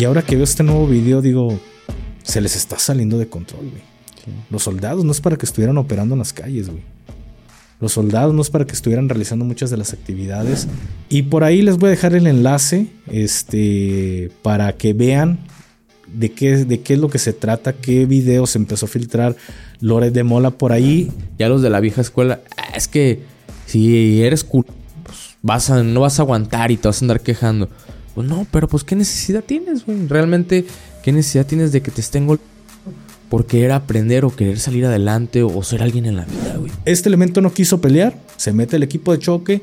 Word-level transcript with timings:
Y 0.00 0.04
ahora 0.06 0.22
que 0.22 0.34
veo 0.34 0.44
este 0.44 0.62
nuevo 0.62 0.86
video, 0.86 1.20
digo, 1.20 1.60
se 2.22 2.40
les 2.40 2.56
está 2.56 2.78
saliendo 2.78 3.18
de 3.18 3.28
control, 3.28 3.68
güey. 3.68 3.82
Los 4.48 4.62
soldados 4.62 5.04
no 5.04 5.12
es 5.12 5.20
para 5.20 5.36
que 5.36 5.44
estuvieran 5.44 5.76
operando 5.76 6.14
en 6.14 6.20
las 6.20 6.32
calles, 6.32 6.70
güey. 6.70 6.82
Los 7.80 7.92
soldados 7.92 8.32
no 8.32 8.40
es 8.40 8.48
para 8.48 8.64
que 8.64 8.72
estuvieran 8.72 9.10
realizando 9.10 9.44
muchas 9.44 9.68
de 9.68 9.76
las 9.76 9.92
actividades. 9.92 10.68
Y 11.10 11.24
por 11.24 11.44
ahí 11.44 11.60
les 11.60 11.76
voy 11.76 11.88
a 11.88 11.90
dejar 11.90 12.14
el 12.14 12.26
enlace 12.26 12.86
este, 13.08 14.30
para 14.40 14.72
que 14.78 14.94
vean 14.94 15.40
de 16.06 16.32
qué, 16.32 16.64
de 16.64 16.80
qué 16.80 16.94
es 16.94 16.98
lo 16.98 17.10
que 17.10 17.18
se 17.18 17.34
trata, 17.34 17.74
qué 17.74 18.06
videos 18.06 18.56
empezó 18.56 18.86
a 18.86 18.88
filtrar 18.88 19.36
Lore 19.80 20.10
de 20.10 20.24
Mola 20.24 20.50
por 20.50 20.72
ahí. 20.72 21.12
Ya 21.38 21.50
los 21.50 21.60
de 21.60 21.68
la 21.68 21.80
vieja 21.80 22.00
escuela, 22.00 22.40
ah, 22.56 22.72
es 22.74 22.88
que 22.88 23.20
si 23.66 24.22
eres 24.22 24.44
cool, 24.44 24.64
pues 25.04 25.36
vas 25.42 25.68
a, 25.68 25.82
no 25.82 26.00
vas 26.00 26.18
a 26.18 26.22
aguantar 26.22 26.70
y 26.70 26.78
te 26.78 26.88
vas 26.88 27.02
a 27.02 27.04
andar 27.04 27.20
quejando. 27.20 27.68
Pues 28.14 28.28
no, 28.28 28.46
pero 28.50 28.68
pues 28.68 28.84
qué 28.84 28.96
necesidad 28.96 29.44
tienes, 29.44 29.86
güey. 29.86 30.06
Realmente, 30.06 30.66
¿qué 31.02 31.12
necesidad 31.12 31.46
tienes 31.46 31.72
de 31.72 31.82
que 31.82 31.90
te 31.90 32.00
estén 32.00 32.26
golpeando? 32.26 32.50
por 33.30 33.46
querer 33.46 33.70
aprender 33.70 34.24
o 34.24 34.34
querer 34.34 34.58
salir 34.58 34.84
adelante 34.84 35.44
o 35.44 35.62
ser 35.62 35.84
alguien 35.84 36.04
en 36.04 36.16
la 36.16 36.24
vida, 36.24 36.56
güey. 36.56 36.72
Este 36.84 37.08
elemento 37.08 37.40
no 37.40 37.52
quiso 37.52 37.80
pelear, 37.80 38.18
se 38.36 38.52
mete 38.52 38.74
el 38.74 38.82
equipo 38.82 39.12
de 39.12 39.20
choque, 39.20 39.62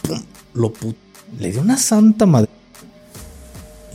¡pum! 0.00 0.22
lo 0.54 0.72
le 1.38 1.52
dio 1.52 1.60
una 1.60 1.76
santa 1.76 2.24
madre. 2.24 2.48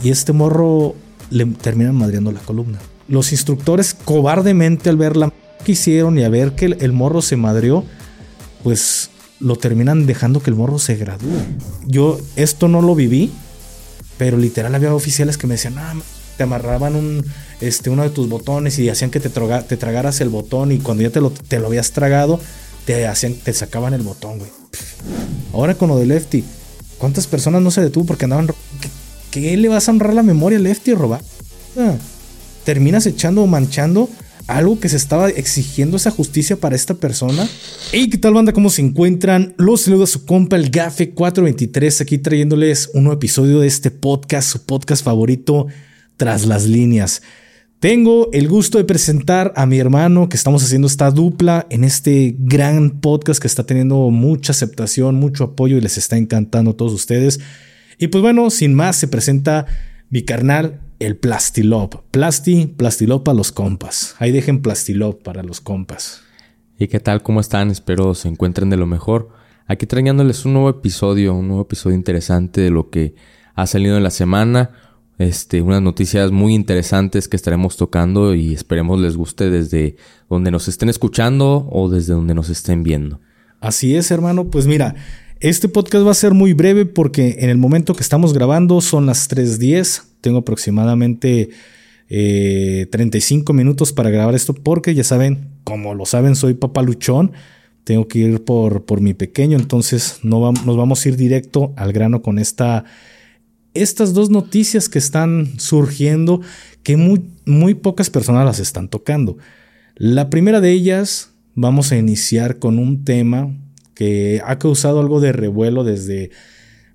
Y 0.04 0.10
este 0.10 0.34
morro 0.34 0.96
le 1.32 1.46
terminan 1.46 1.96
madreando 1.96 2.32
la 2.32 2.40
columna. 2.42 2.78
Los 3.08 3.32
instructores 3.32 3.94
cobardemente 3.94 4.90
al 4.90 4.98
ver 4.98 5.18
la 5.18 5.34
que 5.66 5.72
hicieron 5.74 6.18
y 6.18 6.24
a 6.24 6.30
ver 6.30 6.54
que 6.54 6.66
el, 6.66 6.92
morro 6.92 7.22
se 7.22 7.38
madreó, 7.38 7.84
pues 8.64 9.10
lo 9.40 9.56
terminan 9.56 10.06
dejando 10.06 10.42
que 10.42 10.52
el 10.52 10.56
morro 10.56 10.78
se 10.78 10.96
gradúe. 10.96 11.42
Yo 11.88 12.20
esto 12.36 12.68
no 12.68 12.82
lo 12.82 12.94
viví, 12.94 13.32
pero 14.22 14.38
literal 14.38 14.76
había 14.76 14.94
oficiales 14.94 15.36
que 15.36 15.48
me 15.48 15.56
decían, 15.56 15.80
ah, 15.80 15.96
te 16.38 16.44
amarraban 16.44 16.96
un, 16.96 17.26
este, 17.60 17.90
uno 17.90 18.04
de 18.04 18.12
tus 18.12 18.30
botones 18.30 18.78
y 18.78 18.88
hacían 18.88 19.10
que 19.10 19.20
te, 19.20 19.30
te 19.32 19.78
tragaras 19.78 20.22
el 20.22 20.30
botón 20.30 20.72
y 20.72 20.78
cuando 20.78 21.02
ya 21.02 21.10
te 21.10 21.20
lo, 21.20 21.32
te 21.32 21.58
lo 21.58 21.66
habías 21.66 21.92
tragado, 21.92 22.40
te, 22.86 23.08
hacían, 23.08 23.34
te 23.34 23.52
sacaban 23.52 23.96
el 23.96 24.04
botón, 24.04 24.38
güey. 24.38 24.52
Ahora 25.54 25.74
con 25.74 25.90
lo 25.90 25.98
de 25.98 26.06
Lefty, 26.06 26.44
¿cuántas 27.00 27.26
personas 27.26 27.64
no 27.64 27.72
se 27.72 27.82
detuvo 27.82 28.06
porque 28.06 28.26
andaban... 28.26 28.48
¿Qué, 29.32 29.58
le 29.58 29.70
vas 29.70 29.88
a 29.88 29.92
honrar 29.92 30.14
la 30.14 30.22
memoria 30.22 30.60
a 30.60 30.62
Lefty, 30.62 30.94
robar? 30.94 31.22
Ah, 31.76 31.96
terminas 32.64 33.08
echando 33.08 33.42
o 33.42 33.48
manchando 33.48 34.08
algo 34.58 34.80
que 34.80 34.90
se 34.90 34.98
estaba 34.98 35.30
exigiendo 35.30 35.98
esa 35.98 36.12
justicia 36.12 36.58
para 36.58 36.76
esta 36.76 36.96
persona. 36.96 37.48
¿Y 37.94 38.10
qué 38.10 38.18
tal 38.18 38.34
banda? 38.34 38.54
¿Cómo 38.54 38.70
se 38.70 38.82
encuentran? 38.82 39.54
Los 39.58 39.82
saluda 39.82 40.08
su 40.08 40.26
compa 40.26 40.56
el 40.56 40.70
Gafe 40.70 41.12
423 41.12 42.02
aquí 42.02 42.18
trayéndoles 42.18 42.92
un 42.94 43.04
nuevo 43.04 43.18
episodio 43.18 43.60
de 43.60 43.68
este 43.68 43.92
podcast, 43.92 44.50
su 44.50 44.66
podcast 44.66 45.04
favorito 45.04 45.68
tras 46.18 46.46
las 46.46 46.66
líneas. 46.66 47.22
Tengo 47.80 48.30
el 48.32 48.48
gusto 48.48 48.78
de 48.78 48.84
presentar 48.84 49.54
a 49.56 49.66
mi 49.66 49.80
hermano 49.80 50.30
que 50.30 50.38
estamos 50.38 50.64
haciendo 50.64 50.88
esta 50.88 51.10
dupla 51.10 51.66
en 51.72 51.84
este 51.84 52.36
gran 52.38 53.02
podcast 53.02 53.42
que 53.42 53.48
está 53.48 53.66
teniendo 53.66 54.12
mucha 54.12 54.52
aceptación, 54.52 55.16
mucho 55.16 55.46
apoyo 55.46 55.78
y 55.78 55.82
les 55.82 55.98
está 55.98 56.16
encantando 56.16 56.72
a 56.72 56.78
todos 56.78 56.94
ustedes. 56.94 57.40
Y 57.98 58.08
pues 58.08 58.22
bueno, 58.22 58.52
sin 58.52 58.76
más, 58.76 58.98
se 58.98 59.08
presenta 59.08 59.66
mi 60.12 60.22
carnal, 60.22 60.80
el 61.02 61.18
Plastilop. 61.18 61.96
Plasti, 62.12 62.68
Plastilop 62.68 63.24
para 63.24 63.36
los 63.36 63.52
compas. 63.52 64.16
Ahí 64.20 64.32
dejen 64.32 64.62
Plastilop 64.62 65.22
para 65.22 65.44
los 65.44 65.62
compas. 65.62 66.22
¿Y 66.78 66.88
qué 66.88 67.00
tal? 67.00 67.22
¿Cómo 67.24 67.40
están? 67.40 67.70
Espero 67.70 68.16
se 68.16 68.28
encuentren 68.28 68.70
de 68.70 68.78
lo 68.78 68.88
mejor. 68.88 69.30
Aquí 69.68 69.86
trayéndoles 69.86 70.46
un 70.46 70.54
nuevo 70.54 70.70
episodio, 70.70 71.34
un 71.34 71.48
nuevo 71.48 71.64
episodio 71.64 71.96
interesante 71.96 72.62
de 72.62 72.72
lo 72.72 72.90
que 72.90 73.16
ha 73.56 73.68
salido 73.68 73.98
en 73.98 74.04
la 74.04 74.12
semana 74.12 74.72
este, 75.22 75.62
unas 75.62 75.82
noticias 75.82 76.32
muy 76.32 76.54
interesantes 76.54 77.28
que 77.28 77.36
estaremos 77.36 77.78
tocando 77.78 78.34
y 78.34 78.54
esperemos 78.54 79.00
les 79.00 79.16
guste 79.16 79.50
desde 79.50 79.96
donde 80.30 80.52
nos 80.52 80.68
estén 80.68 80.90
escuchando 80.90 81.68
o 81.72 81.90
desde 81.90 82.14
donde 82.14 82.34
nos 82.34 82.50
estén 82.50 82.84
viendo. 82.84 83.20
Así 83.60 83.96
es, 83.96 84.10
hermano. 84.10 84.50
Pues 84.50 84.66
mira, 84.66 84.96
este 85.42 85.68
podcast 85.68 86.06
va 86.06 86.12
a 86.12 86.16
ser 86.16 86.36
muy 86.36 86.54
breve 86.54 86.86
porque 86.86 87.38
en 87.40 87.50
el 87.50 87.58
momento 87.58 87.96
que 87.96 88.04
estamos 88.04 88.32
grabando 88.32 88.80
son 88.80 89.08
las 89.08 89.28
3.10. 89.30 90.04
Tengo 90.22 90.38
aproximadamente 90.40 91.50
35 92.08 93.52
eh, 93.52 93.56
minutos 93.56 93.92
para 93.92 94.12
grabar 94.12 94.36
esto 94.36 94.54
porque 94.54 94.94
ya 94.94 95.04
saben, 95.04 95.50
como 95.64 95.96
lo 95.96 96.06
saben, 96.06 96.36
soy 96.36 96.54
papaluchón. 96.54 97.32
Tengo 97.84 98.08
que 98.08 98.20
ir 98.20 98.44
por, 98.44 98.86
por 98.86 99.02
mi 99.02 99.16
pequeño, 99.16 99.58
entonces 99.58 100.20
no 100.22 100.52
nos 100.52 100.78
vamos 100.78 101.04
a 101.04 101.10
ir 101.10 101.18
directo 101.18 101.74
al 101.76 101.92
grano 101.92 102.22
con 102.22 102.38
esta 102.38 102.86
estas 103.74 104.14
dos 104.14 104.30
noticias 104.30 104.90
que 104.90 105.00
están 105.00 105.58
surgiendo 105.58 106.42
que 106.84 106.98
muy, 106.98 107.24
muy 107.46 107.74
pocas 107.74 108.10
personas 108.10 108.46
las 108.46 108.60
están 108.60 108.90
tocando. 108.90 109.38
La 109.96 110.30
primera 110.30 110.62
de 110.62 110.72
ellas, 110.72 111.32
vamos 111.56 111.92
a 111.92 111.98
iniciar 111.98 112.60
con 112.60 112.78
un 112.78 113.04
tema 113.06 113.56
que 114.02 114.42
ha 114.44 114.58
causado 114.58 115.00
algo 115.00 115.20
de 115.20 115.32
revuelo 115.32 115.84
desde, 115.84 116.32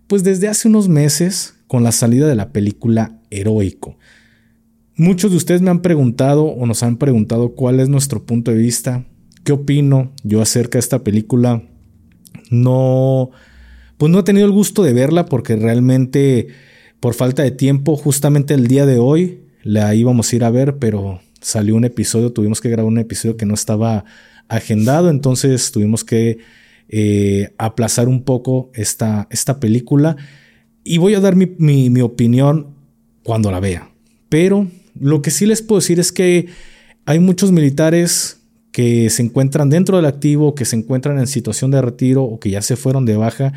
pues 0.09 0.25
desde 0.25 0.49
hace 0.49 0.67
unos 0.67 0.89
meses 0.89 1.55
con 1.69 1.85
la 1.85 1.93
salida 1.93 2.27
de 2.27 2.35
la 2.35 2.51
película 2.51 3.21
Heroico. 3.31 3.97
Muchos 4.97 5.31
de 5.31 5.37
ustedes 5.37 5.63
me 5.63 5.71
han 5.71 5.83
preguntado 5.83 6.47
o 6.47 6.67
nos 6.67 6.83
han 6.83 6.97
preguntado 6.97 7.55
cuál 7.55 7.79
es 7.79 7.89
nuestro 7.89 8.27
punto 8.27 8.51
de 8.51 8.57
vista, 8.57 9.07
qué 9.45 9.53
opino 9.53 10.11
yo 10.25 10.43
acerca 10.43 10.79
de 10.79 10.81
esta 10.81 11.05
película. 11.05 11.63
No, 12.51 13.31
pues 13.99 14.11
no 14.11 14.19
he 14.19 14.25
tenido 14.25 14.45
el 14.45 14.53
gusto 14.53 14.83
de 14.83 14.93
verla 14.93 15.27
porque 15.27 15.55
realmente 15.55 16.49
por 16.99 17.15
falta 17.15 17.45
de 17.45 17.53
tiempo, 17.53 17.97
justamente 17.97 18.53
el 18.53 18.67
día 18.67 18.85
de 18.85 18.99
hoy 18.99 19.45
la 19.63 19.95
íbamos 19.95 20.33
a 20.33 20.35
ir 20.35 20.43
a 20.43 20.51
ver, 20.51 20.79
pero 20.79 21.21
salió 21.41 21.77
un 21.77 21.85
episodio, 21.85 22.33
tuvimos 22.33 22.61
que 22.61 22.69
grabar 22.69 22.91
un 22.91 22.99
episodio 22.99 23.37
que 23.37 23.47
no 23.47 23.55
estaba 23.55 24.05
agendado, 24.49 25.09
entonces 25.09 25.71
tuvimos 25.71 26.03
que 26.03 26.39
eh, 26.89 27.53
aplazar 27.59 28.09
un 28.09 28.23
poco 28.23 28.71
esta, 28.75 29.27
esta 29.31 29.61
película. 29.61 30.17
Y 30.85 30.99
voy 30.99 31.15
a 31.15 31.21
dar 31.21 31.37
mi, 31.37 31.47
mi 31.91 32.01
opinión 32.01 32.75
cuando 33.23 33.51
la 33.51 33.61
vea. 33.61 33.91
Pero 34.29 34.69
lo 34.99 35.23
que 35.23 35.31
sí 35.31 35.47
les 35.47 35.63
puedo 35.63 35.81
decir 35.81 36.01
es 36.01 36.13
que 36.13 36.47
hay 37.05 37.19
muchos 37.19 37.53
militares 37.53 38.41
que 38.73 39.09
se 39.09 39.23
encuentran 39.23 39.71
dentro 39.71 39.97
del 39.97 40.05
activo, 40.05 40.55
que 40.55 40.65
se 40.65 40.77
encuentran 40.77 41.19
en 41.19 41.27
situación 41.27 41.71
de 41.71 41.81
retiro 41.81 42.25
o 42.25 42.39
que 42.39 42.51
ya 42.51 42.61
se 42.61 42.77
fueron 42.77 43.07
de 43.07 43.17
baja. 43.17 43.53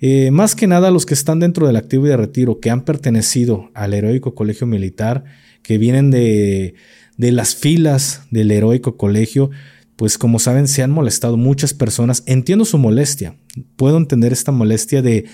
Eh, 0.00 0.30
más 0.30 0.54
que 0.54 0.66
nada 0.66 0.90
los 0.90 1.06
que 1.06 1.14
están 1.14 1.38
dentro 1.38 1.66
del 1.66 1.76
activo 1.76 2.06
y 2.06 2.08
de 2.08 2.16
retiro, 2.16 2.58
que 2.58 2.70
han 2.70 2.84
pertenecido 2.84 3.70
al 3.74 3.94
heroico 3.94 4.34
colegio 4.34 4.66
militar, 4.66 5.24
que 5.62 5.78
vienen 5.78 6.10
de, 6.10 6.74
de 7.16 7.32
las 7.32 7.54
filas 7.54 8.22
del 8.30 8.50
heroico 8.50 8.96
colegio, 8.96 9.50
pues 9.96 10.18
como 10.18 10.38
saben 10.38 10.68
se 10.68 10.82
han 10.82 10.90
molestado 10.90 11.36
muchas 11.36 11.74
personas. 11.74 12.22
Entiendo 12.26 12.64
su 12.64 12.78
molestia, 12.78 13.36
puedo 13.76 13.96
entender 13.96 14.32
esta 14.32 14.52
molestia 14.52 15.02
de, 15.02 15.26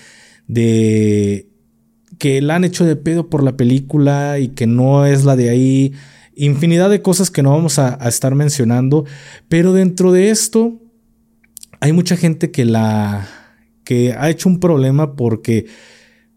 de 0.47 1.49
que 2.17 2.41
la 2.41 2.55
han 2.55 2.63
hecho 2.63 2.85
de 2.85 2.95
pedo 2.95 3.29
por 3.29 3.43
la 3.43 3.57
película 3.57 4.39
y 4.39 4.49
que 4.49 4.67
no 4.67 5.05
es 5.05 5.25
la 5.25 5.35
de 5.35 5.49
ahí. 5.49 5.93
Infinidad 6.35 6.89
de 6.89 7.01
cosas 7.01 7.29
que 7.29 7.43
no 7.43 7.51
vamos 7.51 7.77
a 7.77 7.95
estar 8.07 8.33
mencionando, 8.33 9.05
pero 9.49 9.73
dentro 9.73 10.11
de 10.11 10.29
esto 10.31 10.81
hay 11.79 11.91
mucha 11.91 12.15
gente 12.15 12.49
que 12.49 12.65
la 12.65 13.27
que 13.83 14.13
ha 14.13 14.29
hecho 14.29 14.49
un 14.49 14.59
problema 14.59 15.15
porque 15.15 15.65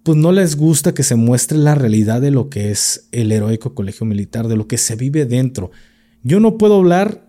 pues 0.03 0.17
no 0.17 0.33
les 0.33 0.57
gusta 0.57 0.95
que 0.95 1.03
se 1.03 1.17
muestre 1.17 1.59
la 1.59 1.75
realidad 1.75 2.21
de 2.21 2.31
lo 2.31 2.49
que 2.49 2.71
es 2.71 3.09
el 3.13 3.33
heroico 3.33 3.75
colegio 3.75 4.07
militar, 4.07 4.47
de 4.47 4.57
lo 4.57 4.69
que 4.69 4.79
se 4.79 4.95
vive 4.95 5.27
dentro. 5.27 5.71
Yo 6.23 6.39
no 6.41 6.59
puedo 6.59 6.77
hablar 6.77 7.26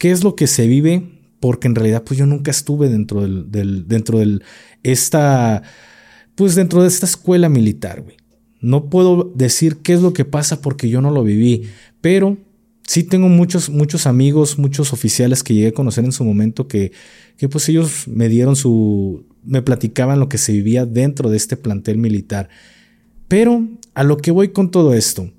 qué 0.00 0.10
es 0.10 0.24
lo 0.24 0.34
que 0.34 0.46
se 0.46 0.66
vive 0.66 1.20
porque 1.40 1.68
en 1.68 1.74
realidad 1.74 2.04
pues 2.04 2.18
yo 2.18 2.24
nunca 2.24 2.50
estuve 2.50 2.88
dentro 2.88 3.20
del, 3.20 3.86
dentro 3.86 4.18
del 4.18 4.42
esta 4.82 5.62
pues 6.34 6.54
dentro 6.54 6.80
de 6.80 6.88
esta 6.88 7.04
escuela 7.04 7.50
militar. 7.50 8.02
No 8.62 8.88
puedo 8.88 9.30
decir 9.34 9.76
qué 9.82 9.92
es 9.92 10.00
lo 10.00 10.14
que 10.14 10.24
pasa 10.24 10.62
porque 10.62 10.88
yo 10.88 11.02
no 11.02 11.10
lo 11.10 11.22
viví, 11.22 11.64
pero 12.00 12.38
sí 12.86 13.04
tengo 13.04 13.28
muchos, 13.28 13.68
muchos 13.68 14.06
amigos, 14.06 14.58
muchos 14.58 14.94
oficiales 14.94 15.42
que 15.42 15.52
llegué 15.52 15.68
a 15.68 15.72
conocer 15.72 16.06
en 16.06 16.12
su 16.12 16.24
momento 16.24 16.66
que, 16.66 16.92
que 17.36 17.50
pues 17.50 17.68
ellos 17.68 18.08
me 18.08 18.30
dieron 18.30 18.56
su, 18.56 19.26
me 19.44 19.60
platicaban 19.60 20.18
lo 20.18 20.30
que 20.30 20.38
se 20.38 20.52
vivía 20.52 20.86
dentro 20.86 21.28
de 21.28 21.36
este 21.36 21.58
plantel 21.58 21.98
militar. 21.98 22.48
Pero 23.28 23.68
a 23.92 24.02
lo 24.02 24.16
que 24.16 24.30
voy 24.30 24.48
con 24.48 24.70
todo 24.70 24.94
esto, 24.94 25.30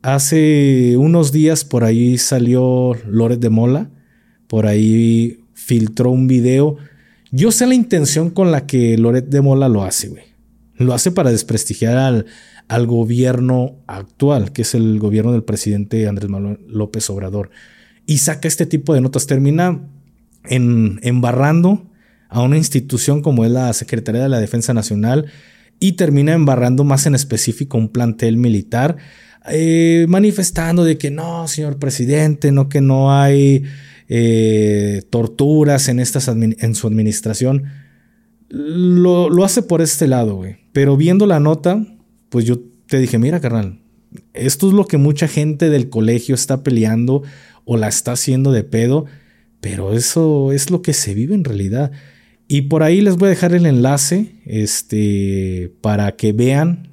hace 0.00 0.96
unos 0.96 1.30
días 1.30 1.64
por 1.66 1.84
ahí 1.84 2.16
salió 2.16 2.94
Loret 3.06 3.40
de 3.40 3.50
Mola, 3.50 3.90
por 4.48 4.66
ahí 4.66 5.40
filtró 5.54 6.10
un 6.10 6.26
video. 6.26 6.76
Yo 7.30 7.52
sé 7.52 7.66
la 7.66 7.74
intención 7.74 8.30
con 8.30 8.50
la 8.50 8.66
que 8.66 8.98
Loret 8.98 9.28
de 9.28 9.40
Mola 9.40 9.68
lo 9.68 9.84
hace, 9.84 10.08
güey. 10.08 10.24
Lo 10.76 10.94
hace 10.94 11.10
para 11.10 11.30
desprestigiar 11.30 11.96
al, 11.96 12.26
al 12.68 12.86
gobierno 12.86 13.76
actual, 13.86 14.52
que 14.52 14.62
es 14.62 14.74
el 14.74 14.98
gobierno 14.98 15.32
del 15.32 15.44
presidente 15.44 16.08
Andrés 16.08 16.30
Manuel 16.30 16.58
López 16.68 17.08
Obrador. 17.10 17.50
Y 18.06 18.18
saca 18.18 18.48
este 18.48 18.66
tipo 18.66 18.94
de 18.94 19.00
notas. 19.00 19.26
Termina 19.26 19.80
en, 20.44 20.98
embarrando 21.02 21.86
a 22.28 22.42
una 22.42 22.56
institución 22.56 23.22
como 23.22 23.44
es 23.44 23.50
la 23.50 23.72
Secretaría 23.72 24.22
de 24.22 24.28
la 24.28 24.40
Defensa 24.40 24.74
Nacional, 24.74 25.26
y 25.80 25.92
termina 25.92 26.32
embarrando 26.32 26.84
más 26.84 27.06
en 27.06 27.14
específico 27.14 27.78
un 27.78 27.88
plantel 27.88 28.36
militar, 28.36 28.96
eh, 29.50 30.06
manifestando 30.08 30.84
de 30.84 30.98
que 30.98 31.10
no, 31.10 31.46
señor 31.48 31.78
presidente, 31.78 32.52
no 32.52 32.68
que 32.68 32.80
no 32.80 33.12
hay 33.12 33.64
eh, 34.08 35.02
torturas 35.10 35.88
en, 35.88 36.00
estas 36.00 36.28
en 36.28 36.74
su 36.74 36.86
administración. 36.86 37.64
Lo, 38.48 39.28
lo 39.28 39.44
hace 39.44 39.62
por 39.62 39.82
este 39.82 40.06
lado, 40.06 40.36
güey. 40.36 40.56
Pero 40.72 40.96
viendo 40.96 41.26
la 41.26 41.40
nota, 41.40 41.84
pues 42.28 42.44
yo 42.44 42.60
te 42.86 42.98
dije, 42.98 43.18
mira, 43.18 43.40
carnal, 43.40 43.80
esto 44.32 44.68
es 44.68 44.74
lo 44.74 44.86
que 44.86 44.96
mucha 44.96 45.28
gente 45.28 45.70
del 45.70 45.90
colegio 45.90 46.34
está 46.34 46.62
peleando 46.62 47.22
o 47.64 47.76
la 47.76 47.88
está 47.88 48.12
haciendo 48.12 48.52
de 48.52 48.64
pedo, 48.64 49.06
pero 49.60 49.92
eso 49.92 50.52
es 50.52 50.70
lo 50.70 50.82
que 50.82 50.92
se 50.92 51.14
vive 51.14 51.34
en 51.34 51.44
realidad. 51.44 51.92
Y 52.48 52.62
por 52.62 52.82
ahí 52.82 53.02
les 53.02 53.16
voy 53.16 53.26
a 53.26 53.30
dejar 53.30 53.52
el 53.52 53.66
enlace 53.66 54.36
este, 54.46 55.74
para 55.82 56.16
que 56.16 56.32
vean 56.32 56.88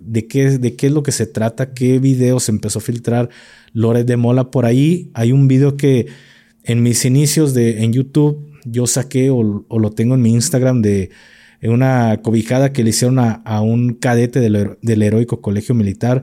de 0.00 0.28
qué, 0.28 0.58
de 0.58 0.76
qué 0.76 0.86
es 0.86 0.92
lo 0.92 1.02
que 1.02 1.10
se 1.10 1.26
trata, 1.26 1.74
qué 1.74 1.98
video 1.98 2.38
se 2.38 2.52
empezó 2.52 2.78
a 2.78 2.82
filtrar 2.82 3.28
Lore 3.72 4.04
de 4.04 4.16
Mola. 4.16 4.50
Por 4.52 4.64
ahí 4.64 5.10
hay 5.14 5.32
un 5.32 5.48
video 5.48 5.76
que 5.76 6.06
en 6.64 6.82
mis 6.82 7.04
inicios 7.04 7.54
de, 7.54 7.82
en 7.82 7.92
YouTube 7.92 8.52
yo 8.64 8.86
saqué 8.86 9.30
o, 9.30 9.42
lo 9.42 9.90
tengo 9.90 10.14
en 10.14 10.22
mi 10.22 10.32
Instagram 10.32 10.82
de 10.82 11.10
una 11.62 12.20
cobijada 12.22 12.72
que 12.72 12.84
le 12.84 12.90
hicieron 12.90 13.18
a, 13.18 13.60
un 13.60 13.94
cadete 13.94 14.40
del, 14.40 14.78
del 14.82 15.02
heroico 15.02 15.40
colegio 15.40 15.74
militar. 15.74 16.22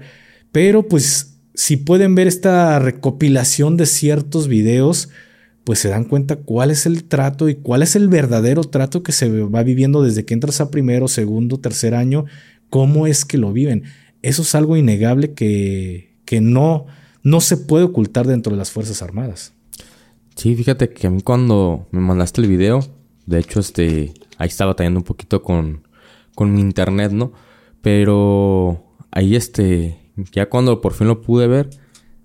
Pero 0.51 0.87
pues 0.87 1.39
si 1.53 1.77
pueden 1.77 2.15
ver 2.15 2.27
esta 2.27 2.79
recopilación 2.79 3.77
de 3.77 3.85
ciertos 3.85 4.47
videos, 4.47 5.09
pues 5.63 5.79
se 5.79 5.89
dan 5.89 6.05
cuenta 6.05 6.37
cuál 6.37 6.71
es 6.71 6.85
el 6.85 7.03
trato 7.03 7.49
y 7.49 7.55
cuál 7.55 7.83
es 7.83 7.95
el 7.95 8.07
verdadero 8.07 8.63
trato 8.63 9.03
que 9.03 9.11
se 9.11 9.29
va 9.29 9.63
viviendo 9.63 10.01
desde 10.01 10.25
que 10.25 10.33
entras 10.33 10.61
a 10.61 10.71
primero, 10.71 11.07
segundo, 11.07 11.59
tercer 11.59 11.95
año, 11.95 12.25
cómo 12.69 13.07
es 13.07 13.25
que 13.25 13.37
lo 13.37 13.53
viven. 13.53 13.83
Eso 14.21 14.41
es 14.41 14.55
algo 14.55 14.77
innegable 14.77 15.33
que, 15.33 16.17
que 16.25 16.41
no, 16.41 16.85
no 17.23 17.41
se 17.41 17.57
puede 17.57 17.85
ocultar 17.85 18.27
dentro 18.27 18.51
de 18.51 18.57
las 18.57 18.71
Fuerzas 18.71 19.01
Armadas. 19.01 19.53
Sí, 20.39 20.55
fíjate 20.55 20.89
que 20.89 21.05
a 21.05 21.09
mí 21.09 21.21
cuando 21.21 21.89
me 21.91 21.99
mandaste 21.99 22.39
el 22.39 22.47
video, 22.47 22.79
de 23.25 23.39
hecho, 23.39 23.59
este, 23.59 24.13
ahí 24.37 24.47
estaba 24.47 24.71
batallando 24.71 25.01
un 25.01 25.03
poquito 25.03 25.43
con, 25.43 25.85
con 26.33 26.53
mi 26.53 26.61
internet, 26.61 27.11
¿no? 27.11 27.33
Pero 27.81 28.85
ahí, 29.11 29.35
este, 29.35 29.99
ya 30.31 30.47
cuando 30.47 30.79
por 30.79 30.93
fin 30.93 31.09
lo 31.09 31.19
pude 31.19 31.47
ver, 31.47 31.69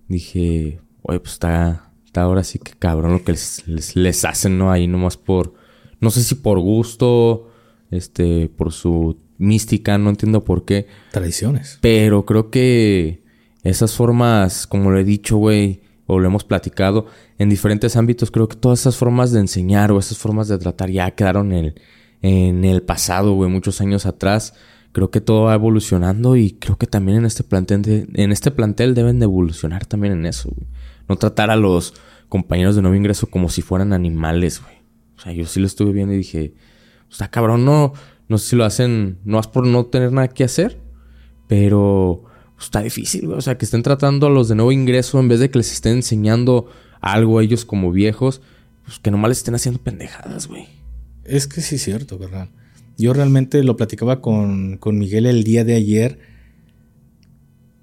dije, 0.07 0.81
oye, 1.03 1.19
pues 1.19 1.33
está, 1.33 1.91
está 2.07 2.23
ahora 2.23 2.45
sí 2.45 2.61
que 2.61 2.75
cabrón 2.79 3.15
lo 3.15 3.25
que 3.25 3.33
les, 3.33 3.97
les, 3.97 4.25
hacen, 4.25 4.59
¿no? 4.59 4.71
Ahí 4.71 4.87
nomás 4.87 5.17
por, 5.17 5.55
no 5.99 6.13
sé 6.13 6.23
si 6.23 6.37
por 6.37 6.61
gusto, 6.61 7.51
este, 7.91 8.49
por 8.49 8.71
su 8.71 9.19
mística, 9.39 9.99
no 9.99 10.11
entiendo 10.11 10.45
por 10.45 10.65
qué. 10.65 10.87
Tradiciones. 11.11 11.81
Pero 11.81 12.25
creo 12.25 12.49
que 12.49 13.25
esas 13.65 13.93
formas, 13.93 14.69
como 14.69 14.93
lo 14.93 15.01
he 15.01 15.05
dicho, 15.05 15.37
güey, 15.37 15.81
o 16.07 16.19
lo 16.19 16.27
hemos 16.27 16.45
platicado, 16.45 17.07
en 17.39 17.49
diferentes 17.49 17.97
ámbitos, 17.97 18.31
creo 18.31 18.49
que 18.49 18.57
todas 18.57 18.81
esas 18.81 18.97
formas 18.97 19.33
de 19.33 19.41
enseñar 19.41 19.91
o 19.93 19.99
esas 19.99 20.19
formas 20.19 20.49
de 20.49 20.59
tratar 20.59 20.91
ya 20.91 21.11
quedaron 21.13 21.53
en 21.53 22.65
el, 22.65 22.83
pasado, 22.83 23.35
güey, 23.35 23.51
muchos 23.51 23.81
años 23.81 24.07
atrás 24.07 24.55
creo 24.93 25.11
que 25.11 25.21
todo 25.21 25.43
va 25.43 25.55
evolucionando 25.55 26.37
y 26.37 26.53
creo 26.53 26.79
que 26.79 26.87
también 26.87 27.19
en 27.19 27.27
este 27.27 27.43
plantel, 27.43 28.09
en 28.15 28.31
este 28.31 28.53
plantel 28.53 28.95
deben 28.95 29.19
de 29.19 29.25
evolucionar 29.25 29.87
también 29.87 30.13
en 30.13 30.25
eso. 30.25 30.55
No 31.09 31.17
tratar 31.17 31.51
a 31.51 31.57
los 31.57 31.95
compañeros 32.29 32.77
de 32.77 32.83
nuevo 32.83 32.97
ingreso 32.97 33.27
como 33.27 33.49
si 33.49 33.61
fueran 33.61 33.93
animales, 33.93 34.63
güey. 34.63 34.77
O 35.17 35.21
sea, 35.21 35.33
yo 35.33 35.47
sí 35.47 35.59
lo 35.59 35.67
estuve 35.67 35.93
viendo 35.93 36.15
y 36.15 36.19
dije, 36.19 36.55
está 37.11 37.29
cabrón, 37.29 37.65
no, 37.65 37.93
no 38.29 38.39
sé 38.39 38.51
si 38.51 38.57
lo 38.57 38.65
hacen, 38.65 39.19
no 39.25 39.41
es 39.41 39.49
por 39.49 39.67
no 39.67 39.87
tener 39.87 40.13
nada 40.13 40.29
que 40.29 40.45
hacer, 40.45 40.81
pero 41.49 42.25
pues, 42.55 42.67
está 42.67 42.83
difícil, 42.83 43.27
güey. 43.27 43.39
O 43.39 43.43
sea, 43.43 43.59
que 43.59 43.65
estén 43.65 43.83
tratando 43.83 44.27
a 44.27 44.31
los 44.31 44.49
de 44.49 44.55
nuevo 44.55 44.73
ingreso 44.73 45.21
en 45.21 45.29
vez 45.29 45.41
de 45.41 45.51
que 45.51 45.59
les 45.59 45.73
estén 45.73 45.97
enseñando 45.97 46.67
algo 47.01 47.39
a 47.39 47.43
ellos 47.43 47.65
como 47.65 47.93
viejos, 47.93 48.41
pues 48.85 48.99
que 48.99 49.11
nomás 49.11 49.31
les 49.31 49.39
estén 49.39 49.55
haciendo 49.55 49.83
pendejadas, 49.83 50.47
güey. 50.47 50.67
Es 51.25 51.47
que 51.47 51.61
sí 51.61 51.77
es 51.77 51.83
cierto, 51.83 52.19
¿verdad? 52.19 52.49
Yo 52.97 53.13
realmente 53.13 53.63
lo 53.65 53.77
platicaba 53.77 54.21
con, 54.21 54.79
Miguel 54.85 55.27
el 55.27 55.43
día 55.43 55.65
de 55.65 55.75
ayer 55.75 56.19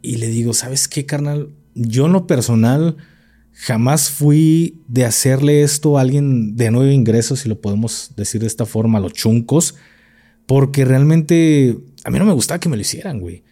y 0.01 0.18
le 0.18 0.27
digo, 0.27 0.53
¿sabes 0.53 0.88
qué, 0.88 1.06
carnal? 1.06 1.50
Yo 1.75 2.06
en 2.06 2.13
lo 2.13 2.27
personal 2.27 2.97
jamás 3.51 4.09
fui 4.09 4.81
de 4.88 5.06
hacerle 5.06 5.63
esto 5.63 5.97
a 5.97 6.01
alguien 6.01 6.56
de 6.56 6.71
nuevo 6.71 6.91
ingreso, 6.91 7.35
si 7.35 7.50
lo 7.50 7.59
podemos 7.59 8.13
decir 8.15 8.41
de 8.41 8.47
esta 8.47 8.65
forma, 8.65 9.00
a 9.00 9.01
los 9.01 9.13
chuncos, 9.13 9.75
porque 10.45 10.85
realmente 10.85 11.77
a 12.03 12.09
mí 12.09 12.17
no 12.17 12.25
me 12.25 12.33
gustaba 12.33 12.59
que 12.59 12.69
me 12.69 12.77
lo 12.77 12.81
hicieran, 12.81 13.19
güey. 13.19 13.44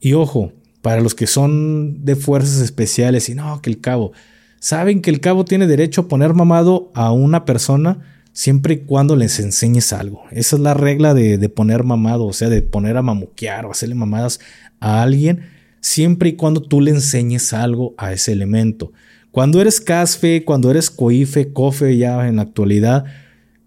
Y 0.00 0.12
ojo, 0.14 0.52
para 0.86 1.00
los 1.00 1.16
que 1.16 1.26
son 1.26 2.04
de 2.04 2.14
fuerzas 2.14 2.60
especiales 2.60 3.28
y 3.28 3.34
no, 3.34 3.60
que 3.60 3.70
el 3.70 3.80
cabo, 3.80 4.12
saben 4.60 5.02
que 5.02 5.10
el 5.10 5.18
cabo 5.18 5.44
tiene 5.44 5.66
derecho 5.66 6.02
a 6.02 6.06
poner 6.06 6.32
mamado 6.32 6.92
a 6.94 7.10
una 7.10 7.44
persona 7.44 8.04
siempre 8.32 8.74
y 8.74 8.78
cuando 8.82 9.16
les 9.16 9.40
enseñes 9.40 9.92
algo. 9.92 10.22
Esa 10.30 10.54
es 10.54 10.62
la 10.62 10.74
regla 10.74 11.12
de, 11.12 11.48
poner 11.48 11.82
mamado, 11.82 12.24
o 12.24 12.32
sea, 12.32 12.48
de 12.50 12.62
poner 12.62 12.96
a 12.96 13.02
mamuquear 13.02 13.66
o 13.66 13.72
hacerle 13.72 13.96
mamadas 13.96 14.38
a 14.78 15.02
alguien, 15.02 15.40
siempre 15.80 16.28
y 16.28 16.32
cuando 16.34 16.62
tú 16.62 16.80
le 16.80 16.92
enseñes 16.92 17.52
algo 17.52 17.96
a 17.98 18.12
ese 18.12 18.30
elemento. 18.30 18.92
Cuando 19.32 19.60
eres 19.60 19.80
casfe, 19.80 20.44
cuando 20.44 20.70
eres 20.70 20.88
coife, 20.88 21.52
cofe 21.52 21.96
ya 21.96 22.28
en 22.28 22.36
la 22.36 22.42
actualidad, 22.42 23.06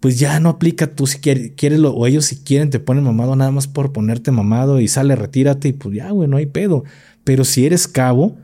pues 0.00 0.18
ya 0.18 0.40
no 0.40 0.48
aplica 0.48 0.94
tú 0.94 1.06
si 1.06 1.18
quieres, 1.18 1.52
quieres 1.54 1.78
lo, 1.78 1.92
o 1.92 2.06
ellos 2.06 2.24
si 2.24 2.36
quieren 2.36 2.70
te 2.70 2.80
ponen 2.80 3.04
mamado 3.04 3.36
nada 3.36 3.50
más 3.50 3.68
por 3.68 3.92
ponerte 3.92 4.30
mamado 4.30 4.80
y 4.80 4.88
sale, 4.88 5.14
retírate 5.14 5.68
y 5.68 5.72
pues 5.74 5.94
ya, 5.94 6.10
güey, 6.10 6.26
no 6.26 6.38
hay 6.38 6.46
pedo. 6.46 6.84
Pero 7.30 7.44
si 7.44 7.64
eres 7.64 7.86
cabo, 7.86 8.36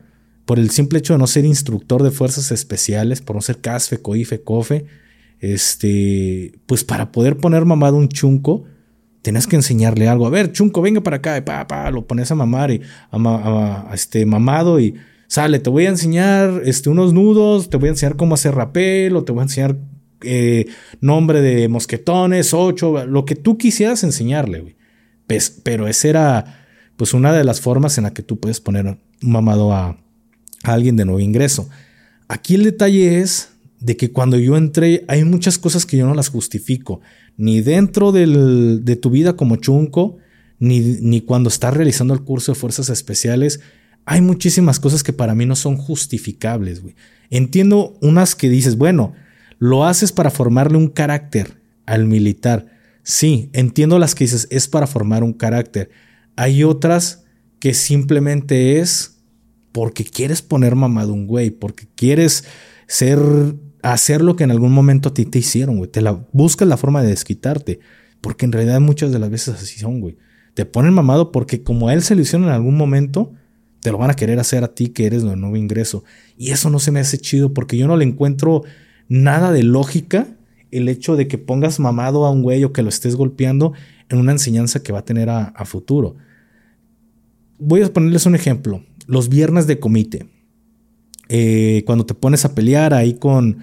por 0.45 0.59
el 0.59 0.69
simple 0.69 0.99
hecho 0.99 1.11
de 1.11 1.19
no 1.19 1.27
ser 1.27 1.43
instructor 1.43 2.03
de 2.03 2.09
fuerzas 2.09 2.53
especiales, 2.53 3.19
por 3.19 3.35
no 3.35 3.41
ser 3.41 3.57
casfe, 3.57 3.97
coife, 3.97 4.41
cofe, 4.43 4.85
este, 5.41 6.53
pues 6.67 6.85
para 6.85 7.11
poder 7.11 7.35
poner 7.35 7.65
mamado 7.65 7.97
un 7.97 8.07
chunco, 8.07 8.63
tenías 9.23 9.45
que 9.45 9.57
enseñarle 9.57 10.07
algo. 10.07 10.25
A 10.25 10.29
ver, 10.29 10.53
chunco, 10.53 10.81
venga 10.81 11.01
para 11.01 11.17
acá, 11.17 11.37
y 11.37 11.41
pa, 11.41 11.67
pa, 11.67 11.91
lo 11.91 12.07
pones 12.07 12.31
a 12.31 12.35
mamar 12.35 12.71
y 12.71 12.81
a, 13.11 13.91
este 13.93 14.25
mamado 14.25 14.79
y 14.79 14.95
sale, 15.27 15.59
te 15.59 15.69
voy 15.69 15.85
a 15.85 15.89
enseñar 15.89 16.61
este, 16.63 16.89
unos 16.89 17.11
nudos, 17.11 17.69
te 17.69 17.75
voy 17.75 17.87
a 17.87 17.91
enseñar 17.91 18.15
cómo 18.15 18.35
hacer 18.35 18.55
rapel, 18.55 19.17
o 19.17 19.25
te 19.25 19.33
voy 19.33 19.41
a 19.41 19.43
enseñar 19.43 19.75
eh, 20.21 20.67
nombre 21.01 21.41
de 21.41 21.67
mosquetones, 21.67 22.53
ocho, 22.53 23.05
lo 23.05 23.25
que 23.25 23.35
tú 23.35 23.57
quisieras 23.57 24.05
enseñarle, 24.05 24.61
güey. 24.61 24.77
Pues, 25.27 25.49
pero 25.49 25.89
esa 25.89 26.07
era, 26.07 26.66
pues, 26.97 27.13
una 27.13 27.31
de 27.31 27.43
las 27.43 27.61
formas 27.61 27.97
en 27.97 28.03
la 28.03 28.13
que 28.13 28.23
tú 28.23 28.39
puedes 28.39 28.59
poner 28.59 28.85
un 28.85 28.99
mamado 29.21 29.71
a, 29.73 29.97
alguien 30.63 30.97
de 30.97 31.05
nuevo 31.05 31.19
ingreso. 31.19 31.69
Aquí 32.27 32.55
el 32.55 32.63
detalle 32.63 33.19
es 33.19 33.49
de 33.79 33.95
que 33.95 34.11
cuando 34.11 34.37
yo 34.37 34.57
entré 34.57 35.05
hay 35.07 35.23
muchas 35.23 35.57
cosas 35.57 35.85
que 35.85 35.97
yo 35.97 36.05
no 36.05 36.15
las 36.15 36.29
justifico, 36.29 36.99
ni 37.37 37.61
dentro 37.61 38.11
de 38.11 38.95
tu 38.99 39.09
vida 39.09 39.33
como 39.37 39.57
chunco, 39.57 40.17
ni, 40.59 40.79
ni 40.79 41.21
cuando 41.21 41.49
estás 41.49 41.73
realizando 41.73 42.13
el 42.13 42.21
curso 42.21 42.51
de 42.51 42.59
fuerzas 42.59 42.89
especiales. 42.89 43.59
Hay 44.05 44.21
muchísimas 44.21 44.79
cosas 44.79 45.03
que 45.03 45.13
para 45.13 45.35
mí 45.35 45.45
no 45.45 45.55
son 45.55 45.77
justificables. 45.77 46.81
Entiendo 47.29 47.97
unas 48.01 48.35
que 48.35 48.49
dices, 48.49 48.77
bueno, 48.77 49.13
lo 49.59 49.85
haces 49.85 50.11
para 50.11 50.31
formarle 50.31 50.77
un 50.77 50.87
carácter 50.87 51.61
al 51.85 52.05
militar. 52.05 52.67
Sí, 53.03 53.49
entiendo 53.53 53.99
las 53.99 54.15
que 54.15 54.23
dices, 54.23 54.47
es 54.49 54.67
para 54.67 54.87
formar 54.87 55.23
un 55.23 55.33
carácter. 55.33 55.89
Hay 56.37 56.63
otras 56.63 57.25
que 57.59 57.73
simplemente 57.73 58.79
es 58.79 59.17
porque 59.73 60.05
quieres 60.05 60.41
poner 60.41 60.75
mamado 60.75 61.13
un 61.13 61.27
güey, 61.27 61.51
porque 61.51 61.87
quieres 61.95 62.45
ser 62.87 63.19
hacer 63.81 64.21
lo 64.21 64.35
que 64.35 64.43
en 64.43 64.51
algún 64.51 64.71
momento 64.71 65.09
a 65.09 65.13
ti 65.13 65.25
te 65.25 65.39
hicieron, 65.39 65.77
güey. 65.77 65.89
Te 65.89 66.01
la, 66.01 66.25
buscas 66.31 66.67
la 66.67 66.77
forma 66.77 67.01
de 67.01 67.09
desquitarte. 67.09 67.79
Porque 68.21 68.45
en 68.45 68.51
realidad 68.51 68.79
muchas 68.79 69.11
de 69.11 69.19
las 69.19 69.29
veces 69.29 69.55
así 69.55 69.79
son, 69.79 70.01
güey. 70.01 70.17
Te 70.53 70.65
ponen 70.65 70.93
mamado 70.93 71.31
porque 71.31 71.61
como 71.61 71.87
a 71.87 71.93
él 71.93 72.01
se 72.01 72.15
lo 72.15 72.21
hicieron 72.21 72.47
en 72.47 72.53
algún 72.53 72.75
momento, 72.75 73.33
te 73.81 73.91
lo 73.91 73.97
van 73.97 74.09
a 74.09 74.15
querer 74.15 74.39
hacer 74.39 74.63
a 74.63 74.73
ti 74.73 74.87
que 74.87 75.05
eres 75.05 75.23
de 75.23 75.35
nuevo 75.35 75.55
ingreso. 75.55 76.03
Y 76.37 76.51
eso 76.51 76.69
no 76.69 76.79
se 76.79 76.91
me 76.91 76.99
hace 76.99 77.19
chido 77.19 77.53
porque 77.53 77.77
yo 77.77 77.87
no 77.87 77.97
le 77.97 78.05
encuentro 78.05 78.63
nada 79.07 79.51
de 79.51 79.63
lógica 79.63 80.27
el 80.71 80.89
hecho 80.89 81.15
de 81.15 81.27
que 81.27 81.37
pongas 81.37 81.79
mamado 81.79 82.25
a 82.25 82.31
un 82.31 82.41
güey 82.41 82.63
o 82.63 82.73
que 82.73 82.81
lo 82.81 82.89
estés 82.89 83.15
golpeando 83.15 83.73
en 84.09 84.17
una 84.17 84.31
enseñanza 84.31 84.81
que 84.81 84.91
va 84.91 84.99
a 84.99 85.05
tener 85.05 85.29
a 85.29 85.65
futuro. 85.65 86.17
Voy 87.59 87.81
a 87.81 87.91
ponerles 87.91 88.25
un 88.25 88.35
ejemplo. 88.35 88.83
Los 89.07 89.29
viernes 89.29 89.67
de 89.67 89.79
comité. 89.79 90.27
Eh, 91.29 91.83
cuando 91.85 92.05
te 92.05 92.13
pones 92.13 92.45
a 92.45 92.55
pelear 92.55 92.93
ahí 92.93 93.15
con, 93.15 93.59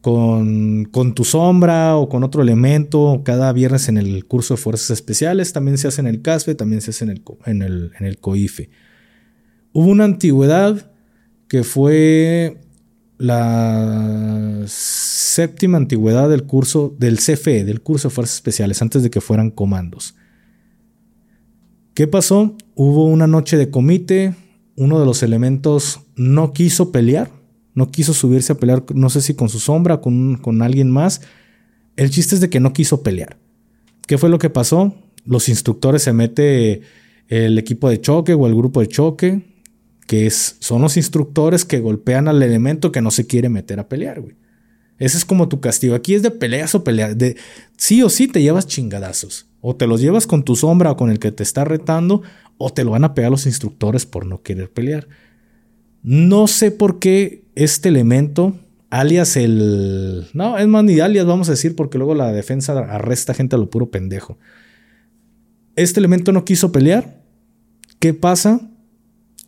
con, 0.00 1.14
tu 1.14 1.24
sombra 1.24 1.96
o 1.96 2.08
con 2.08 2.24
otro 2.24 2.42
elemento, 2.42 3.22
cada 3.24 3.52
viernes 3.52 3.88
en 3.88 3.96
el 3.96 4.26
curso 4.26 4.54
de 4.54 4.60
fuerzas 4.60 4.90
especiales, 4.90 5.52
también 5.52 5.78
se 5.78 5.88
hace 5.88 6.00
en 6.00 6.08
el 6.08 6.22
CASFE, 6.22 6.54
también 6.54 6.80
se 6.80 6.90
hace 6.90 7.04
en 7.04 7.62
el, 7.62 7.92
en 7.98 8.06
el 8.06 8.18
COIFE. 8.18 8.70
Hubo 9.72 9.88
una 9.88 10.04
antigüedad 10.04 10.90
que 11.48 11.64
fue 11.64 12.60
la 13.18 14.62
séptima 14.66 15.78
antigüedad 15.78 16.28
del 16.28 16.44
curso 16.44 16.94
del 16.98 17.18
CFE, 17.18 17.64
del 17.64 17.80
curso 17.80 18.08
de 18.08 18.14
fuerzas 18.14 18.36
especiales, 18.36 18.82
antes 18.82 19.02
de 19.02 19.10
que 19.10 19.20
fueran 19.20 19.50
comandos. 19.50 20.14
¿Qué 21.94 22.08
pasó? 22.08 22.56
Hubo 22.74 23.06
una 23.06 23.28
noche 23.28 23.56
de 23.56 23.70
comité, 23.70 24.34
uno 24.74 24.98
de 24.98 25.06
los 25.06 25.22
elementos 25.22 26.00
no 26.16 26.52
quiso 26.52 26.90
pelear, 26.90 27.30
no 27.74 27.92
quiso 27.92 28.12
subirse 28.12 28.52
a 28.52 28.56
pelear, 28.56 28.84
no 28.92 29.10
sé 29.10 29.20
si 29.20 29.34
con 29.34 29.48
su 29.48 29.60
sombra, 29.60 30.00
con, 30.00 30.36
con 30.38 30.60
alguien 30.62 30.90
más. 30.90 31.20
El 31.94 32.10
chiste 32.10 32.34
es 32.34 32.40
de 32.40 32.50
que 32.50 32.58
no 32.58 32.72
quiso 32.72 33.04
pelear. 33.04 33.38
¿Qué 34.08 34.18
fue 34.18 34.28
lo 34.28 34.40
que 34.40 34.50
pasó? 34.50 34.92
Los 35.24 35.48
instructores 35.48 36.02
se 36.02 36.12
mete 36.12 36.82
el 37.28 37.58
equipo 37.58 37.88
de 37.88 38.00
choque 38.00 38.34
o 38.34 38.48
el 38.48 38.56
grupo 38.56 38.80
de 38.80 38.88
choque, 38.88 39.42
que 40.08 40.26
es, 40.26 40.56
son 40.58 40.82
los 40.82 40.96
instructores 40.96 41.64
que 41.64 41.78
golpean 41.78 42.26
al 42.26 42.42
elemento 42.42 42.90
que 42.90 43.02
no 43.02 43.12
se 43.12 43.28
quiere 43.28 43.48
meter 43.48 43.78
a 43.78 43.88
pelear, 43.88 44.20
güey. 44.20 44.34
Ese 44.98 45.16
es 45.16 45.24
como 45.24 45.48
tu 45.48 45.60
castigo. 45.60 45.94
Aquí 45.94 46.14
es 46.14 46.22
de 46.22 46.32
peleas 46.32 46.74
o 46.74 46.82
peleas. 46.82 47.16
De 47.16 47.36
sí 47.76 48.02
o 48.02 48.08
sí 48.08 48.26
te 48.26 48.42
llevas 48.42 48.66
chingadazos. 48.66 49.46
O 49.66 49.74
te 49.74 49.86
los 49.86 50.02
llevas 50.02 50.26
con 50.26 50.42
tu 50.42 50.56
sombra 50.56 50.90
o 50.90 50.96
con 50.98 51.08
el 51.08 51.18
que 51.18 51.32
te 51.32 51.42
está 51.42 51.64
retando, 51.64 52.20
o 52.58 52.70
te 52.70 52.84
lo 52.84 52.90
van 52.90 53.04
a 53.04 53.14
pegar 53.14 53.30
los 53.30 53.46
instructores 53.46 54.04
por 54.04 54.26
no 54.26 54.42
querer 54.42 54.70
pelear. 54.70 55.08
No 56.02 56.48
sé 56.48 56.70
por 56.70 56.98
qué 56.98 57.46
este 57.54 57.88
elemento, 57.88 58.58
alias 58.90 59.38
el. 59.38 60.26
No, 60.34 60.58
es 60.58 60.68
más, 60.68 60.84
ni 60.84 61.00
alias 61.00 61.24
vamos 61.24 61.48
a 61.48 61.52
decir, 61.52 61.74
porque 61.76 61.96
luego 61.96 62.14
la 62.14 62.30
defensa 62.30 62.78
arresta 62.78 63.32
gente 63.32 63.56
a 63.56 63.58
lo 63.58 63.70
puro 63.70 63.90
pendejo. 63.90 64.36
Este 65.76 65.98
elemento 65.98 66.30
no 66.30 66.44
quiso 66.44 66.70
pelear. 66.70 67.22
¿Qué 68.00 68.12
pasa? 68.12 68.60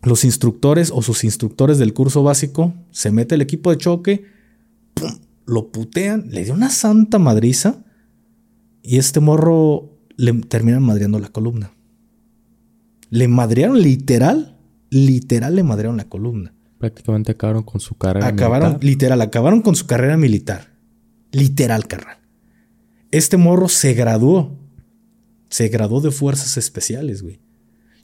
Los 0.03 0.25
instructores 0.25 0.93
o 0.95 1.03
sus 1.03 1.25
instructores 1.25 1.77
del 1.77 1.93
curso 1.93 2.23
básico 2.23 2.73
se 2.91 3.11
mete 3.11 3.35
el 3.35 3.43
equipo 3.43 3.69
de 3.71 3.77
choque, 3.77 4.25
lo 5.45 5.69
putean, 5.71 6.31
le 6.31 6.43
dio 6.43 6.55
una 6.55 6.71
santa 6.71 7.19
madriza 7.19 7.85
y 8.83 8.97
este 8.97 9.21
morro 9.21 9.96
le 10.17 10.33
terminan 10.33 10.83
madreando 10.83 11.19
la 11.19 11.29
columna. 11.29 11.73
Le 13.11 13.29
madrearon 13.29 13.81
literal, 13.81 14.57
literal 14.91 15.55
le 15.55 15.63
madrearon 15.63 15.97
la 15.97 16.09
columna. 16.09 16.55
Prácticamente 16.79 17.33
acabaron 17.33 17.63
con 17.63 17.81
su 17.81 17.95
carrera 17.97 18.27
acabaron, 18.27 18.79
Literal, 18.81 19.21
acabaron 19.23 19.63
con 19.63 19.77
su 19.77 19.87
carrera 19.87 20.17
militar. 20.17 20.73
Literal, 21.33 21.87
carnal. 21.87 22.19
Este 23.11 23.37
morro 23.37 23.69
se 23.69 23.95
graduó. 23.95 24.59
Se 25.49 25.69
graduó 25.69 26.01
de 26.01 26.11
fuerzas 26.11 26.57
especiales, 26.57 27.23
güey. 27.23 27.41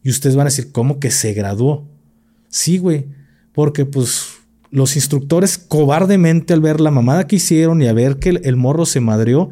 Y 0.03 0.11
ustedes 0.11 0.37
van 0.37 0.47
a 0.47 0.51
decir, 0.51 0.73
¿cómo 0.73 1.01
que 1.01 1.11
se 1.11 1.33
graduó? 1.35 1.89
Sí, 2.49 2.79
güey. 2.79 3.07
Porque 3.53 3.85
pues 3.85 4.29
los 4.71 4.97
instructores 4.97 5.59
cobardemente 5.59 6.55
al 6.55 6.61
ver 6.61 6.81
la 6.81 6.91
mamada 6.91 7.27
que 7.27 7.37
hicieron 7.37 7.83
y 7.83 7.89
a 7.89 7.93
ver 7.93 8.19
que 8.19 8.31
el 8.31 8.57
morro 8.57 8.87
se 8.87 9.01
madreó, 9.01 9.51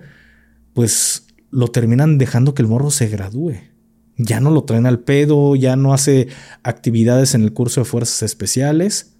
pues 0.72 1.26
lo 1.50 1.68
terminan 1.68 2.18
dejando 2.18 2.54
que 2.54 2.62
el 2.62 2.68
morro 2.68 2.90
se 2.90 3.08
gradúe. 3.08 3.54
Ya 4.16 4.40
no 4.40 4.50
lo 4.50 4.64
traen 4.64 4.86
al 4.86 5.00
pedo, 5.00 5.56
ya 5.56 5.76
no 5.76 5.94
hace 5.94 6.28
actividades 6.62 7.34
en 7.34 7.42
el 7.42 7.52
curso 7.52 7.80
de 7.80 7.86
fuerzas 7.86 8.22
especiales. 8.22 9.16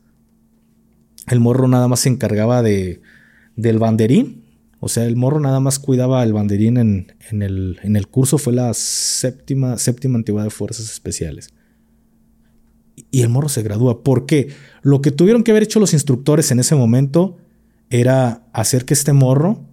El 1.29 1.41
morro 1.41 1.69
nada 1.69 1.89
más 1.89 2.01
se 2.01 2.11
encargaba 2.11 2.63
de, 2.63 3.01
del 3.57 3.79
banderín. 3.79 4.45
O 4.79 4.89
sea, 4.89 5.05
el 5.05 5.17
morro 5.17 5.41
nada 5.41 5.61
más 5.61 5.79
cuidaba 5.79 6.23
el 6.23 6.33
banderín 6.33 6.77
en, 6.77 7.13
en, 7.31 7.43
el, 7.43 7.79
en 7.83 7.97
el, 7.97 8.09
curso. 8.09 8.39
Fue 8.39 8.53
la 8.53 8.73
séptima, 8.75 9.79
séptima 9.79 10.17
antigüedad 10.17 10.45
de 10.45 10.51
fuerzas 10.51 10.91
especiales. 10.91 11.51
Y 13.11 13.23
el 13.23 13.29
morro 13.29 13.49
se 13.49 13.63
gradúa. 13.63 14.03
¿Por 14.03 14.27
qué? 14.27 14.49
Lo 14.83 15.01
que 15.03 15.11
tuvieron 15.11 15.43
que 15.43 15.51
haber 15.51 15.63
hecho 15.63 15.81
los 15.81 15.93
instructores 15.93 16.51
en 16.51 16.61
ese 16.61 16.75
momento 16.75 17.39
era 17.91 18.47
hacer 18.53 18.85
que 18.85 18.95
este 18.95 19.13
morro 19.13 19.70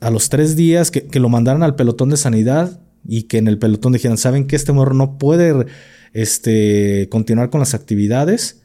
a 0.00 0.10
los 0.10 0.28
tres 0.28 0.56
días 0.56 0.90
que, 0.90 1.08
lo 1.18 1.28
mandaran 1.28 1.62
al 1.62 1.76
pelotón 1.76 2.10
de 2.10 2.16
sanidad 2.16 2.80
y 3.06 3.24
que 3.24 3.38
en 3.38 3.48
el 3.48 3.58
pelotón 3.58 3.92
dijeran, 3.92 4.18
saben 4.18 4.46
que 4.46 4.56
este 4.56 4.72
morro 4.72 4.94
no 4.94 5.18
puede 5.18 5.66
este, 6.12 7.08
continuar 7.10 7.50
con 7.50 7.60
las 7.60 7.74
actividades, 7.74 8.62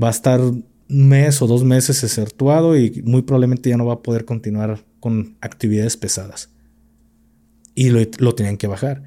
va 0.00 0.08
a 0.08 0.12
estar 0.12 0.40
un 0.40 0.64
mes 0.88 1.40
o 1.42 1.46
dos 1.46 1.64
meses 1.64 2.02
exertuado 2.02 2.76
y 2.76 3.02
muy 3.04 3.22
probablemente 3.22 3.70
ya 3.70 3.76
no 3.76 3.86
va 3.86 3.94
a 3.94 4.02
poder 4.02 4.24
continuar 4.24 4.84
con 5.00 5.36
actividades 5.40 5.96
pesadas. 5.96 6.50
Y 7.74 7.90
lo, 7.90 8.00
lo 8.18 8.34
tenían 8.34 8.56
que 8.56 8.66
bajar. 8.66 9.02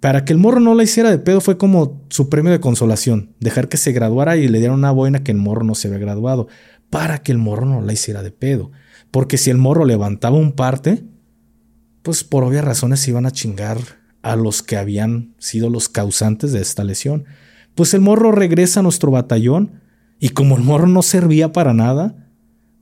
Para 0.00 0.24
que 0.24 0.32
el 0.32 0.38
morro 0.38 0.60
no 0.60 0.74
la 0.74 0.82
hiciera 0.82 1.10
de 1.10 1.18
pedo 1.18 1.42
fue 1.42 1.58
como 1.58 2.06
su 2.08 2.30
premio 2.30 2.50
de 2.50 2.60
consolación, 2.60 3.34
dejar 3.38 3.68
que 3.68 3.76
se 3.76 3.92
graduara 3.92 4.38
y 4.38 4.48
le 4.48 4.58
dieran 4.58 4.78
una 4.78 4.90
boina 4.90 5.22
que 5.22 5.30
el 5.30 5.36
morro 5.36 5.62
no 5.62 5.74
se 5.74 5.88
había 5.88 6.00
graduado, 6.00 6.48
para 6.88 7.18
que 7.18 7.32
el 7.32 7.38
morro 7.38 7.66
no 7.66 7.82
la 7.82 7.92
hiciera 7.92 8.22
de 8.22 8.30
pedo. 8.30 8.72
Porque 9.10 9.36
si 9.36 9.50
el 9.50 9.58
morro 9.58 9.84
levantaba 9.84 10.36
un 10.36 10.52
parte, 10.52 11.04
pues 12.02 12.24
por 12.24 12.44
obvias 12.44 12.64
razones 12.64 13.06
iban 13.08 13.26
a 13.26 13.30
chingar 13.30 13.78
a 14.22 14.36
los 14.36 14.62
que 14.62 14.76
habían 14.76 15.34
sido 15.38 15.70
los 15.70 15.88
causantes 15.88 16.52
de 16.52 16.60
esta 16.60 16.84
lesión. 16.84 17.24
Pues 17.74 17.94
el 17.94 18.00
morro 18.00 18.32
regresa 18.32 18.80
a 18.80 18.82
nuestro 18.82 19.10
batallón 19.10 19.80
y 20.18 20.30
como 20.30 20.56
el 20.56 20.62
morro 20.62 20.86
no 20.86 21.02
servía 21.02 21.52
para 21.52 21.72
nada, 21.72 22.28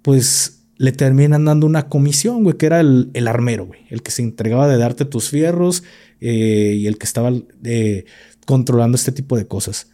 pues 0.03 0.65
le 0.77 0.93
terminan 0.93 1.45
dando 1.45 1.67
una 1.67 1.89
comisión, 1.89 2.45
güey, 2.45 2.57
que 2.57 2.67
era 2.67 2.81
el, 2.81 3.29
armero, 3.29 3.67
güey, 3.67 3.81
el 3.91 4.03
que 4.03 4.11
se 4.11 4.23
entregaba 4.23 4.69
de 4.69 4.79
darte 4.79 5.05
tus 5.05 5.29
fierros 5.29 5.83
eh, 6.21 6.75
y 6.77 6.87
el 6.87 6.99
que 6.99 7.07
estaba 7.07 7.33
eh, 7.65 8.05
controlando 8.47 8.97
este 8.97 9.13
tipo 9.13 9.37
de 9.37 9.47
cosas. 9.47 9.91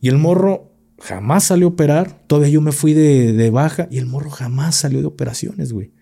Y 0.00 0.08
el 0.08 0.18
morro 0.18 0.72
jamás 0.98 1.44
salió 1.44 1.66
a 1.66 1.70
operar, 1.70 2.26
todavía 2.26 2.50
yo 2.50 2.60
me 2.60 2.72
fui 2.72 2.94
de, 2.94 3.32
de 3.32 3.50
baja 3.50 3.88
y 3.90 3.98
el 3.98 4.06
morro 4.06 4.30
jamás 4.30 4.76
salió 4.76 5.00
de 5.00 5.06
operaciones, 5.06 5.72
güey. 5.72 5.92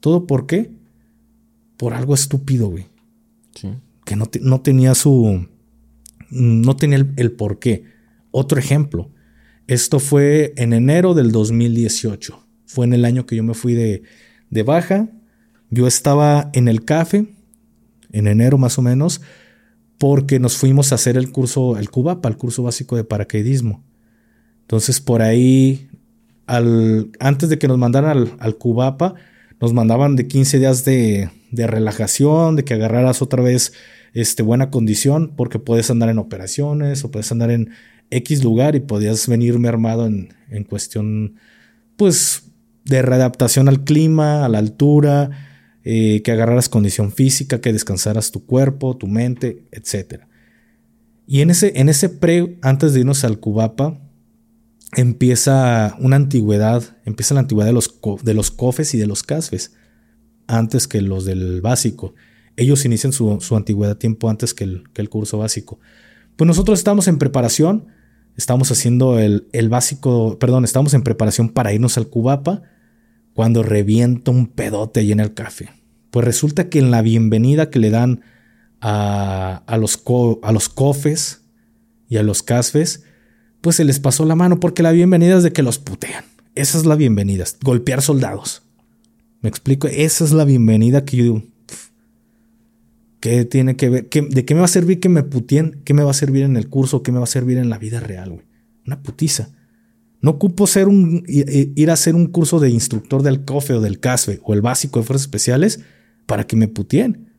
¿Todo 0.00 0.26
por 0.26 0.46
qué? 0.46 0.70
Por 1.76 1.94
algo 1.94 2.14
estúpido, 2.14 2.68
güey. 2.68 2.86
Sí. 3.54 3.68
Que 4.04 4.16
no, 4.16 4.28
no, 4.40 4.60
tenía 4.60 4.94
su. 4.94 5.46
No 6.30 6.76
tenía 6.76 6.98
el, 6.98 7.12
el 7.16 7.32
por 7.32 7.58
qué. 7.58 7.84
Otro 8.30 8.58
ejemplo. 8.58 9.10
Esto 9.66 9.98
fue 9.98 10.52
en 10.56 10.72
enero 10.72 11.14
del 11.14 11.32
2018. 11.32 12.44
Fue 12.66 12.84
en 12.84 12.92
el 12.92 13.04
año 13.04 13.24
que 13.26 13.36
yo 13.36 13.42
me 13.42 13.54
fui 13.54 13.74
de, 13.74 14.02
de 14.50 14.62
baja. 14.62 15.08
Yo 15.70 15.86
estaba 15.86 16.50
en 16.52 16.68
el 16.68 16.84
CAFE, 16.84 17.26
en 18.12 18.26
enero 18.26 18.58
más 18.58 18.78
o 18.78 18.82
menos, 18.82 19.22
porque 19.98 20.38
nos 20.38 20.56
fuimos 20.56 20.92
a 20.92 20.96
hacer 20.96 21.16
el 21.16 21.32
curso, 21.32 21.78
el 21.78 21.90
CUBAPA, 21.90 22.28
el 22.28 22.36
curso 22.36 22.62
básico 22.62 22.96
de 22.96 23.04
paracaidismo. 23.04 23.82
Entonces, 24.62 25.00
por 25.00 25.22
ahí, 25.22 25.88
al, 26.46 27.10
antes 27.20 27.48
de 27.48 27.58
que 27.58 27.68
nos 27.68 27.78
mandaran 27.78 28.10
al, 28.10 28.36
al 28.38 28.56
CUBAPA, 28.56 29.14
nos 29.60 29.72
mandaban 29.72 30.16
de 30.16 30.26
15 30.26 30.58
días 30.58 30.84
de, 30.84 31.30
de 31.50 31.66
relajación, 31.66 32.56
de 32.56 32.64
que 32.64 32.74
agarraras 32.74 33.22
otra 33.22 33.42
vez 33.42 33.72
este, 34.12 34.42
buena 34.42 34.70
condición, 34.70 35.32
porque 35.36 35.58
puedes 35.58 35.90
andar 35.90 36.08
en 36.08 36.18
operaciones 36.18 37.04
o 37.04 37.10
puedes 37.10 37.30
andar 37.32 37.50
en 37.50 37.70
X 38.10 38.44
lugar 38.44 38.76
y 38.76 38.80
podías 38.80 39.26
venirme 39.28 39.68
armado 39.68 40.06
en, 40.06 40.34
en 40.50 40.64
cuestión, 40.64 41.36
pues, 41.96 42.44
de 42.84 43.02
readaptación 43.02 43.68
al 43.68 43.84
clima, 43.84 44.44
a 44.44 44.48
la 44.48 44.58
altura, 44.58 45.30
eh, 45.84 46.22
que 46.22 46.32
agarraras 46.32 46.68
condición 46.68 47.12
física, 47.12 47.60
que 47.60 47.72
descansaras 47.72 48.30
tu 48.30 48.46
cuerpo, 48.46 48.96
tu 48.96 49.06
mente, 49.06 49.64
etc. 49.70 50.22
Y 51.26 51.40
en 51.40 51.50
ese, 51.50 51.72
en 51.76 51.88
ese 51.88 52.08
pre, 52.08 52.58
antes 52.62 52.94
de 52.94 53.00
irnos 53.00 53.24
al 53.24 53.38
Cubapa, 53.38 54.00
empieza 54.96 55.96
una 55.98 56.16
antigüedad, 56.16 56.96
empieza 57.04 57.34
la 57.34 57.40
antigüedad 57.40 57.68
de 57.68 57.72
los, 57.72 57.98
de 58.22 58.34
los 58.34 58.50
cofes 58.50 58.94
y 58.94 58.98
de 58.98 59.06
los 59.06 59.22
casfes 59.22 59.74
antes 60.46 60.88
que 60.88 61.00
los 61.00 61.24
del 61.24 61.60
básico. 61.60 62.14
Ellos 62.56 62.84
inician 62.84 63.12
su, 63.12 63.38
antigüedad 63.56 63.96
tiempo 63.96 64.28
antes 64.28 64.54
que 64.54 64.64
el, 64.64 65.08
curso 65.08 65.38
básico. 65.38 65.80
Pues 66.36 66.46
nosotros 66.46 66.78
estamos 66.78 67.08
en 67.08 67.18
preparación, 67.18 67.88
estamos 68.36 68.70
haciendo 68.70 69.18
el, 69.18 69.68
básico, 69.68 70.38
perdón, 70.38 70.64
estamos 70.64 70.94
en 70.94 71.02
preparación 71.02 71.48
para 71.48 71.72
irnos 71.72 71.98
al 71.98 72.08
Cubapa 72.08 72.62
cuando 73.32 73.62
revienta 73.62 74.30
un 74.30 74.46
pedote 74.46 75.00
ahí 75.00 75.12
en 75.12 75.20
el 75.20 75.34
café. 75.34 75.70
Pues 76.10 76.24
resulta 76.24 76.68
que 76.68 76.78
en 76.78 76.90
la 76.90 77.02
bienvenida 77.02 77.70
que 77.70 77.80
le 77.80 77.90
dan 77.90 78.22
a, 78.80 79.76
los, 79.78 80.02
a 80.42 80.52
los 80.52 80.68
cofes 80.68 81.42
y 82.08 82.18
a 82.18 82.22
los 82.22 82.42
casfes, 82.42 83.04
pues 83.64 83.76
se 83.76 83.84
les 83.84 83.98
pasó 83.98 84.26
la 84.26 84.34
mano 84.34 84.60
porque 84.60 84.82
la 84.82 84.92
bienvenida 84.92 85.38
es 85.38 85.42
de 85.42 85.54
que 85.54 85.62
los 85.62 85.78
putean. 85.78 86.22
Esa 86.54 86.76
es 86.76 86.84
la 86.84 86.96
bienvenida, 86.96 87.46
golpear 87.62 88.02
soldados. 88.02 88.62
Me 89.40 89.48
explico, 89.48 89.88
esa 89.88 90.22
es 90.24 90.32
la 90.32 90.44
bienvenida 90.44 91.06
que 91.06 91.16
yo 91.16 91.24
digo. 91.24 91.42
¿Qué 93.20 93.46
tiene 93.46 93.74
que 93.74 93.88
ver? 93.88 94.10
¿De 94.10 94.44
qué 94.44 94.54
me 94.54 94.60
va 94.60 94.66
a 94.66 94.68
servir 94.68 95.00
que 95.00 95.08
me 95.08 95.22
putien? 95.22 95.80
¿Qué 95.86 95.94
me 95.94 96.02
va 96.02 96.10
a 96.10 96.14
servir 96.14 96.42
en 96.42 96.58
el 96.58 96.68
curso? 96.68 97.02
¿Qué 97.02 97.10
me 97.10 97.16
va 97.16 97.24
a 97.24 97.26
servir 97.26 97.56
en 97.56 97.70
la 97.70 97.78
vida 97.78 98.00
real, 98.00 98.32
güey? 98.32 98.44
Una 98.86 99.02
putiza. 99.02 99.48
No 100.20 100.32
ocupo 100.32 100.66
ser 100.66 100.86
un, 100.86 101.24
ir 101.26 101.88
a 101.88 101.94
hacer 101.94 102.14
un 102.14 102.26
curso 102.26 102.60
de 102.60 102.68
instructor 102.68 103.22
del 103.22 103.46
COFE 103.46 103.72
o 103.72 103.80
del 103.80 103.98
CASFE 103.98 104.40
o 104.42 104.52
el 104.52 104.60
básico 104.60 105.00
de 105.00 105.06
fuerzas 105.06 105.24
especiales 105.24 105.80
para 106.26 106.46
que 106.46 106.56
me 106.56 106.68
putien. 106.68 107.30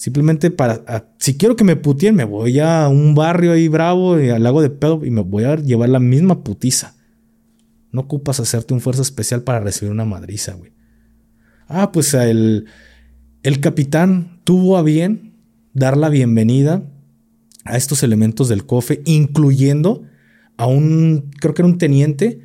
Simplemente 0.00 0.50
para, 0.50 1.12
si 1.18 1.36
quiero 1.36 1.56
que 1.56 1.62
me 1.62 1.76
putien, 1.76 2.14
me 2.14 2.24
voy 2.24 2.58
a 2.58 2.88
un 2.88 3.14
barrio 3.14 3.52
ahí 3.52 3.68
bravo 3.68 4.18
y 4.18 4.30
al 4.30 4.42
lago 4.42 4.62
de 4.62 4.70
pedo 4.70 5.04
y 5.04 5.10
me 5.10 5.20
voy 5.20 5.44
a 5.44 5.56
llevar 5.56 5.90
la 5.90 6.00
misma 6.00 6.42
putiza. 6.42 6.94
No 7.92 8.00
ocupas 8.00 8.40
hacerte 8.40 8.72
un 8.72 8.80
fuerza 8.80 9.02
especial 9.02 9.42
para 9.42 9.60
recibir 9.60 9.92
una 9.92 10.06
madriza, 10.06 10.54
güey. 10.54 10.72
Ah, 11.68 11.92
pues 11.92 12.14
el, 12.14 12.64
el 13.42 13.60
capitán 13.60 14.40
tuvo 14.44 14.78
a 14.78 14.82
bien 14.82 15.34
dar 15.74 15.98
la 15.98 16.08
bienvenida 16.08 16.82
a 17.66 17.76
estos 17.76 18.02
elementos 18.02 18.48
del 18.48 18.64
COFE, 18.64 19.02
incluyendo 19.04 20.04
a 20.56 20.64
un, 20.64 21.30
creo 21.42 21.52
que 21.52 21.60
era 21.60 21.68
un 21.68 21.76
teniente 21.76 22.40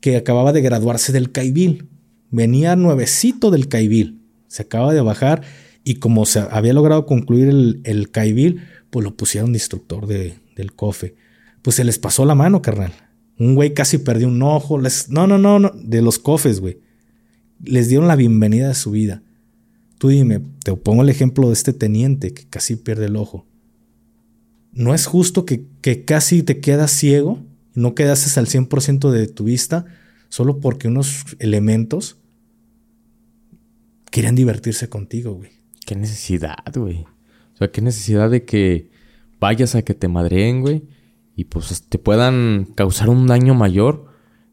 que 0.00 0.16
acababa 0.16 0.52
de 0.52 0.60
graduarse 0.60 1.12
del 1.12 1.30
Caibil. 1.30 1.88
Venía 2.32 2.74
nuevecito 2.74 3.52
del 3.52 3.68
Caibil. 3.68 4.24
Se 4.48 4.62
acaba 4.62 4.92
de 4.92 5.02
bajar 5.02 5.42
y 5.88 6.00
como 6.00 6.26
se 6.26 6.40
había 6.40 6.72
logrado 6.72 7.06
concluir 7.06 7.48
el, 7.48 7.80
el 7.84 8.10
Caibil, 8.10 8.60
pues 8.90 9.04
lo 9.04 9.16
pusieron 9.16 9.52
de 9.52 9.58
instructor 9.58 10.08
de, 10.08 10.34
del 10.56 10.72
COFE. 10.72 11.14
Pues 11.62 11.76
se 11.76 11.84
les 11.84 12.00
pasó 12.00 12.24
la 12.24 12.34
mano, 12.34 12.60
carnal. 12.60 12.92
Un 13.38 13.54
güey 13.54 13.72
casi 13.72 13.98
perdió 13.98 14.26
un 14.26 14.42
ojo. 14.42 14.80
Les, 14.80 15.08
no, 15.10 15.28
no, 15.28 15.38
no, 15.38 15.60
no, 15.60 15.70
de 15.80 16.02
los 16.02 16.18
COFES, 16.18 16.58
güey. 16.58 16.80
Les 17.62 17.88
dieron 17.88 18.08
la 18.08 18.16
bienvenida 18.16 18.66
de 18.66 18.74
su 18.74 18.90
vida. 18.90 19.22
Tú 19.98 20.08
dime, 20.08 20.40
te 20.64 20.74
pongo 20.74 21.02
el 21.02 21.08
ejemplo 21.08 21.46
de 21.46 21.52
este 21.52 21.72
teniente 21.72 22.34
que 22.34 22.48
casi 22.48 22.74
pierde 22.74 23.06
el 23.06 23.14
ojo. 23.14 23.46
No 24.72 24.92
es 24.92 25.06
justo 25.06 25.46
que, 25.46 25.66
que 25.82 26.04
casi 26.04 26.42
te 26.42 26.58
quedas 26.58 26.90
ciego 26.90 27.44
y 27.76 27.80
no 27.80 27.94
quedases 27.94 28.36
al 28.38 28.48
100% 28.48 29.08
de 29.12 29.28
tu 29.28 29.44
vista 29.44 29.86
solo 30.30 30.58
porque 30.58 30.88
unos 30.88 31.24
elementos 31.38 32.16
querían 34.10 34.34
divertirse 34.34 34.88
contigo, 34.88 35.34
güey. 35.34 35.56
Qué 35.86 35.94
necesidad, 35.94 36.64
güey. 36.74 37.06
O 37.54 37.56
sea, 37.56 37.70
qué 37.70 37.80
necesidad 37.80 38.28
de 38.28 38.44
que 38.44 38.90
vayas 39.38 39.76
a 39.76 39.82
que 39.82 39.94
te 39.94 40.08
madreen, 40.08 40.60
güey. 40.60 40.82
Y 41.36 41.44
pues 41.44 41.84
te 41.88 41.98
puedan 41.98 42.66
causar 42.74 43.08
un 43.08 43.28
daño 43.28 43.54
mayor. 43.54 44.06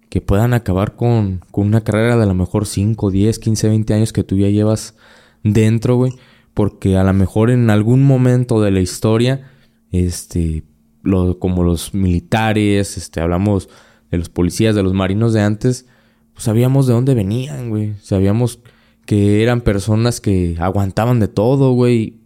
Que 0.09 0.21
puedan 0.21 0.53
acabar 0.53 0.95
con, 0.95 1.41
con 1.49 1.65
una 1.65 1.83
carrera 1.83 2.17
de 2.17 2.23
a 2.23 2.27
lo 2.27 2.35
mejor 2.35 2.67
5, 2.67 3.09
10, 3.09 3.39
15, 3.39 3.67
20 3.67 3.93
años 3.95 4.13
que 4.13 4.23
tú 4.23 4.37
ya 4.37 4.47
llevas 4.49 4.95
dentro, 5.43 5.95
güey. 5.95 6.13
Porque 6.53 6.97
a 6.97 7.03
lo 7.03 7.13
mejor 7.13 7.49
en 7.49 7.71
algún 7.71 8.03
momento 8.03 8.61
de 8.61 8.69
la 8.69 8.79
historia, 8.79 9.51
este, 9.91 10.63
lo, 11.01 11.39
como 11.39 11.63
los 11.63 11.95
militares, 11.95 12.95
este, 12.95 13.21
hablamos 13.21 13.69
de 14.11 14.19
los 14.19 14.29
policías, 14.29 14.75
de 14.75 14.83
los 14.83 14.93
marinos 14.93 15.33
de 15.33 15.41
antes, 15.41 15.87
pues 16.33 16.43
sabíamos 16.43 16.85
de 16.85 16.93
dónde 16.93 17.15
venían, 17.15 17.71
güey. 17.71 17.95
Sabíamos 18.03 18.59
que 19.05 19.43
eran 19.43 19.61
personas 19.61 20.21
que 20.21 20.55
aguantaban 20.59 21.19
de 21.19 21.27
todo, 21.27 21.73
güey. 21.73 22.19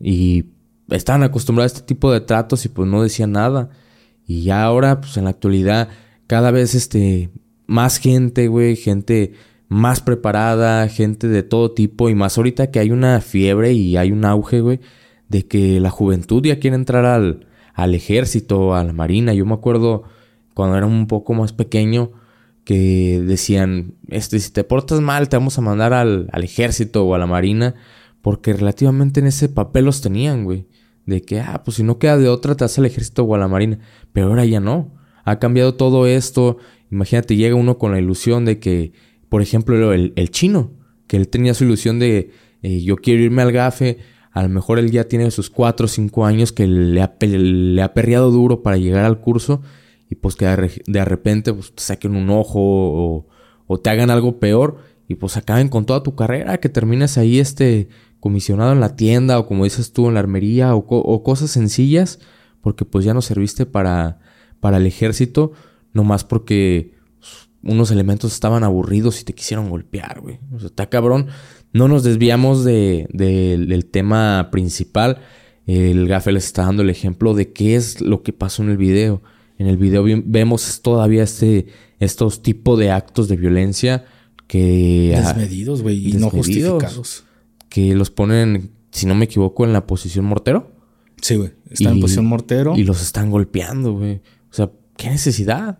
Y 0.00 0.46
estaban 0.90 1.22
acostumbrados 1.22 1.72
a 1.72 1.76
este 1.76 1.86
tipo 1.86 2.12
de 2.12 2.20
tratos 2.20 2.64
y 2.64 2.68
pues 2.68 2.88
no 2.88 3.02
decían 3.02 3.32
nada. 3.32 3.70
Y 4.26 4.50
ahora, 4.50 5.00
pues 5.00 5.16
en 5.16 5.24
la 5.24 5.30
actualidad, 5.30 5.88
cada 6.26 6.50
vez 6.50 6.74
este, 6.74 7.30
más 7.66 7.98
gente, 7.98 8.48
güey, 8.48 8.76
gente 8.76 9.32
más 9.68 10.00
preparada, 10.00 10.88
gente 10.88 11.28
de 11.28 11.42
todo 11.42 11.72
tipo, 11.72 12.08
y 12.08 12.14
más 12.14 12.36
ahorita 12.38 12.70
que 12.70 12.78
hay 12.78 12.90
una 12.90 13.20
fiebre 13.20 13.72
y 13.72 13.96
hay 13.96 14.12
un 14.12 14.24
auge, 14.24 14.60
güey, 14.60 14.80
de 15.28 15.46
que 15.46 15.80
la 15.80 15.90
juventud 15.90 16.42
ya 16.42 16.58
quiere 16.58 16.76
entrar 16.76 17.04
al, 17.04 17.46
al 17.74 17.94
ejército, 17.94 18.74
a 18.74 18.84
la 18.84 18.92
marina. 18.92 19.34
Yo 19.34 19.44
me 19.46 19.54
acuerdo 19.54 20.04
cuando 20.54 20.76
era 20.76 20.86
un 20.86 21.06
poco 21.06 21.34
más 21.34 21.52
pequeño 21.52 22.12
que 22.68 23.22
decían, 23.24 23.94
este, 24.08 24.38
si 24.38 24.52
te 24.52 24.62
portas 24.62 25.00
mal, 25.00 25.30
te 25.30 25.38
vamos 25.38 25.56
a 25.56 25.62
mandar 25.62 25.94
al, 25.94 26.28
al 26.30 26.44
ejército 26.44 27.06
o 27.06 27.14
a 27.14 27.18
la 27.18 27.26
marina, 27.26 27.74
porque 28.20 28.52
relativamente 28.52 29.20
en 29.20 29.26
ese 29.26 29.48
papel 29.48 29.86
los 29.86 30.02
tenían, 30.02 30.44
güey. 30.44 30.66
De 31.06 31.22
que, 31.22 31.40
ah, 31.40 31.62
pues 31.64 31.78
si 31.78 31.82
no 31.82 31.98
queda 31.98 32.18
de 32.18 32.28
otra, 32.28 32.54
te 32.54 32.64
hace 32.64 32.82
al 32.82 32.86
ejército 32.86 33.24
o 33.24 33.34
a 33.34 33.38
la 33.38 33.48
marina. 33.48 33.78
Pero 34.12 34.26
ahora 34.26 34.44
ya 34.44 34.60
no. 34.60 34.94
Ha 35.24 35.38
cambiado 35.38 35.76
todo 35.76 36.06
esto. 36.06 36.58
Imagínate, 36.90 37.36
llega 37.36 37.54
uno 37.54 37.78
con 37.78 37.92
la 37.92 37.98
ilusión 37.98 38.44
de 38.44 38.58
que 38.58 38.92
por 39.28 39.42
ejemplo, 39.42 39.92
el, 39.92 40.12
el 40.16 40.30
chino, 40.30 40.72
que 41.06 41.16
él 41.16 41.28
tenía 41.28 41.54
su 41.54 41.64
ilusión 41.64 41.98
de 41.98 42.30
eh, 42.62 42.80
yo 42.80 42.96
quiero 42.96 43.22
irme 43.22 43.42
al 43.42 43.52
gafe. 43.52 43.98
A 44.32 44.42
lo 44.42 44.48
mejor 44.48 44.78
él 44.78 44.90
ya 44.90 45.04
tiene 45.04 45.30
sus 45.30 45.50
4 45.50 45.86
o 45.86 45.88
5 45.88 46.26
años 46.26 46.52
que 46.52 46.66
le 46.66 47.02
ha, 47.02 47.14
le 47.20 47.82
ha 47.82 47.94
perreado 47.94 48.30
duro 48.30 48.62
para 48.62 48.76
llegar 48.76 49.04
al 49.04 49.20
curso 49.20 49.62
y 50.10 50.14
pues 50.16 50.36
que 50.36 50.46
de 50.86 51.04
repente 51.04 51.52
pues, 51.52 51.74
te 51.74 51.82
saquen 51.82 52.16
un 52.16 52.30
ojo 52.30 53.26
o, 53.66 53.78
te 53.78 53.90
hagan 53.90 54.10
algo 54.10 54.38
peor 54.38 54.78
y 55.06 55.16
pues 55.16 55.36
acaben 55.36 55.68
con 55.68 55.84
toda 55.84 56.02
tu 56.02 56.14
carrera, 56.14 56.58
que 56.58 56.68
termines 56.68 57.18
ahí 57.18 57.38
este 57.38 57.88
comisionado 58.20 58.72
en 58.72 58.80
la 58.80 58.96
tienda 58.96 59.38
o 59.38 59.46
como 59.46 59.64
dices 59.64 59.92
tú 59.92 60.08
en 60.08 60.14
la 60.14 60.20
armería 60.20 60.74
o, 60.74 61.22
cosas 61.22 61.50
sencillas 61.50 62.18
porque 62.60 62.84
pues 62.84 63.04
ya 63.04 63.14
no 63.14 63.22
serviste 63.22 63.66
para, 63.66 64.20
para 64.60 64.78
el 64.78 64.86
ejército, 64.86 65.52
nomás 65.92 66.24
porque 66.24 66.98
unos 67.62 67.90
elementos 67.90 68.32
estaban 68.32 68.64
aburridos 68.64 69.20
y 69.20 69.24
te 69.24 69.34
quisieron 69.34 69.68
golpear, 69.70 70.20
güey. 70.20 70.38
O 70.52 70.58
sea, 70.58 70.68
está 70.68 70.88
cabrón. 70.88 71.26
No 71.72 71.88
nos 71.88 72.02
desviamos 72.02 72.64
de, 72.64 73.06
del 73.12 73.86
tema 73.86 74.48
principal. 74.50 75.18
El 75.66 76.08
gafe 76.08 76.32
les 76.32 76.46
está 76.46 76.62
dando 76.62 76.82
el 76.82 76.90
ejemplo 76.90 77.34
de 77.34 77.52
qué 77.52 77.76
es 77.76 78.00
lo 78.00 78.22
que 78.22 78.32
pasó 78.32 78.62
en 78.62 78.70
el 78.70 78.76
video. 78.78 79.22
En 79.58 79.66
el 79.66 79.76
video 79.76 80.04
vemos 80.24 80.80
todavía 80.82 81.24
este, 81.24 81.66
estos 81.98 82.42
tipos 82.42 82.78
de 82.78 82.90
actos 82.90 83.28
de 83.28 83.36
violencia 83.36 84.06
que... 84.46 85.12
Desmedidos, 85.14 85.82
güey, 85.82 86.08
y 86.08 86.12
no 86.14 86.30
justificados. 86.30 87.24
Que 87.68 87.94
los 87.94 88.10
ponen, 88.10 88.70
si 88.92 89.06
no 89.06 89.14
me 89.14 89.24
equivoco, 89.24 89.64
en 89.64 89.72
la 89.72 89.86
posición 89.86 90.24
mortero. 90.24 90.72
Sí, 91.20 91.36
güey. 91.36 91.50
Está 91.70 91.90
en 91.90 92.00
posición 92.00 92.26
mortero. 92.26 92.76
Y 92.76 92.84
los 92.84 93.02
están 93.02 93.30
golpeando, 93.30 93.94
güey. 93.94 94.22
O 94.50 94.54
sea, 94.54 94.70
¿qué 94.96 95.10
necesidad? 95.10 95.78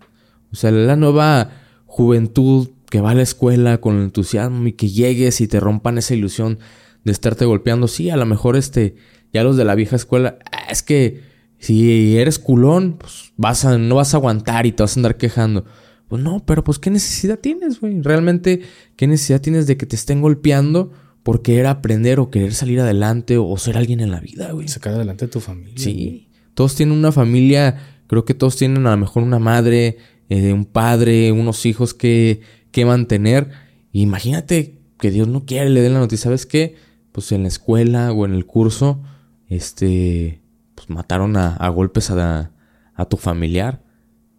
O 0.53 0.57
sea, 0.57 0.71
la 0.71 0.97
nueva 0.97 1.51
juventud 1.87 2.69
que 2.91 3.01
va 3.01 3.11
a 3.13 3.15
la 3.15 3.23
escuela 3.23 3.81
con 3.81 4.01
entusiasmo 4.01 4.67
y 4.67 4.73
que 4.73 4.89
llegues 4.89 5.41
y 5.41 5.49
te 5.49 5.61
rompan 5.61 5.99
esa 5.99 6.15
ilusión 6.15 6.59
de 7.05 7.13
estarte 7.13 7.45
golpeando. 7.45 7.87
Sí, 7.87 8.11
a 8.11 8.17
lo 8.17 8.27
mejor 8.27 8.57
este, 8.57 8.97
ya 9.33 9.45
los 9.45 9.57
de 9.57 9.65
la 9.65 9.75
vieja 9.75 9.97
escuela, 9.97 10.39
es 10.71 10.83
que 10.83 11.28
si 11.59 12.17
eres 12.17 12.39
culón, 12.39 12.97
pues 12.99 13.33
vas 13.37 13.65
a, 13.65 13.79
no 13.79 13.97
vas 13.97 14.15
a 14.15 14.19
aguantar 14.19 14.67
y 14.67 14.73
te 14.73 14.83
vas 14.83 14.97
a 14.97 15.01
andar 15.01 15.17
quejando. 15.17 15.65
Pues 16.09 16.23
no, 16.23 16.45
pero 16.47 16.65
pues 16.65 16.79
qué 16.79 16.91
necesidad 16.91 17.39
tienes, 17.39 17.81
güey. 17.81 18.01
Realmente, 18.01 18.63
¿qué 18.97 19.07
necesidad 19.07 19.41
tienes 19.41 19.67
de 19.67 19.77
que 19.77 19.85
te 19.85 19.97
estén 19.97 20.23
golpeando 20.23 20.93
por 21.23 21.43
querer 21.43 21.67
aprender 21.67 22.21
o 22.21 22.31
querer 22.31 22.55
salir 22.55 22.81
adelante 22.81 23.37
o 23.37 23.57
ser 23.59 23.77
alguien 23.77 24.01
en 24.01 24.11
la 24.11 24.21
vida, 24.21 24.53
güey? 24.53 24.69
Sacar 24.69 24.95
adelante 24.95 25.27
a 25.27 25.31
tu 25.31 25.41
familia. 25.41 25.75
Sí. 25.77 26.29
Todos 26.55 26.75
tienen 26.75 26.97
una 26.97 27.13
familia, 27.13 28.03
creo 28.07 28.25
que 28.25 28.35
todos 28.35 28.57
tienen 28.57 28.87
a 28.87 28.93
lo 28.93 28.97
mejor 28.97 29.23
una 29.23 29.39
madre, 29.39 29.99
eh, 30.29 30.53
un 30.53 30.65
padre, 30.65 31.31
unos 31.33 31.67
hijos 31.67 31.93
que, 31.93 32.41
que 32.71 32.85
mantener. 32.85 33.51
Imagínate 33.93 34.79
que 34.99 35.11
Dios 35.11 35.29
no 35.29 35.45
quiere, 35.45 35.69
le 35.71 35.83
den 35.83 35.95
la 35.95 36.01
noticia, 36.01 36.25
¿sabes 36.25 36.47
qué? 36.47 36.77
Pues 37.13 37.33
en 37.33 37.43
la 37.43 37.49
escuela 37.49 38.13
o 38.13 38.25
en 38.25 38.33
el 38.33 38.47
curso, 38.47 39.03
este, 39.49 40.41
mataron 40.89 41.37
a, 41.37 41.69
golpes 41.69 42.11
a, 42.11 42.51
a, 42.95 43.05
tu 43.07 43.17
familiar. 43.17 43.83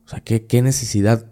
O 0.06 0.10
sea, 0.10 0.20
¿qué, 0.22 0.46
qué 0.46 0.62
necesidad 0.62 1.32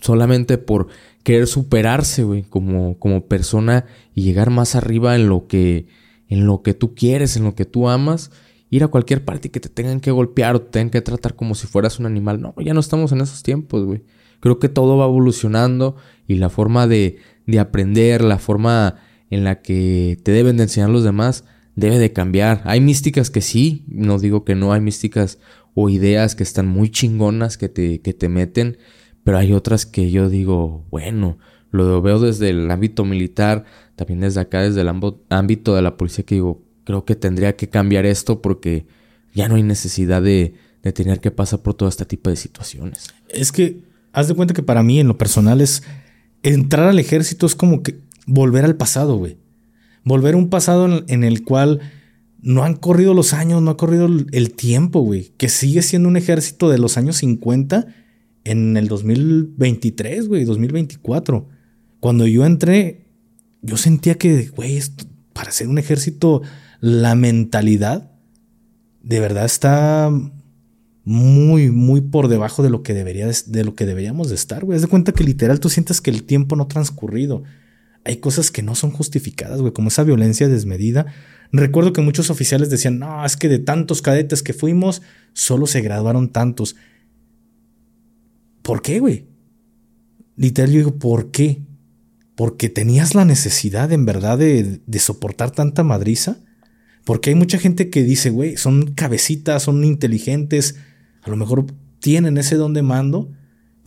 solamente 0.00 0.58
por 0.58 0.88
querer 1.22 1.46
superarse, 1.46 2.24
güey, 2.24 2.42
como, 2.42 2.98
como 2.98 3.26
persona 3.26 3.84
y 4.14 4.22
llegar 4.22 4.50
más 4.50 4.74
arriba 4.74 5.16
en 5.16 5.28
lo 5.28 5.46
que, 5.46 5.86
en 6.28 6.46
lo 6.46 6.62
que 6.62 6.74
tú 6.74 6.94
quieres, 6.94 7.36
en 7.36 7.44
lo 7.44 7.54
que 7.54 7.64
tú 7.64 7.88
amas 7.88 8.30
ir 8.70 8.84
a 8.84 8.88
cualquier 8.88 9.24
parte 9.24 9.48
y 9.48 9.50
que 9.50 9.60
te 9.60 9.68
tengan 9.68 10.00
que 10.00 10.10
golpear 10.10 10.54
o 10.54 10.62
te 10.62 10.70
tengan 10.70 10.90
que 10.90 11.00
tratar 11.00 11.34
como 11.34 11.54
si 11.54 11.66
fueras 11.66 11.98
un 11.98 12.06
animal. 12.06 12.40
No, 12.40 12.54
ya 12.58 12.74
no 12.74 12.80
estamos 12.80 13.12
en 13.12 13.20
esos 13.20 13.42
tiempos, 13.42 13.84
güey. 13.84 14.02
Creo 14.40 14.58
que 14.58 14.68
todo 14.68 14.96
va 14.96 15.06
evolucionando 15.06 15.96
y 16.26 16.36
la 16.36 16.48
forma 16.48 16.86
de, 16.86 17.18
de 17.46 17.58
aprender, 17.58 18.22
la 18.22 18.38
forma 18.38 18.96
en 19.30 19.44
la 19.44 19.62
que 19.62 20.18
te 20.22 20.32
deben 20.32 20.56
de 20.56 20.64
enseñar 20.64 20.90
los 20.90 21.02
demás, 21.02 21.44
debe 21.78 21.98
de 21.98 22.12
cambiar. 22.12 22.62
Hay 22.64 22.80
místicas 22.80 23.30
que 23.30 23.40
sí, 23.40 23.84
no 23.86 24.18
digo 24.18 24.44
que 24.44 24.56
no, 24.56 24.72
hay 24.72 24.80
místicas 24.80 25.38
o 25.74 25.88
ideas 25.88 26.34
que 26.34 26.42
están 26.42 26.66
muy 26.66 26.90
chingonas 26.90 27.56
que 27.56 27.68
te, 27.68 28.00
que 28.00 28.12
te 28.12 28.28
meten, 28.28 28.78
pero 29.22 29.38
hay 29.38 29.52
otras 29.52 29.86
que 29.86 30.10
yo 30.10 30.28
digo, 30.28 30.84
bueno, 30.90 31.38
lo 31.70 32.02
veo 32.02 32.18
desde 32.18 32.50
el 32.50 32.68
ámbito 32.68 33.04
militar, 33.04 33.64
también 33.94 34.20
desde 34.20 34.40
acá, 34.40 34.62
desde 34.62 34.80
el 34.80 34.88
ámbito 35.28 35.76
de 35.76 35.82
la 35.82 35.96
policía, 35.96 36.24
que 36.24 36.34
digo, 36.36 36.62
creo 36.82 37.04
que 37.04 37.14
tendría 37.14 37.54
que 37.54 37.68
cambiar 37.68 38.06
esto 38.06 38.42
porque 38.42 38.86
ya 39.32 39.46
no 39.46 39.54
hay 39.54 39.62
necesidad 39.62 40.20
de, 40.22 40.54
tener 40.94 41.20
que 41.20 41.30
pasar 41.30 41.60
por 41.60 41.74
todo 41.74 41.86
este 41.86 42.06
tipo 42.06 42.30
de 42.30 42.36
situaciones. 42.36 43.08
Es 43.28 43.52
que, 43.52 43.82
haz 44.12 44.26
de 44.26 44.34
cuenta 44.34 44.54
que 44.54 44.62
para 44.62 44.82
mí, 44.82 45.00
en 45.00 45.06
lo 45.06 45.18
personal, 45.18 45.60
es 45.60 45.82
entrar 46.42 46.88
al 46.88 46.98
ejército 46.98 47.44
es 47.44 47.54
como 47.54 47.82
que 47.82 48.00
volver 48.26 48.64
al 48.64 48.74
pasado, 48.74 49.16
güey. 49.16 49.36
Volver 50.08 50.34
a 50.34 50.38
un 50.38 50.48
pasado 50.48 51.04
en, 51.06 51.24
el 51.24 51.44
cual 51.44 51.80
no 52.40 52.64
han 52.64 52.74
corrido 52.74 53.14
los 53.14 53.32
años, 53.34 53.62
no 53.62 53.70
ha 53.70 53.76
corrido 53.76 54.06
el 54.06 54.52
tiempo, 54.54 55.00
güey. 55.00 55.32
Que 55.36 55.48
sigue 55.48 55.82
siendo 55.82 56.08
un 56.08 56.16
ejército 56.16 56.70
de 56.70 56.78
los 56.78 56.96
años 56.96 57.16
50 57.16 57.86
en 58.44 58.76
el 58.76 58.88
2023, 58.88 60.28
güey, 60.28 60.44
2024. 60.44 61.48
Cuando 62.00 62.26
yo 62.26 62.46
entré, 62.46 63.06
yo 63.62 63.76
sentía 63.76 64.16
que, 64.16 64.48
güey, 64.48 64.80
para 65.32 65.52
ser 65.52 65.68
un 65.68 65.78
ejército 65.78 66.42
la 66.80 67.14
mentalidad 67.14 68.12
de 69.02 69.20
verdad 69.20 69.46
está 69.46 70.10
muy, 71.04 71.70
muy 71.70 72.02
por 72.02 72.28
debajo 72.28 72.62
de 72.62 72.68
lo 72.68 72.82
que 72.82 72.92
debería 72.92 73.26
de, 73.26 73.64
lo 73.64 73.74
que 73.74 73.86
deberíamos 73.86 74.28
de 74.28 74.34
estar, 74.34 74.64
güey. 74.64 74.76
Haz 74.76 74.82
de 74.82 74.88
cuenta 74.88 75.12
que 75.12 75.24
literal 75.24 75.60
tú 75.60 75.70
sientes 75.70 76.02
que 76.02 76.10
el 76.10 76.24
tiempo 76.24 76.56
no 76.56 76.64
ha 76.64 76.68
transcurrido. 76.68 77.42
Hay 78.08 78.16
cosas 78.16 78.50
que 78.50 78.62
no 78.62 78.74
son 78.74 78.90
justificadas, 78.90 79.60
güey, 79.60 79.74
como 79.74 79.88
esa 79.88 80.02
violencia 80.02 80.48
desmedida. 80.48 81.06
Recuerdo 81.52 81.92
que 81.92 82.00
muchos 82.00 82.30
oficiales 82.30 82.70
decían, 82.70 82.98
no, 82.98 83.22
es 83.22 83.36
que 83.36 83.48
de 83.48 83.58
tantos 83.58 84.00
cadetes 84.00 84.42
que 84.42 84.54
fuimos, 84.54 85.02
solo 85.34 85.66
se 85.66 85.82
graduaron 85.82 86.30
tantos. 86.30 86.74
¿Por 88.62 88.80
qué, 88.80 88.98
güey? 88.98 89.26
Literal, 90.36 90.70
yo 90.70 90.78
digo, 90.78 90.98
¿por 90.98 91.30
qué? 91.30 91.60
Porque 92.34 92.70
tenías 92.70 93.14
la 93.14 93.26
necesidad 93.26 93.92
en 93.92 94.06
verdad 94.06 94.38
de, 94.38 94.80
de 94.86 94.98
soportar 94.98 95.50
tanta 95.50 95.84
madriza. 95.84 96.38
Porque 97.04 97.28
hay 97.28 97.36
mucha 97.36 97.58
gente 97.58 97.90
que 97.90 98.04
dice, 98.04 98.30
güey, 98.30 98.56
son 98.56 98.94
cabecitas, 98.94 99.64
son 99.64 99.84
inteligentes, 99.84 100.76
a 101.20 101.28
lo 101.28 101.36
mejor 101.36 101.66
tienen 102.00 102.38
ese 102.38 102.56
don 102.56 102.72
de 102.72 102.82
mando, 102.82 103.30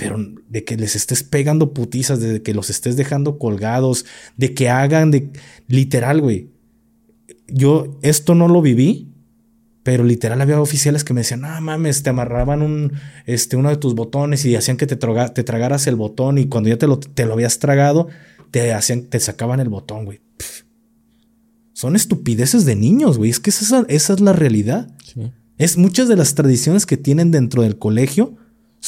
pero 0.01 0.17
de 0.49 0.63
que 0.63 0.77
les 0.77 0.95
estés 0.95 1.21
pegando 1.21 1.75
putizas, 1.75 2.19
de 2.19 2.41
que 2.41 2.55
los 2.55 2.71
estés 2.71 2.97
dejando 2.97 3.37
colgados, 3.37 4.07
de 4.35 4.55
que 4.55 4.67
hagan 4.67 5.11
de 5.11 5.29
literal, 5.67 6.21
güey. 6.21 6.49
Yo 7.47 7.99
esto 8.01 8.33
no 8.33 8.47
lo 8.47 8.63
viví, 8.63 9.13
pero 9.83 10.03
literal 10.03 10.41
había 10.41 10.59
oficiales 10.59 11.03
que 11.03 11.13
me 11.13 11.21
decían, 11.21 11.41
"No 11.41 11.61
mames, 11.61 12.01
te 12.01 12.09
amarraban 12.09 12.63
un 12.63 12.93
este 13.27 13.57
uno 13.57 13.69
de 13.69 13.77
tus 13.77 13.93
botones 13.93 14.43
y 14.43 14.55
hacían 14.55 14.75
que 14.75 14.87
te, 14.87 14.95
te 14.95 15.43
tragaras 15.43 15.85
el 15.85 15.97
botón 15.97 16.39
y 16.39 16.47
cuando 16.47 16.69
ya 16.69 16.77
te 16.77 16.87
lo, 16.87 16.99
te 16.99 17.27
lo 17.27 17.33
habías 17.33 17.59
tragado, 17.59 18.07
te 18.49 18.73
hacían 18.73 19.03
te 19.03 19.19
sacaban 19.19 19.59
el 19.59 19.69
botón, 19.69 20.05
güey." 20.05 20.19
Son 21.73 21.95
estupideces 21.95 22.65
de 22.65 22.75
niños, 22.75 23.19
güey. 23.19 23.29
Es 23.29 23.39
que 23.39 23.51
esa, 23.51 23.85
esa 23.87 24.13
es 24.13 24.19
la 24.19 24.33
realidad. 24.33 24.89
Es 25.59 25.77
muchas 25.77 26.07
de 26.07 26.15
las 26.15 26.33
tradiciones 26.33 26.87
que 26.87 26.97
tienen 26.97 27.29
dentro 27.29 27.61
del 27.61 27.77
colegio 27.77 28.35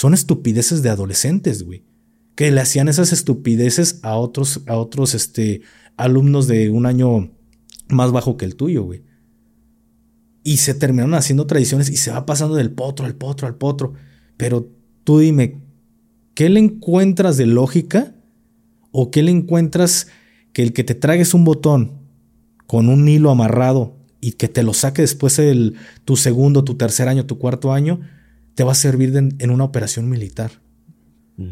son 0.03 0.13
estupideces 0.13 0.83
de 0.83 0.89
adolescentes, 0.89 1.63
güey. 1.63 1.85
Que 2.35 2.51
le 2.51 2.59
hacían 2.59 2.89
esas 2.89 3.13
estupideces 3.13 4.01
a 4.03 4.17
otros, 4.17 4.61
a 4.67 4.75
otros 4.75 5.15
este, 5.15 5.61
alumnos 5.95 6.45
de 6.45 6.69
un 6.71 6.85
año 6.85 7.31
más 7.87 8.11
bajo 8.11 8.35
que 8.35 8.43
el 8.43 8.57
tuyo, 8.57 8.83
güey. 8.83 9.05
Y 10.43 10.57
se 10.57 10.73
terminaron 10.73 11.13
haciendo 11.13 11.47
tradiciones 11.47 11.89
y 11.89 11.95
se 11.95 12.11
va 12.11 12.25
pasando 12.25 12.55
del 12.55 12.71
potro 12.71 13.05
al 13.05 13.15
potro 13.15 13.47
al 13.47 13.55
potro. 13.55 13.93
Pero 14.35 14.69
tú 15.05 15.19
dime, 15.19 15.61
¿qué 16.33 16.49
le 16.49 16.59
encuentras 16.59 17.37
de 17.37 17.45
lógica? 17.45 18.13
¿O 18.91 19.09
qué 19.09 19.23
le 19.23 19.31
encuentras 19.31 20.07
que 20.51 20.63
el 20.63 20.73
que 20.73 20.83
te 20.83 20.95
tragues 20.95 21.33
un 21.33 21.45
botón 21.45 22.01
con 22.67 22.89
un 22.89 23.07
hilo 23.07 23.31
amarrado 23.31 23.95
y 24.19 24.33
que 24.33 24.49
te 24.49 24.63
lo 24.63 24.73
saque 24.73 25.01
después 25.01 25.39
el, 25.39 25.75
tu 26.03 26.17
segundo, 26.17 26.65
tu 26.65 26.75
tercer 26.75 27.07
año, 27.07 27.25
tu 27.25 27.39
cuarto 27.39 27.71
año, 27.71 28.01
te 28.55 28.63
va 28.63 28.73
a 28.73 28.75
servir 28.75 29.15
en 29.15 29.51
una 29.51 29.63
operación 29.63 30.09
militar. 30.09 30.63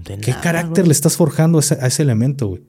¿Qué 0.04 0.36
carácter 0.42 0.86
le 0.86 0.94
estás 0.94 1.18
forjando 1.18 1.60
a 1.60 1.62
ese, 1.62 2.02
elemento, 2.02 2.48
güey? 2.48 2.64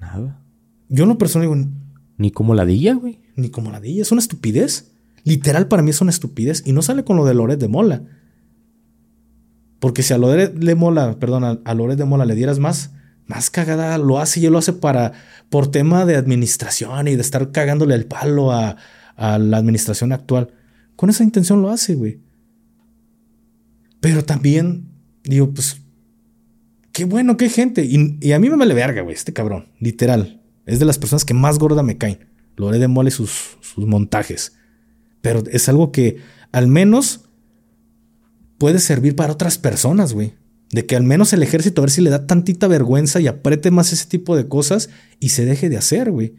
Nada. 0.00 0.42
Yo 0.88 1.04
en 1.04 1.10
lo 1.10 1.18
personal 1.18 1.48
digo... 1.48 1.70
Ni 2.18 2.30
como 2.30 2.54
ladilla, 2.54 2.94
güey. 2.94 3.20
Ni 3.36 3.50
como 3.50 3.70
ladilla. 3.70 4.02
Es 4.02 4.12
una 4.12 4.20
estupidez. 4.20 4.90
Literal 5.24 5.68
para 5.68 5.82
mí 5.82 5.90
es 5.90 6.00
una 6.00 6.10
estupidez. 6.10 6.62
Y 6.66 6.72
no 6.72 6.82
sale 6.82 7.04
con 7.04 7.16
lo 7.16 7.24
de 7.24 7.34
Loret 7.34 7.60
de 7.60 7.68
Mola. 7.68 8.02
Porque 9.78 10.02
si 10.02 10.12
a 10.12 10.18
Loret 10.18 10.52
de 10.52 10.74
Mola, 10.74 11.18
perdón, 11.18 11.60
a, 11.64 11.74
Loret 11.74 11.96
de 11.96 12.04
Mola 12.04 12.24
le 12.24 12.34
dieras 12.34 12.58
más, 12.58 12.90
más 13.26 13.50
cagada 13.50 13.96
lo 13.98 14.18
hace 14.18 14.40
y 14.40 14.46
él 14.46 14.52
lo 14.52 14.58
hace 14.58 14.72
para, 14.72 15.12
por 15.48 15.70
tema 15.70 16.04
de 16.04 16.16
administración 16.16 17.06
y 17.06 17.14
de 17.14 17.22
estar 17.22 17.52
cagándole 17.52 17.94
el 17.94 18.06
palo 18.06 18.50
a, 18.50 18.76
a 19.14 19.38
la 19.38 19.56
administración 19.56 20.12
actual. 20.12 20.52
Con 20.96 21.10
esa 21.10 21.22
intención 21.22 21.62
lo 21.62 21.70
hace, 21.70 21.94
güey. 21.94 22.20
Pero 24.00 24.24
también 24.24 24.88
digo, 25.24 25.52
pues, 25.52 25.80
qué 26.92 27.04
bueno, 27.04 27.36
qué 27.36 27.48
gente. 27.48 27.84
Y, 27.84 28.32
a 28.32 28.38
mí 28.38 28.50
me 28.50 28.56
vale 28.56 28.74
verga, 28.74 29.02
güey, 29.02 29.14
este 29.14 29.32
cabrón, 29.32 29.72
literal. 29.80 30.42
Es 30.66 30.78
de 30.78 30.84
las 30.84 30.98
personas 30.98 31.24
que 31.24 31.34
más 31.34 31.58
gorda 31.58 31.82
me 31.82 31.98
caen. 31.98 32.28
Lo 32.56 32.70
de 32.70 32.88
mole 32.88 33.10
sus, 33.10 33.56
sus 33.60 33.86
montajes. 33.86 34.56
Pero 35.20 35.42
es 35.50 35.68
algo 35.68 35.92
que 35.92 36.18
al 36.52 36.66
menos 36.66 37.28
puede 38.58 38.80
servir 38.80 39.14
para 39.16 39.32
otras 39.32 39.58
personas, 39.58 40.12
güey. 40.12 40.34
De 40.70 40.84
que 40.84 40.96
al 40.96 41.04
menos 41.04 41.32
el 41.32 41.42
ejército 41.42 41.80
a 41.80 41.84
ver 41.84 41.90
si 41.90 42.02
le 42.02 42.10
da 42.10 42.26
tantita 42.26 42.66
vergüenza 42.66 43.20
y 43.20 43.26
apriete 43.26 43.70
más 43.70 43.92
ese 43.92 44.06
tipo 44.06 44.36
de 44.36 44.48
cosas 44.48 44.90
y 45.18 45.30
se 45.30 45.44
deje 45.44 45.68
de 45.68 45.78
hacer, 45.78 46.10
güey. 46.10 46.34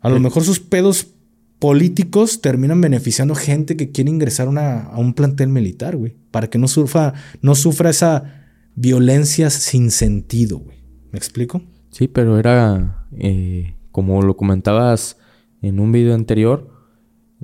A 0.00 0.10
lo 0.10 0.18
mejor 0.18 0.42
sus 0.42 0.58
pedos 0.58 1.14
políticos 1.62 2.40
terminan 2.40 2.80
beneficiando 2.80 3.36
gente 3.36 3.76
que 3.76 3.92
quiere 3.92 4.10
ingresar 4.10 4.48
a 4.58 4.98
un 4.98 5.14
plantel 5.14 5.48
militar, 5.48 5.96
güey, 5.96 6.16
para 6.32 6.50
que 6.50 6.58
no 6.58 6.66
sufra, 6.66 7.14
no 7.40 7.54
sufra 7.54 7.88
esa 7.88 8.48
violencia 8.74 9.48
sin 9.48 9.92
sentido, 9.92 10.58
güey. 10.58 10.78
¿Me 11.12 11.18
explico? 11.18 11.62
Sí, 11.90 12.08
pero 12.08 12.36
era, 12.36 13.06
eh, 13.16 13.76
como 13.92 14.22
lo 14.22 14.36
comentabas 14.36 15.18
en 15.60 15.78
un 15.78 15.92
video 15.92 16.16
anterior, 16.16 16.68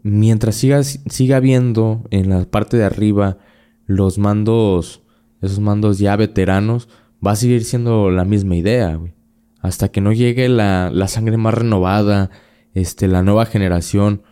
mientras 0.02 0.56
siga, 0.56 0.82
siga 0.82 1.36
habiendo 1.36 2.04
en 2.10 2.28
la 2.28 2.44
parte 2.44 2.76
de 2.76 2.86
arriba 2.86 3.38
los 3.86 4.18
mandos, 4.18 5.00
esos 5.42 5.60
mandos 5.60 6.00
ya 6.00 6.16
veteranos, 6.16 6.88
va 7.24 7.30
a 7.30 7.36
seguir 7.36 7.62
siendo 7.62 8.10
la 8.10 8.24
misma 8.24 8.56
idea, 8.56 8.96
güey. 8.96 9.14
Hasta 9.60 9.90
que 9.92 10.00
no 10.00 10.12
llegue 10.12 10.48
la, 10.48 10.90
la 10.92 11.06
sangre 11.06 11.36
más 11.36 11.54
renovada, 11.54 12.32
este, 12.80 13.08
la 13.08 13.22
nueva 13.22 13.46
generación, 13.46 14.22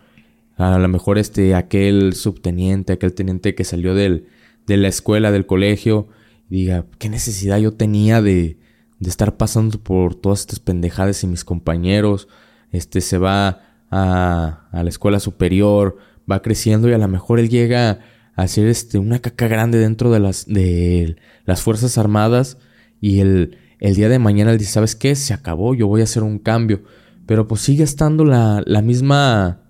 a 0.57 0.77
lo 0.77 0.87
mejor 0.87 1.17
este, 1.17 1.55
aquel 1.55 2.13
subteniente, 2.13 2.93
aquel 2.93 3.13
teniente 3.13 3.55
que 3.55 3.63
salió 3.63 3.93
del, 3.93 4.27
de 4.65 4.77
la 4.77 4.87
escuela, 4.87 5.31
del 5.31 5.45
colegio, 5.45 6.07
diga, 6.49 6.85
¿qué 6.97 7.09
necesidad 7.09 7.57
yo 7.57 7.73
tenía 7.73 8.21
de, 8.21 8.57
de 8.99 9.09
estar 9.09 9.37
pasando 9.37 9.79
por 9.79 10.15
todas 10.15 10.41
estas 10.41 10.59
pendejadas 10.59 11.23
y 11.23 11.27
mis 11.27 11.43
compañeros? 11.43 12.27
Este, 12.71 13.01
se 13.01 13.17
va 13.17 13.61
a, 13.91 14.67
a 14.71 14.83
la 14.83 14.89
escuela 14.89 15.19
superior, 15.19 15.97
va 16.29 16.41
creciendo 16.41 16.89
y 16.89 16.93
a 16.93 16.97
lo 16.97 17.07
mejor 17.07 17.39
él 17.39 17.49
llega 17.49 17.99
a 18.35 18.47
ser 18.47 18.67
este, 18.67 18.99
una 18.99 19.19
caca 19.19 19.47
grande 19.47 19.79
dentro 19.79 20.11
de 20.11 20.19
las, 20.19 20.45
de 20.45 21.15
las 21.45 21.61
Fuerzas 21.61 21.97
Armadas 21.97 22.57
y 23.01 23.19
el, 23.19 23.57
el 23.79 23.95
día 23.95 24.09
de 24.09 24.19
mañana 24.19 24.51
él 24.51 24.57
dice, 24.57 24.73
¿sabes 24.73 24.95
qué? 24.95 25.15
Se 25.15 25.33
acabó, 25.33 25.73
yo 25.73 25.87
voy 25.87 26.01
a 26.01 26.05
hacer 26.05 26.23
un 26.23 26.39
cambio. 26.39 26.83
Pero 27.27 27.47
pues 27.47 27.61
sigue 27.61 27.83
estando 27.83 28.25
la, 28.25 28.63
la 28.65 28.81
misma. 28.81 29.61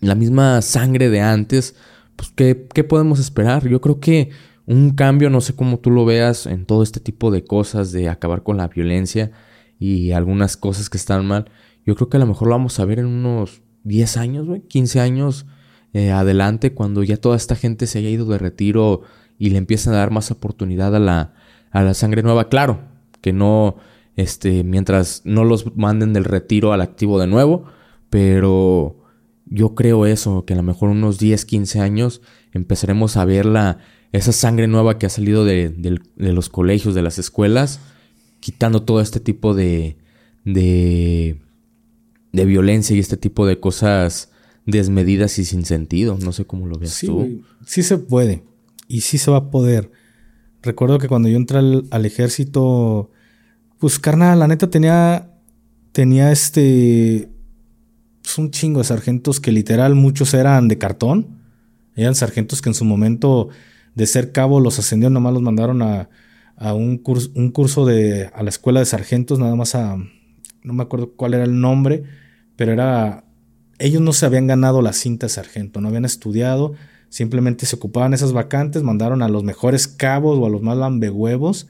La 0.00 0.14
misma 0.14 0.60
sangre 0.62 1.08
de 1.08 1.20
antes. 1.20 1.74
Pues, 2.14 2.30
¿qué, 2.36 2.68
¿qué 2.72 2.84
podemos 2.84 3.18
esperar? 3.18 3.66
Yo 3.66 3.80
creo 3.80 4.00
que 4.00 4.30
un 4.66 4.90
cambio, 4.90 5.30
no 5.30 5.40
sé 5.40 5.54
cómo 5.56 5.78
tú 5.78 5.90
lo 5.90 6.04
veas 6.04 6.46
en 6.46 6.66
todo 6.66 6.82
este 6.82 7.00
tipo 7.00 7.30
de 7.30 7.44
cosas, 7.44 7.90
de 7.90 8.08
acabar 8.08 8.42
con 8.42 8.56
la 8.58 8.68
violencia 8.68 9.32
y 9.78 10.12
algunas 10.12 10.56
cosas 10.56 10.88
que 10.90 10.98
están 10.98 11.26
mal. 11.26 11.50
Yo 11.84 11.94
creo 11.94 12.08
que 12.08 12.18
a 12.18 12.20
lo 12.20 12.26
mejor 12.26 12.48
lo 12.48 12.54
vamos 12.54 12.78
a 12.78 12.84
ver 12.84 12.98
en 12.98 13.06
unos 13.06 13.62
10 13.84 14.16
años, 14.16 14.46
güey, 14.46 14.62
15 14.62 15.00
años 15.00 15.46
eh, 15.92 16.10
adelante, 16.10 16.72
cuando 16.72 17.02
ya 17.02 17.16
toda 17.16 17.36
esta 17.36 17.56
gente 17.56 17.86
se 17.86 17.98
haya 17.98 18.10
ido 18.10 18.26
de 18.26 18.38
retiro 18.38 19.02
y 19.38 19.50
le 19.50 19.58
empiezan 19.58 19.94
a 19.94 19.98
dar 19.98 20.10
más 20.10 20.30
oportunidad 20.30 20.94
a 20.94 20.98
la, 20.98 21.34
a 21.70 21.82
la 21.82 21.94
sangre 21.94 22.22
nueva. 22.22 22.48
Claro, 22.48 22.80
que 23.20 23.32
no, 23.32 23.76
este, 24.16 24.64
mientras 24.64 25.22
no 25.24 25.44
los 25.44 25.76
manden 25.76 26.12
del 26.12 26.24
retiro 26.24 26.72
al 26.72 26.80
activo 26.80 27.18
de 27.18 27.26
nuevo, 27.26 27.64
pero 28.10 28.96
yo 29.46 29.74
creo 29.74 30.06
eso, 30.06 30.44
que 30.44 30.54
a 30.54 30.56
lo 30.56 30.62
mejor 30.62 30.90
unos 30.90 31.18
10, 31.18 31.44
15 31.44 31.80
años 31.80 32.22
empezaremos 32.52 33.16
a 33.16 33.24
ver 33.24 33.46
la, 33.46 33.78
esa 34.12 34.32
sangre 34.32 34.66
nueva 34.66 34.98
que 34.98 35.06
ha 35.06 35.10
salido 35.10 35.44
de, 35.44 35.68
de, 35.68 36.32
los 36.32 36.48
colegios, 36.48 36.94
de 36.94 37.02
las 37.02 37.18
escuelas, 37.18 37.80
quitando 38.40 38.82
todo 38.82 39.00
este 39.00 39.20
tipo 39.20 39.54
de, 39.54 39.96
de, 40.44 41.40
de 42.32 42.44
violencia 42.44 42.94
y 42.94 43.00
este 43.00 43.16
tipo 43.16 43.46
de 43.46 43.58
cosas 43.58 44.30
desmedidas 44.66 45.38
y 45.38 45.44
sin 45.44 45.64
sentido. 45.64 46.16
No 46.22 46.32
sé 46.32 46.44
cómo 46.44 46.66
lo 46.66 46.78
veas 46.78 47.00
tú. 47.00 47.42
Sí 47.66 47.82
se 47.82 47.98
puede 47.98 48.44
y 48.86 49.00
sí 49.00 49.18
se 49.18 49.30
va 49.30 49.38
a 49.38 49.50
poder. 49.50 49.90
Recuerdo 50.62 50.98
que 50.98 51.08
cuando 51.08 51.28
yo 51.28 51.36
entré 51.36 51.58
al 51.58 52.06
ejército 52.06 53.10
pues 53.84 53.98
carnal, 53.98 54.38
la 54.38 54.48
neta 54.48 54.70
tenía. 54.70 55.30
Tenía 55.92 56.32
este. 56.32 57.28
Pues 58.22 58.38
un 58.38 58.50
chingo 58.50 58.78
de 58.78 58.84
sargentos 58.84 59.40
que 59.40 59.52
literal 59.52 59.94
muchos 59.94 60.32
eran 60.32 60.68
de 60.68 60.78
cartón. 60.78 61.42
Eran 61.94 62.14
sargentos 62.14 62.62
que 62.62 62.70
en 62.70 62.74
su 62.74 62.86
momento 62.86 63.50
de 63.94 64.06
ser 64.06 64.32
cabo 64.32 64.58
los 64.58 64.78
ascendieron, 64.78 65.12
nomás 65.12 65.34
los 65.34 65.42
mandaron 65.42 65.82
a, 65.82 66.08
a 66.56 66.72
un, 66.72 66.96
curso, 66.96 67.30
un 67.34 67.50
curso 67.50 67.84
de. 67.84 68.30
a 68.34 68.42
la 68.42 68.48
escuela 68.48 68.80
de 68.80 68.86
sargentos, 68.86 69.38
nada 69.38 69.54
más 69.54 69.74
a. 69.74 69.98
No 70.62 70.72
me 70.72 70.82
acuerdo 70.82 71.12
cuál 71.14 71.34
era 71.34 71.44
el 71.44 71.60
nombre, 71.60 72.04
pero 72.56 72.72
era. 72.72 73.26
Ellos 73.78 74.00
no 74.00 74.14
se 74.14 74.24
habían 74.24 74.46
ganado 74.46 74.80
la 74.80 74.94
cinta 74.94 75.26
de 75.26 75.30
sargento, 75.30 75.82
no 75.82 75.88
habían 75.88 76.06
estudiado, 76.06 76.72
simplemente 77.10 77.66
se 77.66 77.76
ocupaban 77.76 78.14
esas 78.14 78.32
vacantes, 78.32 78.82
mandaron 78.82 79.20
a 79.20 79.28
los 79.28 79.44
mejores 79.44 79.88
cabos 79.88 80.38
o 80.38 80.46
a 80.46 80.48
los 80.48 80.62
más 80.62 80.78
lambehuevos 80.78 81.68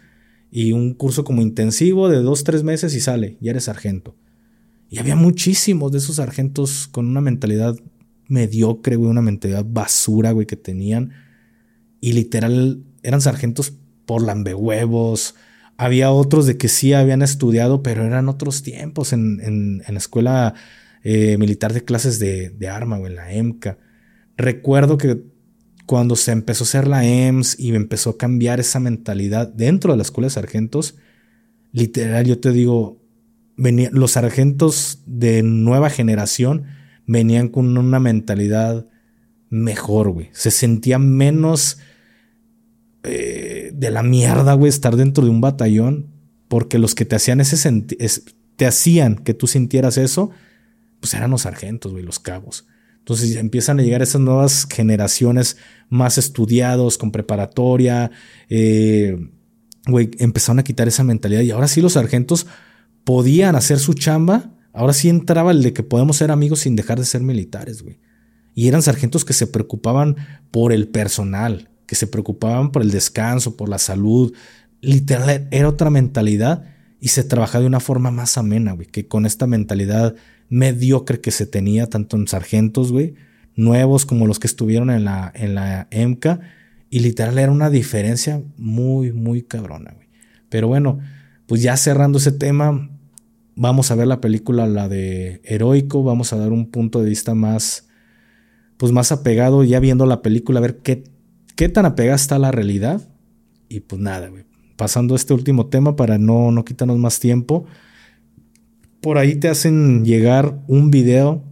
y 0.57 0.71
un 0.71 0.95
curso 0.95 1.25
como 1.25 1.43
intensivo 1.43 2.09
de 2.09 2.19
dos, 2.19 2.45
tres 2.45 2.63
meses 2.63 2.95
y 2.95 3.01
sale, 3.01 3.37
ya 3.41 3.51
eres 3.51 3.65
sargento. 3.65 4.15
Y 4.89 4.99
había 4.99 5.17
muchísimos 5.17 5.91
de 5.91 5.99
esos 5.99 6.17
sargentos 6.17 6.87
con 6.87 7.09
una 7.09 7.21
mentalidad 7.21 7.77
mediocre, 8.29 8.95
güey, 8.95 9.11
una 9.11 9.21
mentalidad 9.21 9.67
basura, 9.69 10.31
güey, 10.31 10.47
que 10.47 10.55
tenían. 10.55 11.11
Y 12.01 12.13
literal 12.13 12.85
eran 13.03 13.21
sargentos 13.21 13.73
por 14.07 14.23
lambehuevos, 14.23 15.35
Había 15.77 16.13
otros 16.13 16.47
de 16.47 16.57
que 16.57 16.69
sí 16.69 16.93
habían 16.93 17.23
estudiado, 17.23 17.83
pero 17.83 18.05
eran 18.05 18.29
otros 18.29 18.63
tiempos 18.63 19.13
en, 19.13 19.41
en, 19.43 19.83
la 19.89 19.99
escuela 19.99 20.55
eh, 21.03 21.37
militar 21.37 21.73
de 21.73 21.83
clases 21.85 22.21
de, 22.21 22.51
de 22.51 22.69
arma 22.69 22.97
o 22.97 23.09
en 23.09 23.17
la 23.17 23.33
EMCA. 23.33 23.79
Recuerdo 24.37 24.99
que 24.99 25.21
cuando 25.87 26.17
se 26.17 26.33
empezó 26.33 26.65
a 26.65 26.67
hacer 26.67 26.89
la 26.89 27.05
EMS 27.05 27.59
y 27.59 27.75
empezó 27.75 28.11
a 28.11 28.19
cambiar 28.19 28.61
esa 28.61 28.81
mentalidad 28.81 29.49
dentro 29.49 29.93
de 29.93 29.99
la 29.99 30.03
escuela 30.03 30.27
de 30.27 30.35
sargentos, 30.35 30.97
literal, 31.73 32.27
yo 32.27 32.39
te 32.39 32.53
digo, 32.53 33.03
los 33.57 34.13
sargentos 34.13 35.03
de 35.07 35.43
nueva 35.43 35.91
generación 35.91 36.65
venían 37.07 37.49
con 37.49 37.77
una 37.77 38.01
mentalidad 38.01 38.87
mejor, 39.51 40.11
güey. 40.11 40.31
Se 40.33 40.51
sentía 40.51 40.99
menos 40.99 41.79
eh, 43.03 43.71
de 43.75 43.91
la 43.91 44.03
mierda, 44.03 44.55
güey, 44.55 44.71
estar 44.71 44.97
dentro 44.97 45.25
de 45.25 45.31
un 45.31 45.41
batallón, 45.41 46.07
porque 46.49 46.79
los 46.79 46.95
que 46.95 47.05
te 47.05 47.17
hacían 47.17 47.41
ese 47.41 47.85
te 48.57 48.67
hacían 48.67 49.17
que 49.17 49.35
tú 49.35 49.47
sintieras 49.47 49.99
eso, 49.99 50.31
pues 51.01 51.13
eran 51.15 51.31
los 51.31 51.43
sargentos, 51.43 51.93
güey, 51.93 52.05
los 52.05 52.19
cabos. 52.19 52.67
Entonces 53.05 53.37
empiezan 53.37 53.79
a 53.79 53.83
llegar 53.83 54.01
esas 54.01 54.23
nuevas 54.23 54.67
generaciones 54.67 55.59
más 55.91 56.17
estudiados, 56.17 56.97
con 56.97 57.13
preparatoria, 57.13 58.11
eh, 58.49 59.29
güey, 59.87 60.11
empezaron 60.21 60.61
a 60.61 60.65
quitar 60.65 60.89
esa 60.89 61.05
mentalidad 61.05 61.43
y 61.43 61.51
ahora 61.51 61.69
sí 61.69 61.83
los 61.83 61.93
sargentos 61.93 62.47
podían 63.05 63.57
hacer 63.57 63.79
su 63.79 63.93
chamba, 63.93 64.55
ahora 64.73 64.95
sí 64.95 65.11
entraba 65.11 65.51
el 65.51 65.63
de 65.63 65.75
que 65.75 65.83
podemos 65.83 66.17
ser 66.17 66.31
amigos 66.31 66.61
sin 66.61 66.77
dejar 66.77 66.99
de 66.99 67.05
ser 67.05 67.21
militares, 67.21 67.83
güey. 67.83 68.01
Y 68.55 68.69
eran 68.69 68.81
sargentos 68.81 69.27
que 69.27 69.35
se 69.35 69.49
preocupaban 69.49 70.17
por 70.51 70.73
el 70.73 70.89
personal, 70.89 71.69
que 71.87 71.97
se 71.97 72.07
preocupaban 72.07 72.73
por 72.73 72.81
el 72.81 72.91
descanso, 72.91 73.55
por 73.55 73.69
la 73.69 73.77
salud. 73.77 74.33
Literal, 74.81 75.47
era 75.51 75.69
otra 75.69 75.91
mentalidad 75.91 76.65
y 77.01 77.09
se 77.09 77.23
trabajaba 77.23 77.61
de 77.61 77.67
una 77.67 77.81
forma 77.81 78.11
más 78.11 78.39
amena, 78.39 78.73
güey, 78.73 78.87
que 78.87 79.09
con 79.09 79.27
esta 79.27 79.47
mentalidad 79.47 80.15
mediocre 80.49 81.21
que 81.21 81.31
se 81.31 81.47
tenía 81.47 81.87
tanto 81.87 82.17
en 82.17 82.29
sargentos, 82.29 82.93
güey, 82.93 83.15
nuevos 83.57 84.07
como 84.07 84.27
los 84.27 84.39
que 84.39 84.47
estuvieron 84.47 84.91
en 84.91 85.05
la, 85.05 85.33
en 85.35 85.55
la 85.55 85.89
EMCA. 85.91 86.41
Y 86.91 87.01
literal 87.01 87.39
era 87.39 87.51
una 87.51 87.71
diferencia 87.71 88.43
muy, 88.57 89.13
muy 89.13 89.43
cabrona, 89.43 89.93
güey. 89.95 90.09
Pero 90.49 90.69
bueno, 90.69 91.01
pues 91.47 91.63
ya 91.63 91.77
cerrando 91.77 92.19
ese 92.19 92.33
tema, 92.33 92.91
vamos 93.57 93.91
a 93.91 93.95
ver 93.97 94.07
la 94.07 94.21
película, 94.21 94.67
la 94.67 94.89
de 94.89 95.41
Heroico, 95.45 96.05
vamos 96.05 96.33
a 96.33 96.37
dar 96.37 96.53
un 96.53 96.71
punto 96.71 97.03
de 97.03 97.09
vista 97.09 97.35
más, 97.35 97.89
pues 98.77 98.93
más 98.93 99.11
apegado, 99.11 99.65
ya 99.65 99.81
viendo 99.81 100.07
la 100.07 100.23
película, 100.23 100.61
a 100.61 100.63
ver 100.63 100.79
qué, 100.79 101.05
qué 101.57 101.69
tan 101.69 101.87
apegada 101.87 102.17
está 102.17 102.39
la 102.39 102.53
realidad. 102.53 103.03
Y 103.69 103.81
pues 103.81 104.01
nada, 104.01 104.29
güey. 104.29 104.45
Pasando 104.77 105.15
a 105.15 105.17
este 105.17 105.35
último 105.35 105.67
tema 105.67 105.97
para 105.97 106.19
no, 106.19 106.53
no 106.53 106.65
quitarnos 106.65 106.99
más 106.99 107.19
tiempo 107.19 107.67
por 109.05 109.19
ahí 109.19 109.35
te 109.35 109.49
hacen 109.49 110.03
llegar 110.07 110.65
un 110.67 110.91
video 110.91 111.45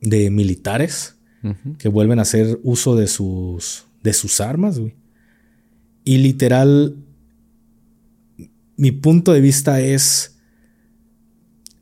de 0.00 0.30
militares 0.30 1.18
que 1.78 1.90
vuelven 1.90 2.18
a 2.18 2.22
hacer 2.22 2.58
uso 2.62 2.96
de 2.96 3.08
sus, 3.08 3.84
de 4.02 4.14
sus 4.14 4.40
armas, 4.40 4.78
güey. 4.78 4.94
Y 6.02 6.16
literal, 6.16 6.96
mi 8.78 8.90
punto 8.90 9.34
de 9.34 9.42
vista 9.42 9.82
es, 9.82 10.38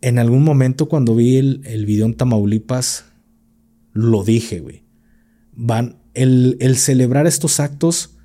en 0.01 0.19
algún 0.19 0.43
momento 0.43 0.89
cuando 0.89 1.15
vi 1.15 1.37
el, 1.37 1.61
el 1.67 1.87
video 1.87 2.07
en 2.07 2.15
Tamaulipas, 2.15 3.05
lo 3.93 4.25
dije, 4.25 4.59
güey. 4.59 4.83
Van, 5.53 5.99
el, 6.15 6.57
el, 6.59 6.77
celebrar 6.77 7.29
estos 7.29 7.61
actos 7.61 8.17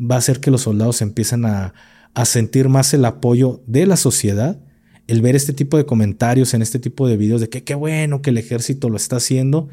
va 0.00 0.14
a 0.14 0.18
hacer 0.18 0.38
que 0.38 0.52
los 0.52 0.62
soldados 0.62 1.02
empiecen 1.02 1.44
a, 1.44 1.74
a 2.14 2.24
sentir 2.24 2.68
más 2.68 2.94
el 2.94 3.04
apoyo 3.04 3.64
de 3.66 3.84
la 3.86 3.96
sociedad 3.96 4.60
el 5.06 5.22
ver 5.22 5.36
este 5.36 5.52
tipo 5.52 5.76
de 5.76 5.86
comentarios 5.86 6.54
en 6.54 6.62
este 6.62 6.78
tipo 6.78 7.06
de 7.06 7.16
videos 7.16 7.40
de 7.40 7.48
que 7.48 7.62
qué 7.62 7.74
bueno 7.74 8.22
que 8.22 8.30
el 8.30 8.38
ejército 8.38 8.88
lo 8.88 8.96
está 8.96 9.16
haciendo, 9.16 9.68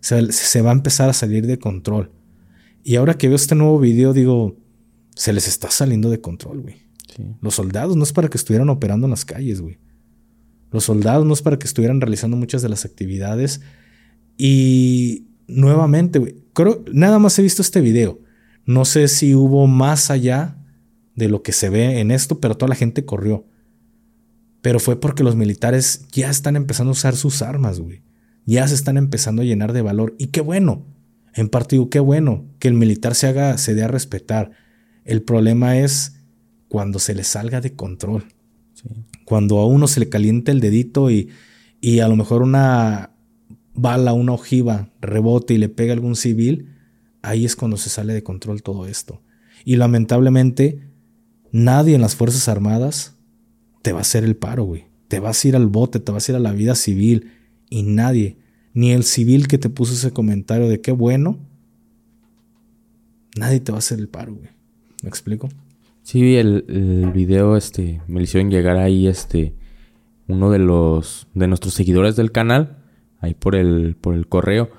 se, 0.00 0.62
va 0.62 0.70
a 0.70 0.74
empezar 0.74 1.08
a 1.08 1.12
salir 1.12 1.46
de 1.46 1.58
control. 1.58 2.10
Y 2.82 2.96
ahora 2.96 3.14
que 3.14 3.28
veo 3.28 3.36
este 3.36 3.54
nuevo 3.54 3.78
video, 3.78 4.12
digo, 4.12 4.56
se 5.14 5.32
les 5.32 5.46
está 5.46 5.70
saliendo 5.70 6.10
de 6.10 6.20
control, 6.20 6.62
güey. 6.62 6.82
Los 7.40 7.54
soldados 7.54 7.96
no 7.96 8.02
es 8.02 8.12
para 8.12 8.28
que 8.28 8.38
estuvieran 8.38 8.70
operando 8.70 9.06
en 9.06 9.10
las 9.10 9.24
calles, 9.24 9.60
güey. 9.60 9.78
Los 10.72 10.84
soldados 10.84 11.26
no 11.26 11.34
es 11.34 11.42
para 11.42 11.58
que 11.58 11.66
estuvieran 11.66 12.00
realizando 12.00 12.36
muchas 12.36 12.62
de 12.62 12.70
las 12.70 12.84
actividades. 12.84 13.60
Y 14.36 15.26
nuevamente, 15.46 16.18
güey, 16.18 16.36
creo, 16.54 16.82
nada 16.92 17.18
más 17.18 17.38
he 17.38 17.42
visto 17.42 17.62
este 17.62 17.80
video. 17.80 18.20
No 18.64 18.84
sé 18.84 19.06
si 19.08 19.34
hubo 19.34 19.66
más 19.66 20.10
allá 20.10 20.56
de 21.14 21.28
lo 21.28 21.42
que 21.42 21.52
se 21.52 21.68
ve 21.68 22.00
en 22.00 22.10
esto, 22.10 22.40
pero 22.40 22.56
toda 22.56 22.70
la 22.70 22.74
gente 22.74 23.04
corrió. 23.04 23.44
Pero 24.62 24.78
fue 24.80 24.98
porque 24.98 25.24
los 25.24 25.36
militares 25.36 26.06
ya 26.12 26.30
están 26.30 26.56
empezando 26.56 26.90
a 26.90 26.92
usar 26.92 27.16
sus 27.16 27.42
armas, 27.42 27.80
güey. 27.80 28.02
Ya 28.46 28.66
se 28.66 28.74
están 28.74 28.96
empezando 28.96 29.42
a 29.42 29.44
llenar 29.44 29.72
de 29.72 29.82
valor. 29.82 30.14
Y 30.18 30.28
qué 30.28 30.40
bueno. 30.40 30.86
En 31.34 31.48
partido, 31.48 31.90
qué 31.90 32.00
bueno 32.00 32.44
que 32.58 32.68
el 32.68 32.74
militar 32.74 33.14
se 33.14 33.26
haga, 33.26 33.58
se 33.58 33.74
dé 33.74 33.82
a 33.82 33.88
respetar. 33.88 34.52
El 35.04 35.22
problema 35.22 35.78
es 35.78 36.16
cuando 36.68 36.98
se 36.98 37.14
le 37.14 37.24
salga 37.24 37.60
de 37.60 37.74
control. 37.74 38.24
Cuando 39.24 39.58
a 39.58 39.66
uno 39.66 39.88
se 39.88 40.00
le 40.00 40.08
calienta 40.08 40.52
el 40.52 40.60
dedito 40.60 41.10
y, 41.10 41.28
y 41.80 42.00
a 42.00 42.08
lo 42.08 42.16
mejor 42.16 42.42
una 42.42 43.10
bala, 43.74 44.12
una 44.12 44.32
ojiva 44.32 44.90
rebote 45.00 45.54
y 45.54 45.58
le 45.58 45.68
pega 45.68 45.92
a 45.92 45.94
algún 45.94 46.16
civil, 46.16 46.68
ahí 47.22 47.44
es 47.44 47.56
cuando 47.56 47.76
se 47.76 47.90
sale 47.90 48.14
de 48.14 48.22
control 48.22 48.62
todo 48.62 48.86
esto. 48.86 49.22
Y 49.64 49.76
lamentablemente, 49.76 50.80
nadie 51.50 51.94
en 51.94 52.00
las 52.00 52.14
Fuerzas 52.14 52.48
Armadas 52.48 53.16
te 53.82 53.92
va 53.92 53.98
a 53.98 54.02
hacer 54.02 54.24
el 54.24 54.36
paro, 54.36 54.64
güey. 54.64 54.86
Te 55.08 55.20
vas 55.20 55.44
a 55.44 55.48
ir 55.48 55.56
al 55.56 55.66
bote, 55.66 56.00
te 56.00 56.12
vas 56.12 56.28
a 56.28 56.32
ir 56.32 56.36
a 56.36 56.40
la 56.40 56.52
vida 56.52 56.74
civil 56.74 57.32
y 57.68 57.82
nadie, 57.82 58.38
ni 58.72 58.92
el 58.92 59.04
civil 59.04 59.48
que 59.48 59.58
te 59.58 59.68
puso 59.68 59.92
ese 59.92 60.12
comentario 60.12 60.68
de 60.68 60.80
qué 60.80 60.92
bueno, 60.92 61.38
nadie 63.36 63.60
te 63.60 63.72
va 63.72 63.78
a 63.78 63.80
hacer 63.80 63.98
el 63.98 64.08
paro, 64.08 64.34
güey. 64.34 64.48
¿Me 65.02 65.08
explico? 65.08 65.48
Sí, 66.02 66.36
el, 66.36 66.64
el 66.68 67.12
video, 67.12 67.56
este, 67.56 68.00
me 68.06 68.20
le 68.20 68.24
hicieron 68.24 68.50
llegar 68.50 68.76
ahí, 68.76 69.06
este, 69.06 69.54
uno 70.28 70.50
de 70.50 70.58
los, 70.58 71.26
de 71.34 71.48
nuestros 71.48 71.74
seguidores 71.74 72.16
del 72.16 72.32
canal, 72.32 72.78
ahí 73.20 73.34
por 73.34 73.54
el, 73.54 73.96
por 74.00 74.14
el 74.14 74.26
correo. 74.26 74.70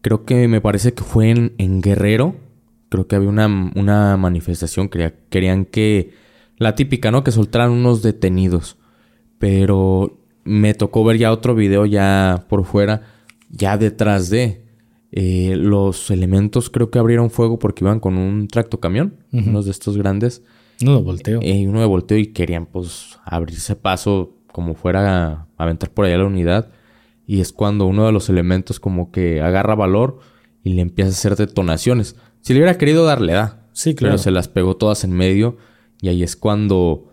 Creo 0.00 0.24
que 0.24 0.48
me 0.48 0.60
parece 0.60 0.94
que 0.94 1.04
fue 1.04 1.30
en, 1.30 1.52
en 1.58 1.80
Guerrero. 1.80 2.36
Creo 2.88 3.06
que 3.06 3.16
había 3.16 3.28
una, 3.28 3.46
una 3.74 4.16
manifestación. 4.16 4.88
querían 4.88 5.64
que 5.64 6.12
la 6.58 6.74
típica, 6.74 7.10
¿no? 7.10 7.24
Que 7.24 7.30
soltaran 7.30 7.70
unos 7.70 8.02
detenidos. 8.02 8.76
Pero 9.38 10.18
me 10.44 10.74
tocó 10.74 11.04
ver 11.04 11.18
ya 11.18 11.32
otro 11.32 11.54
video 11.54 11.86
ya 11.86 12.46
por 12.48 12.64
fuera, 12.64 13.02
ya 13.50 13.76
detrás 13.76 14.30
de 14.30 14.64
eh, 15.10 15.54
los 15.56 16.10
elementos 16.10 16.68
creo 16.70 16.90
que 16.90 16.98
abrieron 16.98 17.30
fuego 17.30 17.58
porque 17.58 17.84
iban 17.84 18.00
con 18.00 18.18
un 18.18 18.48
tractocamión, 18.48 19.14
unos 19.32 19.64
de 19.64 19.70
estos 19.70 19.96
grandes. 19.96 20.42
Uno 20.82 20.96
de 20.96 21.02
volteo. 21.02 21.40
Eh, 21.42 21.66
uno 21.66 21.80
de 21.80 21.86
volteo 21.86 22.18
y 22.18 22.28
querían 22.28 22.66
pues 22.66 23.18
abrirse 23.24 23.74
paso 23.76 24.34
como 24.52 24.74
fuera 24.74 25.28
a 25.32 25.46
aventar 25.56 25.90
por 25.90 26.04
allá 26.04 26.18
la 26.18 26.24
unidad. 26.24 26.70
Y 27.26 27.40
es 27.40 27.52
cuando 27.52 27.86
uno 27.86 28.06
de 28.06 28.12
los 28.12 28.28
elementos 28.28 28.80
como 28.80 29.10
que 29.10 29.42
agarra 29.42 29.74
valor 29.74 30.20
y 30.64 30.70
le 30.70 30.82
empieza 30.82 31.10
a 31.10 31.12
hacer 31.12 31.36
detonaciones. 31.36 32.16
Si 32.40 32.52
le 32.52 32.60
hubiera 32.60 32.78
querido 32.78 33.04
darle, 33.04 33.34
da. 33.34 33.66
Sí, 33.72 33.94
claro. 33.94 34.12
Pero 34.12 34.22
se 34.22 34.30
las 34.30 34.48
pegó 34.48 34.76
todas 34.76 35.04
en 35.04 35.12
medio 35.12 35.58
y 36.00 36.08
ahí 36.08 36.22
es 36.22 36.36
cuando 36.36 37.08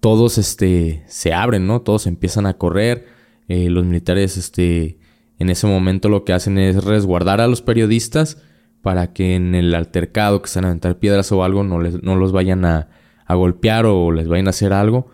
todos 0.00 0.38
este, 0.38 1.02
se 1.08 1.32
abren, 1.32 1.66
¿no? 1.66 1.82
Todos 1.82 2.06
empiezan 2.06 2.46
a 2.46 2.54
correr. 2.54 3.06
Eh, 3.48 3.70
los 3.70 3.84
militares 3.84 4.36
este, 4.36 4.98
en 5.38 5.50
ese 5.50 5.66
momento 5.66 6.08
lo 6.08 6.24
que 6.24 6.32
hacen 6.32 6.58
es 6.58 6.84
resguardar 6.84 7.40
a 7.40 7.46
los 7.46 7.62
periodistas 7.62 8.42
para 8.82 9.12
que 9.12 9.34
en 9.34 9.54
el 9.54 9.74
altercado 9.74 10.42
que 10.42 10.48
se 10.48 10.60
a 10.60 10.62
aventar 10.62 10.98
piedras 10.98 11.32
o 11.32 11.42
algo 11.42 11.64
no, 11.64 11.80
les, 11.80 12.02
no 12.02 12.16
los 12.16 12.32
vayan 12.32 12.64
a, 12.64 12.88
a, 13.24 13.34
golpear 13.34 13.86
o 13.86 14.12
les 14.12 14.28
vayan 14.28 14.46
a 14.46 14.50
hacer 14.50 14.72
algo. 14.72 15.08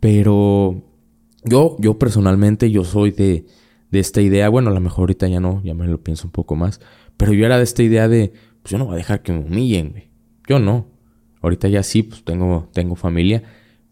Pero 0.00 0.82
yo, 1.44 1.76
yo 1.78 1.98
personalmente, 1.98 2.70
yo 2.70 2.84
soy 2.84 3.12
de, 3.12 3.46
de 3.90 4.00
esta 4.00 4.20
idea, 4.20 4.48
bueno, 4.48 4.70
a 4.70 4.74
lo 4.74 4.80
mejor 4.80 5.02
ahorita 5.02 5.28
ya 5.28 5.38
no, 5.38 5.62
ya 5.62 5.74
me 5.74 5.86
lo 5.86 6.02
pienso 6.02 6.26
un 6.26 6.32
poco 6.32 6.56
más, 6.56 6.80
pero 7.16 7.32
yo 7.32 7.46
era 7.46 7.58
de 7.58 7.64
esta 7.64 7.82
idea 7.82 8.08
de, 8.08 8.32
pues 8.62 8.72
yo 8.72 8.78
no 8.78 8.86
voy 8.86 8.94
a 8.94 8.96
dejar 8.96 9.22
que 9.22 9.32
me 9.32 9.40
humillen, 9.40 9.90
güey. 9.90 10.10
Yo 10.48 10.58
no. 10.58 10.91
Ahorita 11.42 11.68
ya 11.68 11.82
sí, 11.82 12.02
pues 12.02 12.24
tengo, 12.24 12.70
tengo 12.72 12.96
familia, 12.96 13.42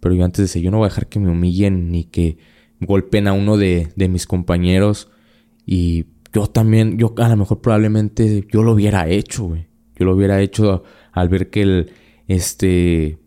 pero 0.01 0.15
yo 0.15 0.25
antes 0.25 0.47
decía, 0.47 0.63
yo 0.63 0.71
no 0.71 0.79
voy 0.79 0.87
a 0.87 0.89
dejar 0.89 1.09
que 1.09 1.19
me 1.19 1.31
humillen 1.31 1.91
ni 1.91 2.05
que 2.05 2.39
golpeen 2.81 3.29
a 3.29 3.33
uno 3.33 3.57
de, 3.57 3.93
de 3.97 4.09
mis 4.09 4.27
compañeros. 4.27 5.11
Y 5.67 6.07
yo 6.33 6.47
también, 6.47 6.97
yo 6.99 7.15
a 7.19 7.29
lo 7.29 7.37
mejor 7.37 7.61
probablemente 7.61 8.47
yo 8.51 8.63
lo 8.63 8.73
hubiera 8.73 9.09
hecho, 9.09 9.45
güey. 9.45 9.67
Yo 9.97 10.07
lo 10.07 10.15
hubiera 10.15 10.41
hecho 10.41 10.85
al 11.13 11.29
ver 11.29 11.51
que 11.51 11.63
el, 11.63 11.93
este, 12.29 13.19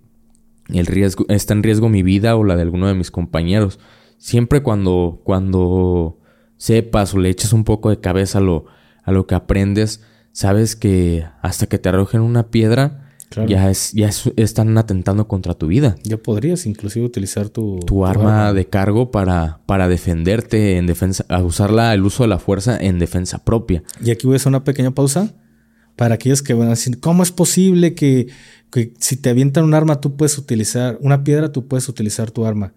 el 0.70 0.86
riesgo, 0.86 1.26
está 1.30 1.54
en 1.54 1.64
riesgo 1.64 1.90
mi 1.90 2.02
vida 2.02 2.36
o 2.36 2.44
la 2.44 2.56
de 2.56 2.64
alguno 2.64 2.88
de 2.88 2.96
mis 2.96 3.12
compañeros. 3.12 3.80
Siempre 4.18 4.64
cuando, 4.64 5.22
cuando 5.24 6.20
sepas 6.58 7.14
o 7.14 7.20
le 7.20 7.30
eches 7.30 7.54
un 7.54 7.66
poco 7.66 7.90
de 7.90 8.00
cabeza 8.00 8.40
a 8.40 8.42
lo, 8.42 8.66
a 9.04 9.12
lo 9.12 9.28
que 9.28 9.36
aprendes, 9.36 10.04
sabes 10.32 10.76
que 10.76 11.26
hasta 11.42 11.68
que 11.68 11.78
te 11.78 11.90
arrojen 11.90 12.22
una 12.22 12.50
piedra, 12.50 13.03
Ya, 13.48 13.70
es, 13.70 13.92
ya 13.94 14.10
están 14.36 14.78
atentando 14.78 15.28
contra 15.28 15.54
tu 15.54 15.68
vida. 15.68 15.96
Ya 16.04 16.18
podrías 16.18 16.66
inclusive 16.66 17.06
utilizar 17.06 17.50
tu... 17.50 17.80
Tu, 17.80 18.06
arma, 18.06 18.54
de 18.54 18.68
cargo 18.68 19.12
para, 19.12 19.62
para 19.66 19.88
defenderte 19.88 20.78
en 20.78 20.88
defensa, 20.88 21.26
a 21.30 21.42
usarla, 21.42 21.94
el 21.94 22.04
uso 22.04 22.24
de 22.24 22.30
la 22.30 22.40
fuerza 22.40 22.78
en 22.78 23.00
defensa 23.00 23.44
propia. 23.44 23.84
Y 24.04 24.12
aquí 24.12 24.28
voy 24.28 24.36
a 24.36 24.38
hacer 24.38 24.50
una 24.50 24.64
pequeña 24.64 24.92
pausa 24.92 25.34
para 25.96 26.16
aquellos 26.16 26.42
que 26.42 26.54
van 26.54 26.68
a 26.68 26.72
decir, 26.72 27.00
¿cómo 27.00 27.24
es 27.24 27.32
posible 27.32 27.94
que, 27.94 28.28
que 28.72 28.94
si 29.00 29.18
te 29.18 29.30
avientan 29.30 29.64
un 29.64 29.74
arma 29.74 30.02
tú 30.02 30.16
puedes 30.16 30.38
utilizar, 30.38 30.98
una 31.02 31.24
piedra 31.24 31.52
tú 31.52 31.68
puedes 31.68 31.88
utilizar 31.90 32.32
tu 32.32 32.46
arma? 32.46 32.74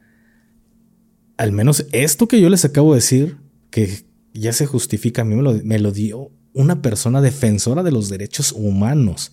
Al 1.37 1.53
menos 1.53 1.87
esto 1.93 2.29
que 2.29 2.41
yo 2.41 2.49
les 2.49 2.65
acabo 2.65 2.93
de 2.93 2.99
decir, 2.99 3.37
que 3.71 4.05
ya 4.33 4.53
se 4.53 4.67
justifica, 4.67 5.23
a 5.23 5.25
mí 5.25 5.35
me 5.35 5.43
lo, 5.43 5.55
me 5.65 5.79
lo 5.79 5.93
dio 5.93 6.31
una 6.53 6.81
persona 6.81 7.21
defensora 7.21 7.83
de 7.83 7.93
los 7.93 8.09
derechos 8.09 8.53
humanos 8.53 9.33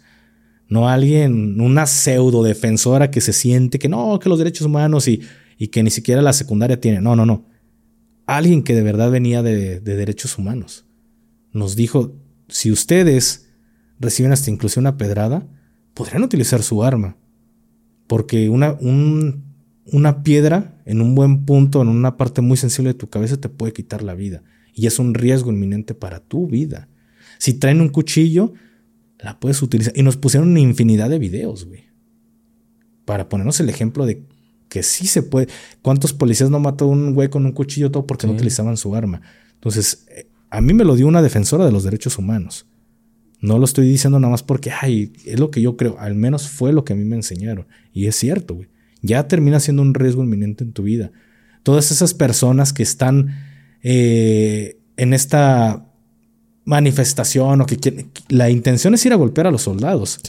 no 0.74 0.90
alguien, 0.90 1.62
una 1.62 1.86
pseudo 1.86 2.42
defensora 2.42 3.12
que 3.12 3.22
se 3.22 3.32
siente 3.32 3.78
que 3.78 3.90
no, 3.90 4.18
que 4.20 4.28
los 4.28 4.40
derechos 4.40 4.66
humanos 4.66 5.08
y, 5.08 5.22
y 5.60 5.68
que 5.68 5.84
ni 5.84 5.92
siquiera 5.92 6.24
la 6.24 6.34
secundaria 6.34 6.82
tiene. 6.82 7.00
No, 7.00 7.16
no, 7.16 7.28
no. 7.28 7.46
Alguien 8.26 8.64
que 8.64 8.74
de 8.74 8.82
verdad 8.82 9.12
venía 9.12 9.44
de, 9.44 9.80
derechos 9.82 10.36
humanos. 10.40 10.88
Nos 11.52 11.76
dijo, 11.76 12.16
si 12.48 12.72
ustedes 12.72 13.52
reciben 14.00 14.32
hasta 14.32 14.50
incluso 14.50 14.80
una 14.80 14.98
pedrada, 14.98 15.48
podrían 15.94 16.24
utilizar 16.24 16.64
su 16.64 16.84
arma. 16.84 17.18
Porque 18.08 18.50
una, 18.50 18.76
una 18.82 20.24
piedra 20.24 20.82
en 20.86 21.02
un 21.02 21.14
buen 21.14 21.46
punto, 21.46 21.84
en 21.84 21.90
una 21.90 22.18
parte 22.18 22.42
muy 22.42 22.58
sensible 22.58 22.94
de 22.94 23.00
tu 23.00 23.10
cabeza, 23.10 23.38
te 23.38 23.48
puede 23.48 23.74
quitar 23.74 24.02
la 24.02 24.16
vida. 24.16 24.42
Y 24.74 24.88
es 24.88 24.98
un 24.98 25.14
riesgo 25.14 25.52
inminente 25.52 25.94
para 25.94 26.20
tu 26.20 26.48
vida. 26.48 26.90
Si 27.38 27.54
traen 27.54 27.80
un 27.80 27.90
cuchillo, 27.90 28.54
la 29.24 29.40
puedes 29.40 29.62
utilizar. 29.62 29.94
Y 29.96 30.04
nos 30.04 30.18
pusieron 30.18 30.50
una 30.50 30.60
infinidad 30.60 31.10
de 31.10 31.18
videos, 31.18 31.66
güey. 31.66 31.86
Para 33.06 33.30
ponernos 33.30 33.60
el 33.62 33.70
ejemplo 33.70 34.06
de 34.06 34.26
que 34.68 34.84
sí 34.84 35.08
se 35.08 35.24
puede. 35.24 35.48
¿Cuántos 35.82 36.14
policías 36.14 36.50
no 36.50 36.60
mató 36.60 36.86
a 36.86 36.90
un 36.90 37.14
güey 37.14 37.30
con 37.30 37.46
un 37.46 37.54
cuchillo 37.54 37.90
todo 37.90 38.06
porque 38.06 38.28
no 38.28 38.34
utilizaban 38.34 38.76
su 38.76 38.94
arma? 38.96 39.22
Entonces, 39.54 40.06
eh, 40.10 40.28
a 40.50 40.60
mí 40.60 40.74
me 40.74 40.84
lo 40.84 40.96
dio 40.96 41.08
una 41.08 41.22
defensora 41.22 41.66
de 41.66 41.72
los 41.72 41.84
derechos 41.84 42.18
humanos. 42.18 42.68
No 43.40 43.60
lo 43.60 43.66
estoy 43.66 43.88
diciendo 43.88 44.20
nada 44.20 44.32
más 44.32 44.44
porque, 44.44 44.72
ay, 44.72 45.14
es 45.26 45.40
lo 45.40 45.52
que 45.52 45.62
yo 45.62 45.78
creo. 45.78 45.98
Al 46.00 46.16
menos 46.16 46.50
fue 46.50 46.74
lo 46.74 46.84
que 46.84 46.94
a 46.94 46.96
mí 46.96 47.06
me 47.06 47.16
enseñaron. 47.16 47.68
Y 47.94 48.08
es 48.08 48.18
cierto, 48.18 48.56
güey. 48.56 48.68
Ya 49.02 49.28
termina 49.28 49.60
siendo 49.60 49.82
un 49.82 49.94
riesgo 49.94 50.24
inminente 50.24 50.66
en 50.66 50.74
tu 50.74 50.84
vida. 50.84 51.12
Todas 51.64 51.92
esas 51.92 52.14
personas 52.14 52.74
que 52.74 52.84
están 52.84 53.36
eh, 53.84 54.80
en 54.98 55.14
esta 55.14 55.93
manifestación 56.66 57.62
o 57.62 57.66
que 57.66 58.08
La 58.30 58.50
intención 58.50 58.94
es 58.94 59.06
ir 59.06 59.14
a 59.14 59.18
golpear 59.18 59.48
a 59.48 59.52
los 59.52 59.64
soldados. 59.64 60.20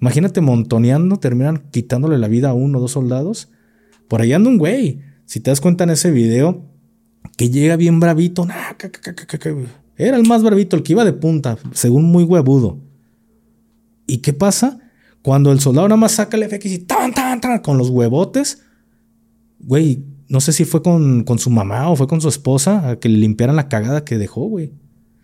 Imagínate 0.00 0.40
montoneando, 0.40 1.16
terminan 1.18 1.64
quitándole 1.70 2.18
la 2.18 2.28
vida 2.28 2.50
a 2.50 2.54
uno 2.54 2.78
o 2.78 2.80
dos 2.80 2.92
soldados. 2.92 3.48
Por 4.06 4.20
ahí 4.20 4.32
anda 4.32 4.48
un 4.48 4.58
güey. 4.58 5.00
Si 5.26 5.40
te 5.40 5.50
das 5.50 5.60
cuenta 5.60 5.84
en 5.84 5.90
ese 5.90 6.10
video, 6.10 6.64
que 7.36 7.50
llega 7.50 7.76
bien 7.76 8.00
bravito. 8.00 8.46
Era 9.96 10.16
el 10.16 10.26
más 10.26 10.42
bravito, 10.42 10.76
el 10.76 10.82
que 10.82 10.92
iba 10.92 11.04
de 11.04 11.12
punta, 11.12 11.58
según 11.72 12.04
muy 12.04 12.24
huevudo. 12.24 12.78
¿Y 14.06 14.18
qué 14.18 14.32
pasa? 14.32 14.78
Cuando 15.22 15.52
el 15.52 15.60
soldado 15.60 15.88
nada 15.88 15.98
más 15.98 16.12
saca 16.12 16.36
el 16.36 16.48
FX 16.48 16.66
y 16.66 16.78
tan, 16.78 17.12
tan, 17.12 17.40
tan, 17.40 17.58
con 17.60 17.76
los 17.76 17.90
huevotes, 17.90 18.62
güey, 19.58 20.04
no 20.28 20.40
sé 20.40 20.52
si 20.52 20.64
fue 20.64 20.82
con, 20.82 21.24
con 21.24 21.38
su 21.38 21.50
mamá 21.50 21.90
o 21.90 21.96
fue 21.96 22.06
con 22.06 22.20
su 22.20 22.28
esposa 22.28 22.88
a 22.88 22.98
que 22.98 23.08
le 23.08 23.18
limpiaran 23.18 23.56
la 23.56 23.68
cagada 23.68 24.04
que 24.04 24.18
dejó, 24.18 24.46
güey. 24.46 24.72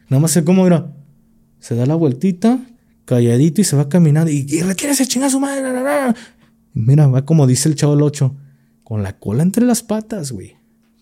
Nada 0.08 0.20
más 0.20 0.32
sé 0.32 0.44
cómo, 0.44 0.64
mira, 0.64 0.92
se 1.58 1.74
da 1.74 1.86
la 1.86 1.94
vueltita, 1.94 2.60
calladito 3.04 3.60
y 3.60 3.64
se 3.64 3.76
va 3.76 3.88
caminando 3.88 4.30
y, 4.30 4.46
y 4.48 4.62
requiere 4.62 4.92
ese 4.92 5.06
chingazo 5.06 5.40
madre. 5.40 5.62
Mira, 6.74 7.06
va 7.06 7.24
como 7.24 7.46
dice 7.46 7.68
el 7.68 7.76
chavo 7.76 7.94
el 7.94 8.02
8, 8.02 8.34
con 8.82 9.02
la 9.02 9.18
cola 9.18 9.42
entre 9.42 9.64
las 9.64 9.82
patas, 9.82 10.32
güey. 10.32 10.56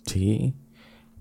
Sí. 0.07 0.55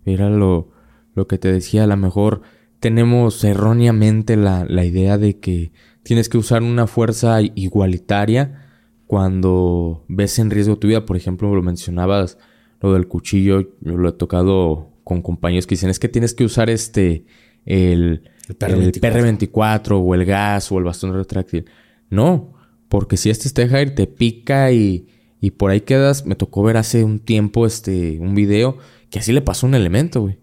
Mira 0.06 0.30
lo, 0.30 0.70
lo 1.16 1.28
que 1.28 1.38
te 1.38 1.52
decía, 1.52 1.84
a 1.84 1.88
lo 1.88 1.98
mejor 1.98 2.42
tenemos 2.80 3.44
erróneamente 3.44 4.36
la, 4.36 4.66
la 4.66 4.86
idea 4.86 5.18
de 5.18 5.40
que 5.40 5.72
tienes 6.04 6.30
que 6.30 6.38
usar 6.38 6.64
una 6.64 6.88
fuerza 6.88 7.42
igualitaria 7.42 8.68
cuando 9.08 10.06
ves 10.08 10.40
en 10.40 10.50
riesgo 10.50 10.78
tu 10.78 10.88
vida. 10.88 11.06
Por 11.06 11.18
ejemplo, 11.18 11.54
lo 11.54 11.62
mencionabas, 11.62 12.38
lo 12.80 12.94
del 12.94 13.08
cuchillo, 13.08 13.62
yo 13.82 13.98
lo 13.98 14.10
he 14.10 14.14
tocado 14.14 14.90
con 15.04 15.22
compañeros 15.22 15.68
que 15.68 15.76
dicen, 15.76 15.90
es 15.90 16.00
que 16.00 16.10
tienes 16.10 16.34
que 16.34 16.44
usar 16.46 16.70
este 16.70 17.26
el, 17.66 18.24
PR24. 18.48 19.92
o 19.92 20.16
el 20.16 20.26
gas 20.26 20.72
o 20.72 20.78
el 20.78 20.84
bastón 20.84 21.14
retráctil. 21.14 21.66
No, 22.10 22.54
porque 22.90 23.18
si 23.18 23.30
este 23.30 23.50
Stehair 23.50 23.96
te 23.96 24.08
pica 24.08 24.72
y, 24.72 25.08
y 25.40 25.52
por 25.52 25.72
ahí 25.72 25.82
quedas, 25.82 26.26
me 26.26 26.36
tocó 26.36 26.64
ver 26.64 26.78
hace 26.78 27.04
un 27.04 27.20
tiempo 27.20 27.66
este, 27.66 28.20
un 28.20 28.36
video 28.36 28.78
que 29.10 29.20
así 29.20 29.32
le 29.34 29.42
pasó 29.42 29.68
un 29.68 29.76
elemento, 29.76 30.22
güey. 30.22 30.40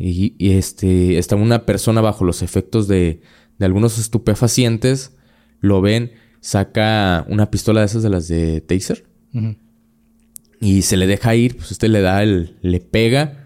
Y, 0.00 0.52
este, 0.52 1.18
está 1.18 1.34
una 1.34 1.66
persona 1.66 2.00
bajo 2.00 2.24
los 2.24 2.42
efectos 2.42 2.86
de, 2.86 3.20
de 3.58 3.66
algunos 3.66 3.98
estupefacientes, 3.98 5.16
lo 5.60 5.80
ven, 5.80 6.12
saca 6.40 7.26
una 7.28 7.50
pistola 7.50 7.80
de 7.80 7.86
esas 7.86 8.04
de 8.04 8.10
las 8.10 8.28
de 8.28 8.60
Taser. 8.60 9.04
Y 10.60 10.82
se 10.82 10.96
le 10.96 11.06
deja 11.06 11.34
ir, 11.34 11.56
pues 11.56 11.72
este 11.72 11.88
le 11.88 12.00
da 12.00 12.22
el, 12.22 12.56
le 12.62 12.80
pega 12.80 13.37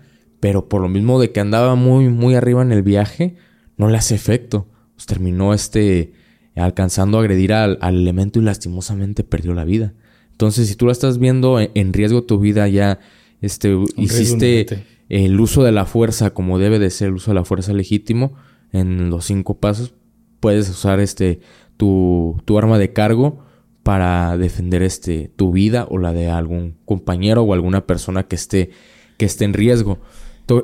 pero 0.43 0.69
por 0.69 0.83
lo 0.83 0.89
mismo 0.89 1.21
de 1.21 1.31
que 1.31 1.39
andaba 1.39 1.77
muy, 1.77 2.09
muy 2.09 2.35
arriba 2.35 2.63
en 2.63 2.73
el 2.73 2.83
viaje, 2.83 3.37
no 3.77 3.89
le 3.89 3.97
hace 3.97 4.17
efecto. 4.17 4.67
Pues 4.97 5.07
terminó 5.07 5.55
este 5.55 6.15
alcanzando 6.57 7.17
a 7.17 7.21
agredir 7.21 7.53
al, 7.53 7.79
elemento 7.81 8.41
y 8.41 8.43
lastimosamente 8.43 9.23
perdió 9.23 9.55
la 9.55 9.65
vida. 9.65 9.95
Entonces, 10.33 10.67
si 10.67 10.75
tú 10.75 10.87
la 10.87 10.93
estás 10.93 11.19
viendo 11.19 11.61
en, 11.61 11.93
riesgo 11.93 12.25
tu 12.25 12.41
vida, 12.41 12.67
ya 12.67 12.99
este, 13.41 13.79
hiciste 13.97 14.85
el 15.09 15.39
uso 15.39 15.63
de 15.63 15.71
la 15.71 15.85
fuerza 15.85 16.31
como 16.31 16.59
debe 16.59 16.81
de 16.81 16.91
ser 16.91 17.11
el 17.11 17.15
uso 17.15 17.31
de 17.31 17.37
la 17.37 17.45
fuerza 17.45 17.73
legítimo 17.73 18.33
en 18.73 19.11
los 19.11 19.27
cinco 19.27 19.61
pasos, 19.61 19.95
puedes 20.41 20.69
usar 20.69 20.99
este 20.99 21.39
tu, 21.77 22.43
tu 22.47 22.59
arma 22.59 22.81
de 22.81 22.93
cargo 22.93 23.45
para 23.85 24.37
defender 24.37 24.83
este 24.83 25.31
tu 25.37 25.53
vida 25.53 25.87
o 25.89 25.99
la 25.99 26.13
de 26.13 26.31
algún 26.31 26.79
compañero 26.85 27.43
o 27.43 27.55
alguna 27.55 27.87
persona 27.87 28.25
que 28.25 28.35
esté 28.35 28.71
que 29.19 29.27
esté 29.27 29.45
en 29.45 29.53
riesgo 29.53 30.01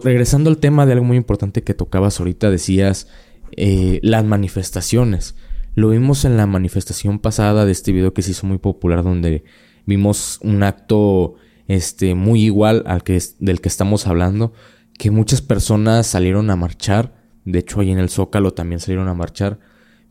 regresando 0.02 0.50
al 0.50 0.58
tema 0.58 0.86
de 0.86 0.92
algo 0.92 1.04
muy 1.04 1.16
importante 1.16 1.62
que 1.62 1.74
tocabas 1.74 2.18
ahorita, 2.20 2.50
decías 2.50 3.08
eh, 3.56 4.00
las 4.02 4.24
manifestaciones. 4.24 5.36
Lo 5.74 5.90
vimos 5.90 6.24
en 6.24 6.36
la 6.36 6.46
manifestación 6.46 7.18
pasada 7.18 7.64
de 7.64 7.72
este 7.72 7.92
video 7.92 8.12
que 8.12 8.22
se 8.22 8.32
hizo 8.32 8.46
muy 8.46 8.58
popular 8.58 9.02
donde 9.02 9.44
vimos 9.86 10.38
un 10.42 10.62
acto 10.62 11.36
este 11.68 12.14
muy 12.14 12.44
igual 12.44 12.82
al 12.86 13.02
que 13.02 13.22
del 13.38 13.60
que 13.60 13.68
estamos 13.68 14.06
hablando, 14.06 14.52
que 14.98 15.10
muchas 15.10 15.42
personas 15.42 16.06
salieron 16.06 16.50
a 16.50 16.56
marchar, 16.56 17.14
de 17.44 17.60
hecho 17.60 17.80
ahí 17.80 17.90
en 17.90 17.98
el 17.98 18.08
Zócalo 18.08 18.52
también 18.52 18.80
salieron 18.80 19.08
a 19.08 19.14
marchar, 19.14 19.60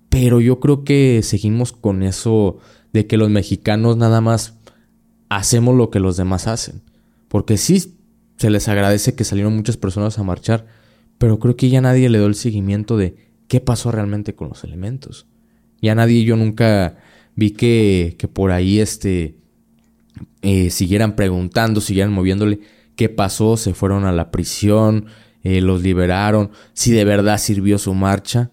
pero 0.10 0.40
yo 0.40 0.60
creo 0.60 0.84
que 0.84 1.22
seguimos 1.24 1.74
con 1.74 2.04
eso 2.04 2.60
de 2.94 3.08
que 3.08 3.18
los 3.18 3.30
mexicanos 3.30 3.98
nada 3.98 4.22
más 4.22 4.60
hacemos 5.30 5.76
lo 5.76 5.90
que 5.90 6.00
los 6.00 6.16
demás 6.16 6.48
hacen, 6.48 6.84
porque 7.28 7.58
sí 7.58 7.97
se 8.38 8.50
les 8.50 8.68
agradece 8.68 9.16
que 9.16 9.24
salieron 9.24 9.56
muchas 9.56 9.78
personas 9.78 10.18
a 10.20 10.24
marchar, 10.24 10.66
pero 11.18 11.40
creo 11.40 11.56
que 11.56 11.70
ya 11.70 11.82
nadie 11.82 12.10
le 12.10 12.20
dio 12.20 12.28
el 12.28 12.36
seguimiento 12.36 12.98
de 12.98 13.16
qué 13.48 13.60
pasó 13.60 13.92
realmente 13.92 14.36
con 14.36 14.50
los 14.50 14.64
elementos. 14.64 15.28
Ya 15.82 15.96
nadie, 15.96 16.24
yo 16.24 16.36
nunca 16.36 16.98
vi 17.36 17.52
que, 17.52 18.16
que 18.18 18.28
por 18.28 18.52
ahí 18.52 18.80
este, 18.80 19.38
eh, 20.42 20.70
siguieran 20.70 21.16
preguntando, 21.16 21.82
siguieran 21.82 22.14
moviéndole 22.14 22.60
qué 22.96 23.10
pasó, 23.10 23.58
se 23.58 23.74
fueron 23.74 24.06
a 24.06 24.12
la 24.12 24.32
prisión, 24.32 25.06
eh, 25.44 25.62
los 25.62 25.82
liberaron, 25.82 26.52
si 26.74 26.92
de 26.92 27.06
verdad 27.06 27.38
sirvió 27.38 27.78
su 27.78 27.94
marcha. 27.94 28.52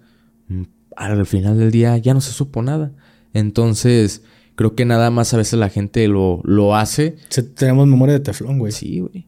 Mm, 0.48 0.62
al 0.96 1.26
final 1.26 1.58
del 1.58 1.70
día 1.70 1.96
ya 1.98 2.14
no 2.14 2.20
se 2.20 2.32
supo 2.32 2.62
nada. 2.62 2.92
Entonces, 3.32 4.22
creo 4.54 4.74
que 4.74 4.84
nada 4.84 5.10
más 5.10 5.34
a 5.34 5.38
veces 5.38 5.58
la 5.58 5.68
gente 5.68 6.06
lo, 6.08 6.40
lo 6.44 6.76
hace. 6.76 7.16
tenemos 7.54 7.86
memoria 7.86 8.14
de 8.14 8.20
teflón, 8.20 8.58
güey. 8.58 8.72
Sí, 8.72 9.00
güey. 9.00 9.26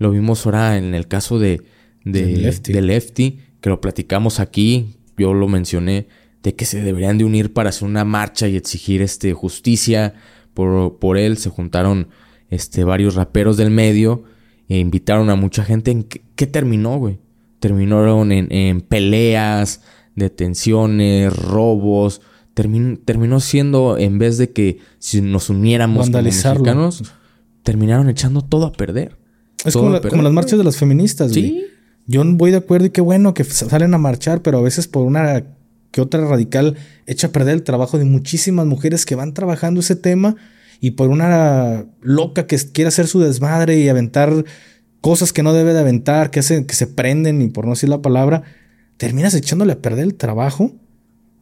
Lo 0.00 0.10
vimos 0.10 0.46
ahora 0.46 0.78
en 0.78 0.94
el 0.94 1.06
caso 1.08 1.38
de, 1.38 1.60
de, 2.06 2.80
Lefty. 2.80 3.38
que 3.60 3.68
lo 3.68 3.82
platicamos 3.82 4.40
aquí, 4.40 4.96
yo 5.18 5.34
lo 5.34 5.46
mencioné, 5.46 6.08
de 6.42 6.54
que 6.54 6.64
se 6.64 6.80
deberían 6.80 7.18
de 7.18 7.24
unir 7.24 7.52
para 7.52 7.68
hacer 7.68 7.86
una 7.86 8.06
marcha 8.06 8.48
y 8.48 8.56
exigir 8.56 9.02
este, 9.02 9.34
justicia 9.34 10.14
por, 10.54 10.98
por 10.98 11.18
él. 11.18 11.36
Se 11.36 11.50
juntaron 11.50 12.08
este, 12.48 12.82
varios 12.82 13.14
raperos 13.14 13.58
del 13.58 13.70
medio 13.70 14.24
e 14.70 14.78
invitaron 14.78 15.28
a 15.28 15.36
mucha 15.36 15.64
gente. 15.64 15.90
¿En 15.90 16.04
qué, 16.04 16.46
terminó, 16.46 16.96
güey? 16.96 17.18
Terminaron 17.58 18.32
en, 18.32 18.80
peleas, 18.80 19.82
detenciones, 20.16 21.30
robos. 21.36 22.22
terminó 22.54 23.38
siendo, 23.40 23.98
en 23.98 24.18
vez 24.18 24.38
de 24.38 24.50
que 24.52 24.78
si 24.98 25.20
nos 25.20 25.50
uniéramos 25.50 26.08
como 26.08 26.22
mexicanos, 26.22 27.12
terminaron 27.62 28.08
echando 28.08 28.40
todo 28.40 28.64
a 28.64 28.72
perder. 28.72 29.19
Es 29.64 29.74
como, 29.74 29.90
las 29.90 30.32
marchas 30.32 30.58
de 30.58 30.64
las 30.64 30.76
feministas, 30.76 31.32
güey. 31.32 31.42
Sí. 31.42 31.66
Yo 32.06 32.24
voy 32.24 32.50
de 32.50 32.56
acuerdo 32.56 32.86
y 32.86 32.90
qué 32.90 33.00
bueno 33.00 33.34
que 33.34 33.44
salen 33.44 33.94
a 33.94 33.98
marchar, 33.98 34.42
pero 34.42 34.58
a 34.58 34.62
veces 34.62 34.88
por 34.88 35.04
una 35.04 35.44
que 35.90 36.00
otra 36.00 36.26
radical 36.26 36.76
echa 37.06 37.28
a 37.28 37.32
perder 37.32 37.54
el 37.54 37.62
trabajo 37.62 37.98
de 37.98 38.04
muchísimas 38.04 38.66
mujeres 38.66 39.04
que 39.06 39.14
van 39.14 39.34
trabajando 39.34 39.80
ese 39.80 39.96
tema 39.96 40.36
y 40.80 40.92
por 40.92 41.10
una 41.10 41.86
loca 42.00 42.46
que 42.46 42.56
quiere 42.72 42.88
hacer 42.88 43.06
su 43.06 43.20
desmadre 43.20 43.78
y 43.78 43.88
aventar 43.88 44.44
cosas 45.00 45.32
que 45.32 45.42
no 45.42 45.52
debe 45.52 45.72
de 45.72 45.80
aventar, 45.80 46.30
que, 46.30 46.40
hacen, 46.40 46.64
que 46.64 46.74
se 46.74 46.86
prenden 46.86 47.42
y 47.42 47.48
por 47.48 47.64
no 47.64 47.72
decir 47.72 47.88
la 47.88 48.02
palabra, 48.02 48.42
terminas 48.96 49.34
echándole 49.34 49.72
a 49.72 49.82
perder 49.82 50.04
el 50.04 50.14
trabajo 50.14 50.74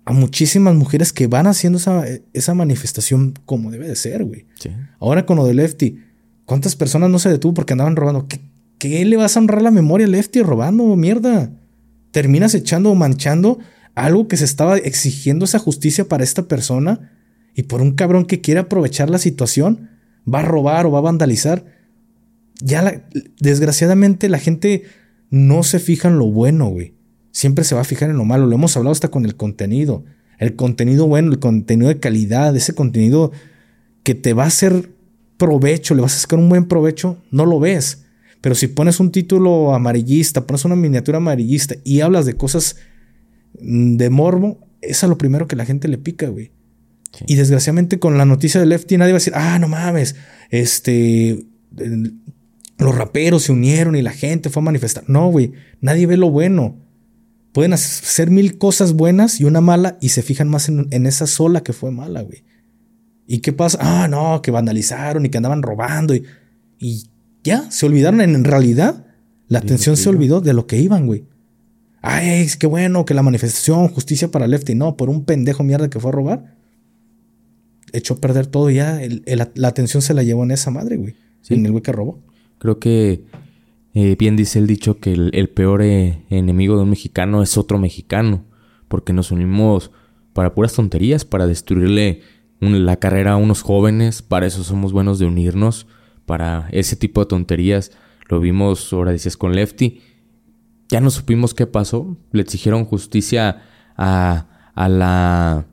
a 0.04 0.12
muchísimas 0.12 0.74
mujeres 0.74 1.12
que 1.12 1.26
van 1.26 1.46
haciendo 1.46 1.78
esa, 1.78 2.04
esa 2.32 2.54
manifestación 2.54 3.34
como 3.44 3.70
debe 3.70 3.88
de 3.88 3.96
ser, 3.96 4.24
güey. 4.24 4.46
Ahora 5.00 5.26
con 5.26 5.36
lo 5.36 5.44
de 5.44 5.54
Lefty, 5.54 5.98
¿cuántas 6.48 6.76
personas 6.76 7.10
no 7.10 7.18
se 7.18 7.28
detuvo 7.28 7.52
porque 7.52 7.74
andaban 7.74 7.94
robando? 7.94 8.26
¿Qué, 8.26 8.40
¿Qué, 8.78 9.04
le 9.04 9.18
vas 9.18 9.36
a 9.36 9.40
honrar 9.40 9.60
la 9.60 9.70
memoria 9.70 10.06
a 10.06 10.10
Lefty 10.10 10.40
robando, 10.40 10.96
mierda? 10.96 11.52
Terminas 12.10 12.54
echando 12.54 12.90
o 12.90 12.94
manchando 12.94 13.58
algo 13.94 14.28
que 14.28 14.38
se 14.38 14.46
estaba 14.46 14.78
exigiendo 14.78 15.44
esa 15.44 15.58
justicia 15.58 16.08
para 16.08 16.24
esta 16.24 16.48
persona 16.48 17.12
y 17.54 17.64
por 17.64 17.82
un 17.82 17.92
cabrón 17.92 18.24
que 18.24 18.40
quiere 18.40 18.60
aprovechar 18.60 19.10
la 19.10 19.18
situación, 19.18 19.90
va 20.32 20.38
a 20.38 20.44
robar 20.46 20.86
o 20.86 20.90
va 20.90 21.00
a 21.00 21.02
vandalizar. 21.02 21.66
Ya 22.60 23.04
desgraciadamente 23.40 24.30
la 24.30 24.38
gente 24.38 24.84
no 25.28 25.62
se 25.64 25.80
fija 25.80 26.08
en 26.08 26.16
lo 26.16 26.30
bueno, 26.30 26.68
güey. 26.68 26.94
Siempre 27.30 27.64
se 27.64 27.74
va 27.74 27.82
a 27.82 27.84
fijar 27.84 28.08
en 28.08 28.16
lo 28.16 28.24
malo. 28.24 28.46
Lo 28.46 28.54
hemos 28.54 28.74
hablado 28.76 28.92
hasta 28.92 29.10
con 29.10 29.26
el 29.26 29.36
contenido. 29.36 30.04
El 30.38 30.56
contenido 30.56 31.06
bueno, 31.06 31.30
el 31.30 31.40
contenido 31.40 31.88
de 31.88 32.00
calidad, 32.00 32.56
ese 32.56 32.74
contenido 32.74 33.32
que 34.02 34.14
te 34.14 34.32
va 34.32 34.44
a 34.44 34.48
hacer 34.48 34.90
provecho, 35.38 35.94
le 35.94 36.02
vas 36.02 36.14
a 36.14 36.18
sacar 36.18 36.38
un 36.38 36.50
buen 36.50 36.66
provecho, 36.66 37.16
no 37.30 37.46
lo 37.46 37.58
ves. 37.58 38.04
Pero 38.40 38.54
si 38.54 38.68
pones 38.68 39.00
un 39.00 39.10
título 39.10 39.74
amarillista, 39.74 40.46
pones 40.46 40.64
una 40.64 40.76
miniatura 40.76 41.18
amarillista 41.18 41.76
y 41.84 42.00
hablas 42.00 42.26
de 42.26 42.34
cosas 42.34 42.76
mm, 43.60 43.96
de 43.96 44.10
morbo, 44.10 44.60
es 44.82 45.02
a 45.02 45.06
lo 45.06 45.18
primero 45.18 45.48
que 45.48 45.56
la 45.56 45.64
gente 45.64 45.88
le 45.88 45.98
pica, 45.98 46.28
güey. 46.28 46.52
Y 47.26 47.36
desgraciadamente 47.36 47.98
con 47.98 48.18
la 48.18 48.24
noticia 48.24 48.60
de 48.60 48.66
Lefty 48.66 48.98
nadie 48.98 49.12
va 49.12 49.16
a 49.16 49.20
decir, 49.20 49.32
ah, 49.34 49.58
no 49.58 49.66
mames, 49.66 50.14
este, 50.50 51.46
los 52.78 52.94
raperos 52.94 53.44
se 53.44 53.52
unieron 53.52 53.96
y 53.96 54.02
la 54.02 54.12
gente 54.12 54.50
fue 54.50 54.60
a 54.60 54.64
manifestar. 54.64 55.04
No, 55.08 55.30
güey, 55.30 55.52
nadie 55.80 56.06
ve 56.06 56.16
lo 56.16 56.30
bueno. 56.30 56.76
Pueden 57.52 57.72
hacer 57.72 58.30
mil 58.30 58.58
cosas 58.58 58.92
buenas 58.92 59.40
y 59.40 59.44
una 59.44 59.60
mala 59.60 59.98
y 60.00 60.10
se 60.10 60.22
fijan 60.22 60.48
más 60.48 60.68
en, 60.68 61.06
esa 61.06 61.26
sola 61.26 61.62
que 61.62 61.72
fue 61.72 61.90
mala, 61.90 62.22
güey. 62.22 62.44
¿Y 63.30 63.38
qué 63.40 63.52
pasa? 63.52 63.78
Ah, 63.80 64.08
no, 64.08 64.40
que 64.42 64.50
vandalizaron 64.50 65.26
y 65.26 65.28
que 65.28 65.36
andaban 65.36 65.62
robando 65.62 66.14
y, 66.14 66.24
y 66.78 67.04
ya, 67.44 67.70
se 67.70 67.84
olvidaron 67.84 68.22
en 68.22 68.42
realidad. 68.42 69.04
La 69.48 69.60
atención 69.60 69.96
se 69.96 70.08
olvidó 70.08 70.40
de 70.40 70.54
lo 70.54 70.66
que 70.66 70.78
iban, 70.78 71.06
güey. 71.06 71.24
Ay, 72.00 72.46
qué 72.58 72.66
bueno 72.66 73.04
que 73.04 73.14
la 73.14 73.22
manifestación, 73.22 73.88
justicia 73.88 74.30
para 74.30 74.46
Lefty. 74.46 74.74
No, 74.74 74.96
por 74.96 75.10
un 75.10 75.24
pendejo 75.24 75.62
mierda 75.62 75.90
que 75.90 76.00
fue 76.00 76.10
a 76.10 76.12
robar. 76.12 76.56
Echó 77.92 78.14
a 78.14 78.16
perder 78.18 78.46
todo 78.46 78.70
ya. 78.70 78.98
la 79.26 79.68
atención 79.68 80.02
se 80.02 80.14
la 80.14 80.22
llevó 80.22 80.44
en 80.44 80.52
esa 80.52 80.70
madre, 80.70 80.96
güey. 80.96 81.14
En 81.50 81.66
el 81.66 81.72
güey 81.72 81.82
que 81.82 81.92
robó. 81.92 82.20
Creo 82.58 82.78
que 82.78 83.24
eh, 83.94 84.16
bien 84.18 84.36
dice 84.36 84.58
el 84.58 84.66
dicho 84.66 85.00
que 85.00 85.12
el, 85.12 85.48
peor 85.50 85.82
eh, 85.82 86.24
enemigo 86.30 86.76
de 86.76 86.82
un 86.82 86.90
mexicano 86.90 87.42
es 87.42 87.58
otro 87.58 87.78
mexicano. 87.78 88.44
Porque 88.88 89.12
nos 89.12 89.30
unimos 89.32 89.90
para 90.32 90.54
puras 90.54 90.72
tonterías, 90.72 91.24
para 91.24 91.46
destruirle 91.46 92.22
la 92.60 92.96
carrera 92.96 93.32
a 93.32 93.36
unos 93.36 93.62
jóvenes. 93.62 94.22
Para 94.22 94.46
eso 94.46 94.64
somos 94.64 94.92
buenos 94.92 95.18
de 95.18 95.26
unirnos 95.26 95.86
para 96.26 96.68
ese 96.72 96.96
tipo 96.96 97.20
de 97.20 97.26
tonterías. 97.26 97.92
Lo 98.28 98.40
vimos, 98.40 98.92
ahora 98.92 99.12
dices, 99.12 99.36
con 99.36 99.54
Lefty. 99.54 100.00
Ya 100.88 101.00
no 101.00 101.10
supimos 101.10 101.54
qué 101.54 101.66
pasó. 101.66 102.16
Le 102.32 102.42
exigieron 102.42 102.84
justicia 102.84 103.62
a, 103.96 104.70
a, 104.74 104.88
la, 104.88 105.66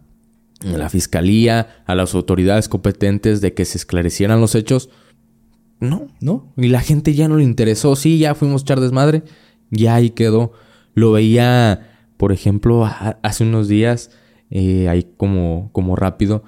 la 0.62 0.90
fiscalía, 0.90 1.84
a 1.86 1.96
las 1.96 2.16
autoridades 2.16 2.70
competentes 2.70 3.42
de 3.42 3.54
que 3.54 3.66
se 3.66 3.78
esclarecieran 3.78 4.42
los 4.42 4.56
hechos. 4.56 4.90
No, 5.80 6.08
no. 6.22 6.54
Y 6.58 6.68
la 6.68 6.82
gente 6.82 7.14
ya 7.14 7.28
no 7.28 7.38
le 7.38 7.44
interesó. 7.44 7.96
Sí, 7.96 8.18
ya 8.18 8.36
fuimos 8.36 8.62
echar 8.62 8.80
desmadre. 8.80 9.24
Ya 9.72 9.96
ahí 9.96 10.12
quedó. 10.12 10.54
Lo 10.94 11.12
veía, 11.12 11.98
por 12.18 12.32
ejemplo, 12.32 12.86
hace 13.22 13.44
unos 13.44 13.68
días, 13.68 14.12
eh, 14.50 14.88
ahí 14.88 15.12
como, 15.18 15.70
como 15.74 15.98
rápido, 15.98 16.44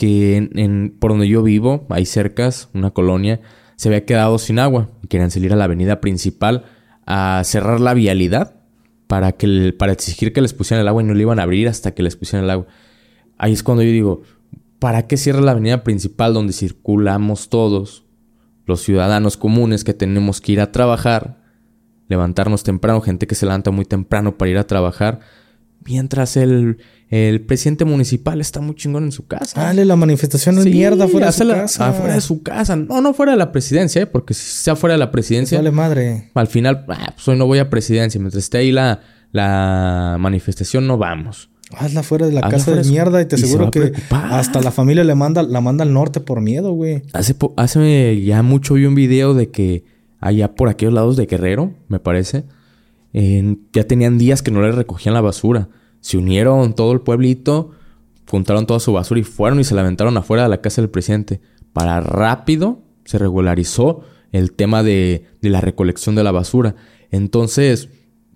que 0.00 0.48
en, 0.54 0.96
por 0.98 1.10
donde 1.10 1.28
yo 1.28 1.42
vivo, 1.42 1.86
hay 1.90 2.06
cercas, 2.06 2.70
una 2.72 2.90
colonia, 2.90 3.42
se 3.76 3.90
había 3.90 4.06
quedado 4.06 4.38
sin 4.38 4.58
agua 4.58 4.88
querían 5.10 5.30
salir 5.30 5.52
a 5.52 5.56
la 5.56 5.64
avenida 5.64 6.00
principal 6.00 6.64
a 7.04 7.42
cerrar 7.44 7.82
la 7.82 7.92
vialidad 7.92 8.54
para, 9.08 9.32
que, 9.32 9.74
para 9.78 9.92
exigir 9.92 10.32
que 10.32 10.40
les 10.40 10.54
pusieran 10.54 10.80
el 10.80 10.88
agua 10.88 11.02
y 11.02 11.04
no 11.04 11.12
le 11.12 11.20
iban 11.20 11.38
a 11.38 11.42
abrir 11.42 11.68
hasta 11.68 11.90
que 11.90 12.02
les 12.02 12.16
pusieran 12.16 12.44
el 12.44 12.50
agua. 12.50 12.66
Ahí 13.36 13.52
es 13.52 13.62
cuando 13.62 13.82
yo 13.82 13.90
digo, 13.90 14.22
¿para 14.78 15.06
qué 15.06 15.18
cierra 15.18 15.42
la 15.42 15.50
avenida 15.50 15.84
principal 15.84 16.32
donde 16.32 16.54
circulamos 16.54 17.50
todos, 17.50 18.06
los 18.64 18.80
ciudadanos 18.80 19.36
comunes 19.36 19.84
que 19.84 19.92
tenemos 19.92 20.40
que 20.40 20.52
ir 20.52 20.60
a 20.62 20.72
trabajar, 20.72 21.42
levantarnos 22.08 22.62
temprano, 22.62 23.02
gente 23.02 23.26
que 23.26 23.34
se 23.34 23.44
levanta 23.44 23.70
muy 23.70 23.84
temprano 23.84 24.38
para 24.38 24.50
ir 24.50 24.56
a 24.56 24.66
trabajar? 24.66 25.20
Mientras 25.84 26.36
el, 26.36 26.78
el 27.08 27.40
presidente 27.40 27.84
municipal 27.84 28.40
está 28.40 28.60
muy 28.60 28.74
chingón 28.74 29.04
en 29.04 29.12
su 29.12 29.26
casa. 29.26 29.60
Dale 29.62 29.84
la 29.84 29.96
manifestación 29.96 30.58
es 30.58 30.66
mierda 30.66 31.08
fuera 31.08 31.26
de 31.26 31.32
su 31.32 31.48
casa. 31.48 31.88
Afuera 31.88 32.14
de 32.14 32.20
su 32.20 32.42
casa. 32.42 32.76
No, 32.76 33.00
no 33.00 33.14
fuera 33.14 33.32
de 33.32 33.38
la 33.38 33.50
presidencia, 33.50 34.02
¿eh? 34.02 34.06
porque 34.06 34.34
si 34.34 34.46
sea 34.46 34.76
fuera 34.76 34.94
de 34.94 34.98
la 34.98 35.10
presidencia. 35.10 35.58
Vale 35.58 35.70
madre. 35.70 36.30
Al 36.34 36.46
final, 36.46 36.84
ah, 36.88 37.12
pues 37.14 37.26
hoy 37.28 37.38
no 37.38 37.46
voy 37.46 37.58
a 37.58 37.70
presidencia. 37.70 38.20
Mientras 38.20 38.44
esté 38.44 38.58
ahí 38.58 38.72
la, 38.72 39.00
la 39.32 40.16
manifestación, 40.20 40.86
no 40.86 40.98
vamos. 40.98 41.50
Hazla 41.76 42.02
fuera 42.02 42.26
de 42.26 42.32
la 42.32 42.42
casa 42.42 42.72
de 42.72 42.84
mierda 42.84 43.22
y 43.22 43.26
te 43.26 43.36
aseguro 43.36 43.70
que 43.70 43.92
hasta 44.10 44.60
la 44.60 44.72
familia 44.72 45.04
le 45.04 45.14
manda, 45.14 45.42
la 45.42 45.60
manda 45.60 45.84
al 45.84 45.92
norte 45.92 46.20
por 46.20 46.40
miedo, 46.40 46.72
güey. 46.72 47.02
Hace, 47.12 47.36
hace 47.56 48.22
ya 48.22 48.42
mucho 48.42 48.74
vi 48.74 48.86
un 48.86 48.96
video 48.96 49.34
de 49.34 49.50
que 49.50 49.84
allá 50.18 50.54
por 50.54 50.68
aquellos 50.68 50.94
lados 50.94 51.16
de 51.16 51.26
Guerrero, 51.26 51.72
me 51.88 52.00
parece, 52.00 52.44
ya 53.12 53.84
tenían 53.84 54.18
días 54.18 54.42
que 54.42 54.50
no 54.50 54.62
les 54.62 54.74
recogían 54.74 55.14
la 55.14 55.20
basura. 55.20 55.68
Se 56.00 56.16
unieron 56.16 56.74
todo 56.74 56.92
el 56.92 57.00
pueblito, 57.00 57.72
juntaron 58.28 58.66
toda 58.66 58.80
su 58.80 58.92
basura 58.92 59.20
y 59.20 59.24
fueron 59.24 59.60
y 59.60 59.64
se 59.64 59.74
la 59.74 59.80
aventaron 59.80 60.16
afuera 60.16 60.44
de 60.44 60.48
la 60.48 60.60
casa 60.60 60.80
del 60.80 60.90
presidente. 60.90 61.40
Para 61.72 62.00
rápido 62.00 62.82
se 63.04 63.18
regularizó 63.18 64.02
el 64.32 64.52
tema 64.52 64.82
de, 64.82 65.24
la 65.40 65.60
recolección 65.60 66.14
de 66.14 66.24
la 66.24 66.32
basura. 66.32 66.76
Entonces, 67.10 67.88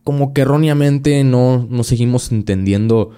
como 0.03 0.33
que 0.33 0.43
erróneamente 0.43 1.22
no, 1.25 1.66
no 1.70 1.85
seguimos 1.85 2.33
entendiendo 2.33 3.11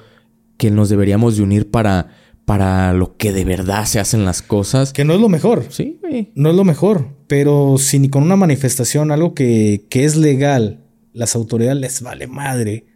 que 0.59 0.71
nos 0.71 0.89
deberíamos 0.89 1.37
de 1.37 1.43
unir 1.43 1.71
para, 1.71 2.09
para 2.45 2.93
lo 2.93 3.17
que 3.17 3.33
de 3.33 3.45
verdad 3.45 3.87
se 3.87 3.99
hacen 3.99 4.25
las 4.25 4.43
cosas. 4.43 4.93
Que 4.93 5.05
no 5.05 5.15
es 5.15 5.21
lo 5.21 5.29
mejor. 5.29 5.65
Sí, 5.71 5.99
No 6.35 6.51
es 6.51 6.57
lo 6.57 6.65
mejor. 6.65 7.09
Pero 7.27 7.77
si 7.79 7.99
ni 7.99 8.09
con 8.09 8.23
una 8.23 8.37
manifestación, 8.37 9.11
algo 9.11 9.35
que, 9.35 9.87
que 9.89 10.05
es 10.05 10.17
legal, 10.17 10.86
las 11.17 11.35
autoridades 11.35 11.81
les 11.81 12.03
vale 12.03 12.27
madre, 12.27 12.87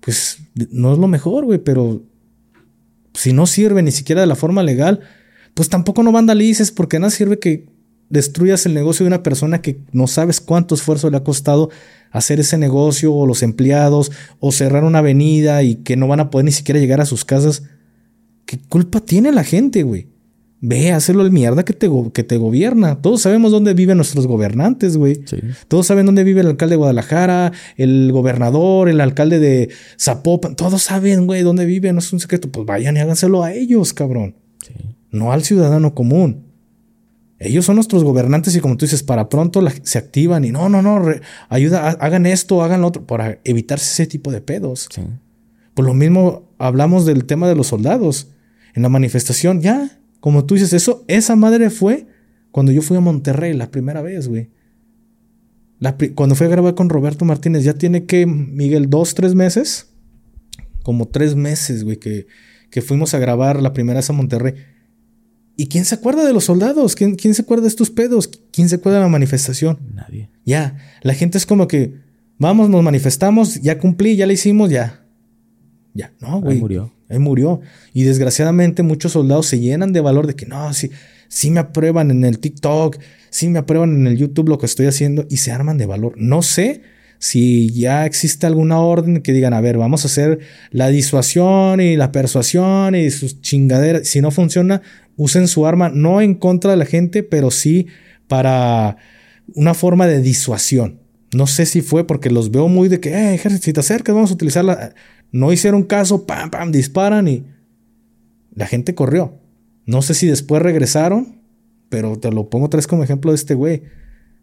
pues 0.00 0.38
no 0.70 0.92
es 0.92 0.98
lo 0.98 1.08
mejor, 1.08 1.46
güey, 1.46 1.58
pero 1.58 2.02
si 3.14 3.32
no 3.32 3.46
sirve 3.46 3.82
ni 3.82 3.90
siquiera 3.90 4.20
de 4.20 4.26
la 4.26 4.36
forma 4.36 4.62
legal, 4.62 5.00
pues 5.54 5.68
tampoco 5.68 6.02
no 6.02 6.12
vandalices 6.12 6.70
porque 6.70 6.98
nada 6.98 7.10
sirve 7.10 7.38
que 7.38 7.66
destruyas 8.10 8.66
el 8.66 8.74
negocio 8.74 9.04
de 9.04 9.08
una 9.08 9.22
persona 9.22 9.62
que 9.62 9.80
no 9.92 10.06
sabes 10.06 10.40
cuánto 10.40 10.74
esfuerzo 10.74 11.08
le 11.08 11.16
ha 11.16 11.24
costado 11.24 11.70
hacer 12.10 12.40
ese 12.40 12.58
negocio 12.58 13.14
o 13.14 13.26
los 13.26 13.42
empleados 13.42 14.12
o 14.38 14.52
cerrar 14.52 14.84
una 14.84 14.98
avenida 14.98 15.62
y 15.62 15.76
que 15.76 15.96
no 15.96 16.08
van 16.08 16.20
a 16.20 16.28
poder 16.28 16.44
ni 16.44 16.52
siquiera 16.52 16.78
llegar 16.78 17.00
a 17.00 17.06
sus 17.06 17.24
casas. 17.24 17.62
¿Qué 18.44 18.58
culpa 18.68 19.00
tiene 19.00 19.32
la 19.32 19.44
gente, 19.44 19.82
güey? 19.82 20.11
Ve, 20.64 20.92
hazlo 20.92 21.22
el 21.22 21.32
mierda 21.32 21.64
que 21.64 21.72
te, 21.72 21.90
que 22.14 22.22
te 22.22 22.36
gobierna. 22.36 23.02
Todos 23.02 23.22
sabemos 23.22 23.50
dónde 23.50 23.74
viven 23.74 23.96
nuestros 23.96 24.28
gobernantes, 24.28 24.96
güey. 24.96 25.24
Todos 25.66 25.88
saben 25.88 26.06
dónde 26.06 26.22
vive 26.22 26.40
el 26.40 26.46
alcalde 26.46 26.74
de 26.74 26.76
Guadalajara, 26.76 27.50
el 27.76 28.12
gobernador, 28.12 28.88
el 28.88 29.00
alcalde 29.00 29.40
de 29.40 29.70
Zapopan. 30.00 30.54
Todos 30.54 30.84
saben, 30.84 31.26
güey, 31.26 31.42
dónde 31.42 31.66
viven. 31.66 31.96
No 31.96 31.98
es 31.98 32.12
un 32.12 32.20
secreto. 32.20 32.48
Pues 32.48 32.64
vayan 32.64 32.96
y 32.96 33.00
háganselo 33.00 33.42
a 33.42 33.52
ellos, 33.52 33.92
cabrón. 33.92 34.36
No 35.10 35.32
al 35.32 35.42
ciudadano 35.42 35.96
común. 35.96 36.46
Ellos 37.40 37.64
son 37.64 37.74
nuestros 37.74 38.04
gobernantes 38.04 38.54
y 38.54 38.60
como 38.60 38.76
tú 38.76 38.84
dices, 38.84 39.02
para 39.02 39.28
pronto 39.28 39.60
se 39.82 39.98
activan 39.98 40.44
y 40.44 40.52
no, 40.52 40.68
no, 40.68 40.80
no, 40.80 41.04
ayuda, 41.48 41.88
hagan 41.88 42.24
esto, 42.24 42.62
hagan 42.62 42.82
lo 42.82 42.86
otro, 42.86 43.04
para 43.04 43.40
evitarse 43.42 43.90
ese 43.90 44.06
tipo 44.08 44.30
de 44.30 44.40
pedos. 44.40 44.88
Por 45.74 45.84
lo 45.84 45.92
mismo 45.92 46.48
hablamos 46.58 47.04
del 47.04 47.24
tema 47.24 47.48
de 47.48 47.56
los 47.56 47.66
soldados. 47.66 48.28
En 48.74 48.82
la 48.82 48.88
manifestación, 48.88 49.60
ya, 49.60 50.01
como 50.22 50.44
tú 50.44 50.54
dices, 50.54 50.72
eso, 50.72 51.04
esa 51.08 51.34
madre 51.34 51.68
fue 51.68 52.06
cuando 52.52 52.70
yo 52.70 52.80
fui 52.80 52.96
a 52.96 53.00
Monterrey 53.00 53.54
la 53.54 53.72
primera 53.72 54.02
vez, 54.02 54.28
güey. 54.28 54.50
cuando 56.14 56.36
fui 56.36 56.46
a 56.46 56.50
grabar 56.50 56.76
con 56.76 56.88
Roberto 56.88 57.24
Martínez, 57.24 57.64
ya 57.64 57.74
tiene 57.74 58.04
que, 58.04 58.24
Miguel, 58.24 58.88
dos, 58.88 59.16
tres 59.16 59.34
meses. 59.34 59.88
Como 60.84 61.08
tres 61.08 61.34
meses, 61.34 61.82
güey, 61.82 61.96
que, 61.96 62.28
que 62.70 62.82
fuimos 62.82 63.14
a 63.14 63.18
grabar 63.18 63.60
la 63.60 63.72
primera 63.72 63.98
vez 63.98 64.10
a 64.10 64.12
Monterrey. 64.12 64.54
¿Y 65.56 65.66
quién 65.66 65.84
se 65.84 65.96
acuerda 65.96 66.24
de 66.24 66.32
los 66.32 66.44
soldados? 66.44 66.94
¿Quién, 66.94 67.16
¿Quién, 67.16 67.34
se 67.34 67.42
acuerda 67.42 67.62
de 67.62 67.68
estos 67.70 67.90
pedos? 67.90 68.30
¿Quién 68.52 68.68
se 68.68 68.76
acuerda 68.76 68.98
de 68.98 69.04
la 69.06 69.10
manifestación? 69.10 69.80
Nadie. 69.92 70.30
Ya, 70.44 70.76
la 71.02 71.14
gente 71.14 71.36
es 71.36 71.46
como 71.46 71.66
que, 71.66 71.96
vamos, 72.38 72.70
nos 72.70 72.84
manifestamos, 72.84 73.60
ya 73.60 73.80
cumplí, 73.80 74.14
ya 74.14 74.26
le 74.26 74.34
hicimos, 74.34 74.70
ya. 74.70 75.01
Ya, 75.94 76.12
no, 76.20 76.40
güey. 76.40 76.56
Ahí 76.56 76.60
murió. 76.60 76.92
Ahí 77.08 77.18
murió. 77.18 77.60
Y 77.92 78.04
desgraciadamente 78.04 78.82
muchos 78.82 79.12
soldados 79.12 79.46
se 79.46 79.60
llenan 79.60 79.92
de 79.92 80.00
valor 80.00 80.26
de 80.26 80.34
que 80.34 80.46
no, 80.46 80.72
sí, 80.72 80.90
sí 81.28 81.50
me 81.50 81.60
aprueban 81.60 82.10
en 82.10 82.24
el 82.24 82.38
TikTok, 82.38 82.98
sí 83.30 83.48
me 83.48 83.58
aprueban 83.58 83.94
en 83.94 84.06
el 84.06 84.16
YouTube 84.16 84.48
lo 84.48 84.58
que 84.58 84.66
estoy 84.66 84.86
haciendo 84.86 85.26
y 85.28 85.38
se 85.38 85.52
arman 85.52 85.78
de 85.78 85.86
valor. 85.86 86.14
No 86.16 86.42
sé 86.42 86.82
si 87.18 87.70
ya 87.72 88.04
existe 88.04 88.46
alguna 88.46 88.80
orden 88.80 89.22
que 89.22 89.32
digan, 89.32 89.54
a 89.54 89.60
ver, 89.60 89.78
vamos 89.78 90.04
a 90.04 90.08
hacer 90.08 90.40
la 90.70 90.88
disuasión 90.88 91.80
y 91.80 91.96
la 91.96 92.10
persuasión 92.10 92.94
y 92.94 93.10
sus 93.10 93.40
chingaderas. 93.40 94.08
Si 94.08 94.20
no 94.20 94.30
funciona, 94.30 94.82
usen 95.16 95.46
su 95.46 95.66
arma 95.66 95.88
no 95.88 96.20
en 96.20 96.34
contra 96.34 96.72
de 96.72 96.78
la 96.78 96.84
gente, 96.84 97.22
pero 97.22 97.50
sí 97.50 97.86
para 98.26 98.96
una 99.54 99.74
forma 99.74 100.06
de 100.06 100.20
disuasión. 100.20 101.00
No 101.34 101.46
sé 101.46 101.64
si 101.64 101.80
fue 101.80 102.06
porque 102.06 102.30
los 102.30 102.50
veo 102.50 102.68
muy 102.68 102.88
de 102.88 103.00
que, 103.00 103.10
eh, 103.10 103.34
ejército, 103.34 103.64
si 103.64 103.72
te 103.72 103.80
acercas, 103.80 104.14
vamos 104.14 104.30
a 104.30 104.34
utilizarla. 104.34 104.94
No 105.32 105.52
hicieron 105.52 105.82
caso, 105.82 106.26
pam, 106.26 106.50
pam, 106.50 106.70
disparan 106.70 107.26
y 107.26 107.44
la 108.54 108.66
gente 108.66 108.94
corrió. 108.94 109.40
No 109.86 110.02
sé 110.02 110.14
si 110.14 110.26
después 110.28 110.62
regresaron, 110.62 111.40
pero 111.88 112.18
te 112.18 112.30
lo 112.30 112.48
pongo 112.48 112.68
vez 112.68 112.86
como 112.86 113.02
ejemplo 113.02 113.32
de 113.32 113.36
este 113.36 113.54
güey 113.54 113.82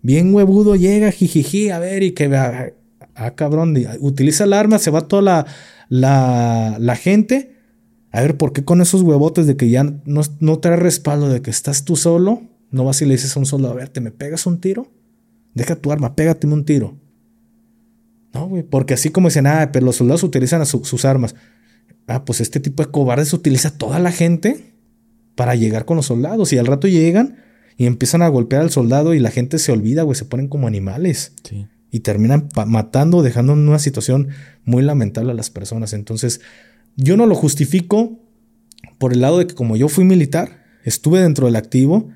bien 0.02 0.34
huevudo 0.34 0.76
llega, 0.76 1.12
jijiji, 1.12 1.70
a 1.70 1.80
ver, 1.80 2.04
y 2.04 2.12
que 2.12 2.28
vea, 2.28 2.74
ah, 3.16 3.36
cabrón, 3.36 3.76
utiliza 4.00 4.46
el 4.46 4.54
arma, 4.54 4.80
se 4.80 4.92
va 4.92 5.08
toda 5.08 5.46
la, 5.90 6.78
la, 6.80 6.96
gente. 6.96 7.56
A 8.12 8.22
ver, 8.22 8.38
¿por 8.38 8.54
qué 8.54 8.64
con 8.64 8.82
esos 8.82 9.02
huevotes 9.02 9.46
de 9.46 9.56
que 9.56 9.70
ya 9.70 9.84
no, 9.84 10.22
no 10.40 10.60
trae 10.60 10.78
respaldo 10.78 11.30
de 11.30 11.42
que 11.42 11.52
estás 11.52 11.86
tú 11.86 11.96
solo? 11.96 12.42
No 12.72 12.86
vas 12.86 13.02
y 13.02 13.06
le 13.06 13.14
dices 13.14 13.36
a 13.36 13.40
un 13.40 13.46
soldado, 13.46 13.74
a 13.74 13.78
ver, 13.78 13.90
¿te 13.90 14.02
me 14.02 14.12
pegas 14.12 14.46
un 14.46 14.60
tiro? 14.62 14.92
Deja 15.54 15.76
tu 15.76 15.92
arma, 15.92 16.16
pégateme 16.16 16.54
un 16.54 16.66
tiro. 16.66 16.99
No, 18.34 18.48
güey, 18.48 18.64
porque 18.64 18.94
así 18.94 19.10
como 19.10 19.28
dicen, 19.30 19.48
ah, 19.48 19.70
pero 19.72 19.86
los 19.86 19.98
soldados 19.98 20.24
utilizan 20.24 20.66
sus 20.66 21.06
armas. 21.06 21.36
Ah, 22.08 22.26
pues 22.26 22.42
este 22.42 22.60
tipo 22.60 22.84
de 22.84 22.92
cobardes 22.92 23.34
utiliza 23.34 23.78
toda 23.78 24.00
la 24.00 24.12
gente 24.12 24.74
para 25.36 25.56
llegar 25.56 25.86
con 25.86 25.98
los 25.98 26.08
soldados 26.08 26.52
y 26.54 26.58
al 26.58 26.68
rato 26.68 26.88
llegan 26.88 27.38
y 27.78 27.86
empiezan 27.86 28.22
a 28.22 28.28
golpear 28.28 28.62
al 28.62 28.72
soldado 28.72 29.14
y 29.14 29.20
la 29.20 29.32
gente 29.32 29.58
se 29.58 29.72
olvida, 29.72 30.04
güey, 30.04 30.16
se 30.16 30.26
ponen 30.26 30.48
como 30.48 30.68
animales. 30.68 31.34
Sí. 31.44 31.68
Y 31.92 32.02
terminan 32.02 32.50
matando, 32.68 33.24
dejando 33.24 33.54
en 33.54 33.68
una 33.68 33.80
situación 33.80 34.30
muy 34.66 34.84
lamentable 34.84 35.32
a 35.32 35.36
las 35.36 35.50
personas. 35.50 35.94
Entonces, 35.94 36.42
yo 36.98 37.18
no 37.18 37.26
lo 37.26 37.36
justifico 37.36 38.20
por 38.98 39.14
el 39.14 39.22
lado 39.22 39.40
de 39.40 39.48
que 39.48 39.56
como 39.56 39.76
yo 39.76 39.88
fui 39.88 40.04
militar, 40.04 40.64
estuve 40.84 41.22
dentro 41.22 41.46
del 41.46 41.56
activo 41.56 42.10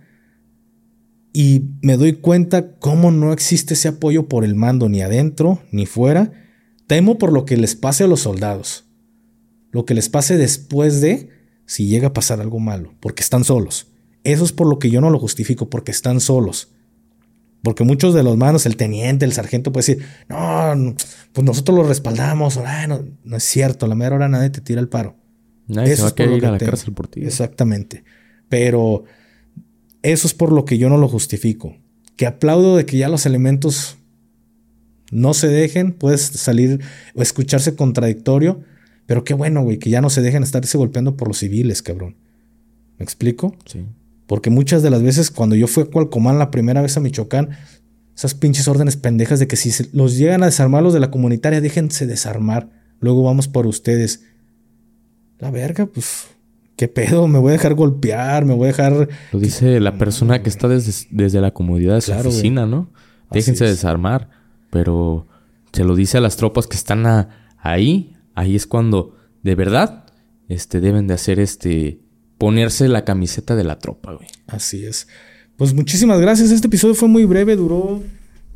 y 1.34 1.64
me 1.82 1.98
doy 1.98 2.14
cuenta 2.14 2.76
cómo 2.78 3.12
no 3.12 3.34
existe 3.34 3.74
ese 3.74 3.88
apoyo 3.88 4.28
por 4.28 4.46
el 4.46 4.54
mando 4.54 4.88
ni 4.88 5.02
adentro 5.02 5.60
ni 5.72 5.88
fuera. 5.88 6.32
Temo 6.86 7.18
por 7.18 7.34
lo 7.34 7.44
que 7.46 7.58
les 7.58 7.76
pase 7.76 8.04
a 8.04 8.08
los 8.08 8.22
soldados. 8.22 8.86
Lo 9.72 9.86
que 9.86 9.96
les 9.96 10.10
pase 10.10 10.38
después 10.38 11.02
de 11.02 11.30
si 11.66 11.88
llega 11.88 12.10
a 12.10 12.14
pasar 12.14 12.40
algo 12.40 12.60
malo, 12.60 12.94
porque 13.00 13.24
están 13.24 13.44
solos. 13.44 13.88
Eso 14.24 14.46
es 14.46 14.52
por 14.52 14.68
lo 14.68 14.78
que 14.78 14.92
yo 14.92 15.02
no 15.02 15.10
lo 15.10 15.18
justifico, 15.18 15.70
porque 15.70 15.92
están 15.92 16.20
solos. 16.20 16.70
Porque 17.64 17.84
muchos 17.84 18.14
de 18.14 18.22
los 18.22 18.38
manos, 18.38 18.66
el 18.68 18.76
teniente, 18.76 19.26
el 19.26 19.34
sargento 19.34 19.72
puede 19.72 19.88
decir, 19.88 20.06
no, 20.30 20.96
pues 21.32 21.46
nosotros 21.46 21.78
lo 21.78 21.84
respaldamos, 21.84 22.60
no, 23.24 23.38
es 23.38 23.44
cierto, 23.44 23.88
la 23.88 23.96
mera 23.96 24.16
hora 24.16 24.28
nadie 24.28 24.52
te 24.52 24.62
tira 24.62 24.82
el 24.82 24.90
paro. 24.90 25.16
Nadie 25.68 25.96
se 25.96 26.04
va 26.04 26.10
a 26.16 26.24
ir 26.36 26.46
a 26.46 26.52
la 26.52 26.58
cárcel 26.58 26.94
por 26.94 27.08
ti. 27.08 27.22
Exactamente. 27.26 28.04
Pero 28.50 29.06
eso 30.04 30.28
es 30.28 30.34
por 30.34 30.52
lo 30.52 30.66
que 30.66 30.78
yo 30.78 30.90
no 30.90 30.98
lo 30.98 31.08
justifico. 31.08 31.76
Que 32.16 32.28
aplaudo 32.28 32.78
de 32.78 32.86
que 32.86 32.98
ya 32.98 33.10
los 33.10 33.26
elementos 33.26 33.98
no 35.12 35.34
se 35.34 35.48
dejen, 35.48 35.94
puedes 35.94 36.22
salir 36.22 36.82
o 37.16 37.22
escucharse 37.22 37.76
contradictorio, 37.76 38.62
pero 39.06 39.24
qué 39.24 39.34
bueno, 39.34 39.64
güey, 39.64 39.80
que 39.80 39.90
ya 39.90 40.02
no 40.02 40.10
se 40.10 40.22
dejen 40.22 40.44
estarse 40.44 40.78
golpeando 40.78 41.18
por 41.18 41.28
los 41.28 41.40
civiles, 41.40 41.82
cabrón. 41.82 42.16
¿Me 42.98 43.04
explico? 43.04 43.56
Sí. 43.66 43.86
Porque 44.28 44.50
muchas 44.50 44.84
de 44.84 44.90
las 44.90 45.02
veces 45.02 45.32
cuando 45.32 45.56
yo 45.56 45.68
fui 45.68 45.84
a 45.84 45.86
Cualcomán 45.88 46.40
la 46.40 46.52
primera 46.52 46.82
vez 46.82 46.96
a 46.98 47.00
Michoacán, 47.00 47.50
esas 48.16 48.36
pinches 48.36 48.68
órdenes 48.68 48.98
pendejas 48.98 49.40
de 49.40 49.48
que 49.48 49.56
si 49.56 49.72
los 49.94 50.18
llegan 50.18 50.44
a 50.44 50.48
desarmar 50.48 50.84
los 50.84 50.94
de 50.94 51.00
la 51.00 51.12
comunitaria, 51.12 51.62
déjense 51.62 52.06
desarmar. 52.06 52.70
Luego 53.00 53.24
vamos 53.24 53.48
por 53.48 53.68
ustedes. 53.68 54.24
La 55.40 55.52
verga, 55.52 55.88
pues, 55.88 56.28
¿qué 56.76 56.88
pedo? 56.88 57.28
Me 57.28 57.40
voy 57.40 57.50
a 57.50 57.54
dejar 57.54 57.74
golpear, 57.76 58.46
me 58.46 58.54
voy 58.54 58.66
a 58.66 58.68
dejar... 58.68 59.10
Lo 59.32 59.40
dice 59.40 59.80
la 59.80 59.98
persona 59.98 60.42
que 60.42 60.50
está 60.50 60.68
desde, 60.68 61.08
desde 61.12 61.42
la 61.42 61.52
comodidad 61.52 61.96
de 61.96 62.02
su 62.02 62.14
oficina, 62.14 62.66
¿no? 62.66 62.92
Déjense 63.32 63.66
desarmar. 63.66 64.30
Pero 64.70 65.28
se 65.72 65.84
lo 65.84 65.96
dice 65.96 66.18
a 66.18 66.22
las 66.22 66.38
tropas 66.38 66.68
que 66.68 66.76
están 66.76 67.28
ahí. 67.58 68.16
Ahí 68.36 68.56
es 68.56 68.68
cuando, 68.68 69.16
de 69.44 69.56
verdad, 69.56 70.06
este, 70.50 70.80
deben 70.80 71.08
de 71.08 71.14
hacer 71.14 71.40
este 71.40 72.00
ponerse 72.38 72.90
la 72.90 73.06
camiseta 73.06 73.56
de 73.56 73.64
la 73.64 73.80
tropa, 73.80 74.14
güey. 74.14 74.28
Así 74.48 74.86
es. 74.86 75.08
Pues 75.56 75.74
muchísimas 75.74 76.20
gracias. 76.20 76.52
Este 76.52 76.68
episodio 76.68 76.96
fue 76.96 77.08
muy 77.08 77.26
breve, 77.26 77.56
duró 77.56 78.02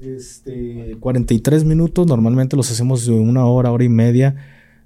este, 0.02 0.98
43 1.00 1.64
minutos. 1.64 2.08
Normalmente 2.08 2.58
los 2.58 2.72
hacemos 2.72 3.06
de 3.06 3.14
una 3.14 3.46
hora, 3.46 3.72
hora 3.72 3.84
y 3.84 3.90
media. 3.90 4.36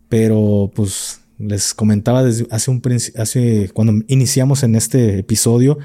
Pero 0.10 0.70
pues 0.76 1.21
les 1.42 1.74
comentaba 1.74 2.24
desde 2.24 2.48
hace 2.52 2.72
un 2.72 2.82
hace 3.18 3.70
cuando 3.74 4.04
iniciamos 4.08 4.64
en 4.64 4.76
este 4.76 5.20
episodio, 5.20 5.78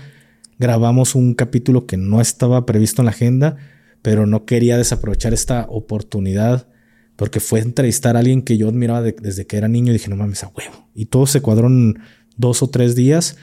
grabamos 0.59 1.15
un 1.15 1.35
capítulo 1.35 1.87
que 1.87 1.97
no 1.97 2.21
estaba 2.21 2.67
previsto 2.67 3.03
en 3.03 3.07
la 3.07 3.13
agenda, 3.13 3.57
pero 4.03 4.27
no 4.27 4.45
quería 4.45 4.77
desaprovechar 4.77 5.33
esta 5.35 5.67
oportunidad 5.69 6.69
porque 7.17 7.41
fue 7.41 7.61
entrevistar 7.61 8.17
a 8.17 8.19
alguien 8.21 8.43
que 8.43 8.59
yo 8.59 8.69
admiraba 8.69 9.03
desde 9.03 9.47
que 9.47 9.57
era 9.57 9.69
niño 9.69 9.91
y 9.91 9.95
dije, 9.95 10.11
no 10.11 10.17
mames, 10.17 10.45
a 10.45 10.49
huevo. 10.49 10.89
Y 10.95 11.07
todo 11.07 11.27
se 11.27 11.41
cuadró 11.41 11.69
en 11.69 11.99
dos 12.37 12.63
o 12.63 12.69
tres 12.69 12.95
días. 12.95 13.37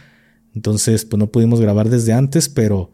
Entonces, 0.54 1.06
pues 1.06 1.18
no 1.18 1.32
pudimos 1.32 1.60
grabar 1.60 1.90
desde 1.90 2.14
antes, 2.14 2.50
pero 2.50 2.94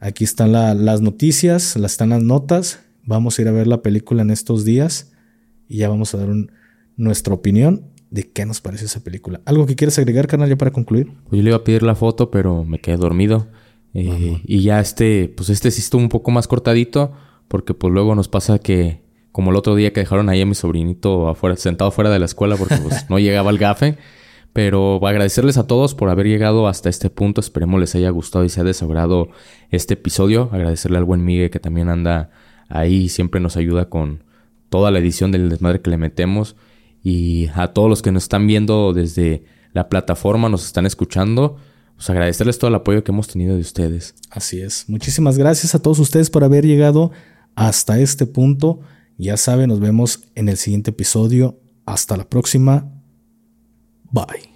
aquí 0.00 0.24
están 0.24 0.50
las 0.50 1.00
noticias, 1.00 1.76
están 1.76 2.08
las 2.08 2.24
notas. 2.24 2.80
Vamos 3.04 3.38
a 3.38 3.42
ir 3.42 3.48
a 3.48 3.52
ver 3.52 3.68
la 3.68 3.82
película 3.82 4.22
en 4.22 4.30
estos 4.30 4.64
días 4.64 5.12
y 5.68 5.78
ya 5.78 5.88
vamos 5.88 6.12
a 6.12 6.18
dar 6.18 6.28
nuestra 6.96 7.32
opinión 7.32 7.92
de 8.10 8.30
qué 8.30 8.46
nos 8.46 8.60
parece 8.60 8.86
esa 8.86 9.02
película. 9.02 9.40
¿Algo 9.44 9.66
que 9.66 9.76
quieres 9.76 9.98
agregar, 9.98 10.26
canal, 10.26 10.48
ya 10.48 10.56
para 10.56 10.70
concluir? 10.70 11.12
Pues 11.28 11.38
yo 11.38 11.42
le 11.42 11.50
iba 11.50 11.56
a 11.56 11.64
pedir 11.64 11.82
la 11.82 11.94
foto, 11.94 12.30
pero 12.30 12.64
me 12.64 12.78
quedé 12.78 12.96
dormido. 12.96 13.48
Eh, 13.94 14.40
y 14.44 14.62
ya 14.62 14.80
este, 14.80 15.32
pues 15.34 15.48
este 15.48 15.70
sí 15.70 15.80
estuvo 15.80 16.02
un 16.02 16.08
poco 16.08 16.30
más 16.30 16.46
cortadito, 16.48 17.12
porque 17.48 17.74
pues 17.74 17.92
luego 17.92 18.14
nos 18.14 18.28
pasa 18.28 18.58
que, 18.58 19.02
como 19.32 19.50
el 19.50 19.56
otro 19.56 19.74
día 19.74 19.92
que 19.92 20.00
dejaron 20.00 20.28
ahí 20.28 20.42
a 20.42 20.46
mi 20.46 20.54
sobrinito 20.54 21.28
afuera, 21.28 21.56
sentado 21.56 21.90
fuera 21.90 22.10
de 22.10 22.18
la 22.18 22.26
escuela 22.26 22.56
porque 22.56 22.76
pues 22.76 23.08
no 23.10 23.18
llegaba 23.18 23.50
el 23.50 23.58
gafe. 23.58 23.96
Pero 24.52 25.06
agradecerles 25.06 25.58
a 25.58 25.66
todos 25.66 25.94
por 25.94 26.08
haber 26.08 26.26
llegado 26.26 26.66
hasta 26.66 26.88
este 26.88 27.10
punto. 27.10 27.42
Esperemos 27.42 27.78
les 27.78 27.94
haya 27.94 28.08
gustado 28.08 28.42
y 28.42 28.48
se 28.48 28.60
haya 28.60 28.68
desagrado 28.68 29.28
este 29.70 29.94
episodio. 29.94 30.48
Agradecerle 30.50 30.96
al 30.96 31.04
buen 31.04 31.22
Miguel 31.22 31.50
que 31.50 31.60
también 31.60 31.90
anda 31.90 32.30
ahí 32.70 33.04
y 33.04 33.08
siempre 33.10 33.38
nos 33.38 33.58
ayuda 33.58 33.90
con 33.90 34.24
toda 34.70 34.90
la 34.90 34.98
edición 34.98 35.30
del 35.30 35.50
desmadre 35.50 35.82
que 35.82 35.90
le 35.90 35.98
metemos. 35.98 36.56
Y 37.08 37.46
a 37.54 37.68
todos 37.68 37.88
los 37.88 38.02
que 38.02 38.10
nos 38.10 38.24
están 38.24 38.48
viendo 38.48 38.92
desde 38.92 39.44
la 39.72 39.88
plataforma, 39.88 40.48
nos 40.48 40.66
están 40.66 40.86
escuchando, 40.86 41.56
pues 41.94 42.10
agradecerles 42.10 42.58
todo 42.58 42.66
el 42.66 42.74
apoyo 42.74 43.04
que 43.04 43.12
hemos 43.12 43.28
tenido 43.28 43.54
de 43.54 43.60
ustedes. 43.60 44.16
Así 44.28 44.60
es. 44.60 44.88
Muchísimas 44.88 45.38
gracias 45.38 45.76
a 45.76 45.78
todos 45.78 46.00
ustedes 46.00 46.30
por 46.30 46.42
haber 46.42 46.66
llegado 46.66 47.12
hasta 47.54 48.00
este 48.00 48.26
punto. 48.26 48.80
Ya 49.18 49.36
saben, 49.36 49.68
nos 49.68 49.78
vemos 49.78 50.24
en 50.34 50.48
el 50.48 50.56
siguiente 50.56 50.90
episodio. 50.90 51.60
Hasta 51.84 52.16
la 52.16 52.28
próxima. 52.28 52.90
Bye. 54.10 54.55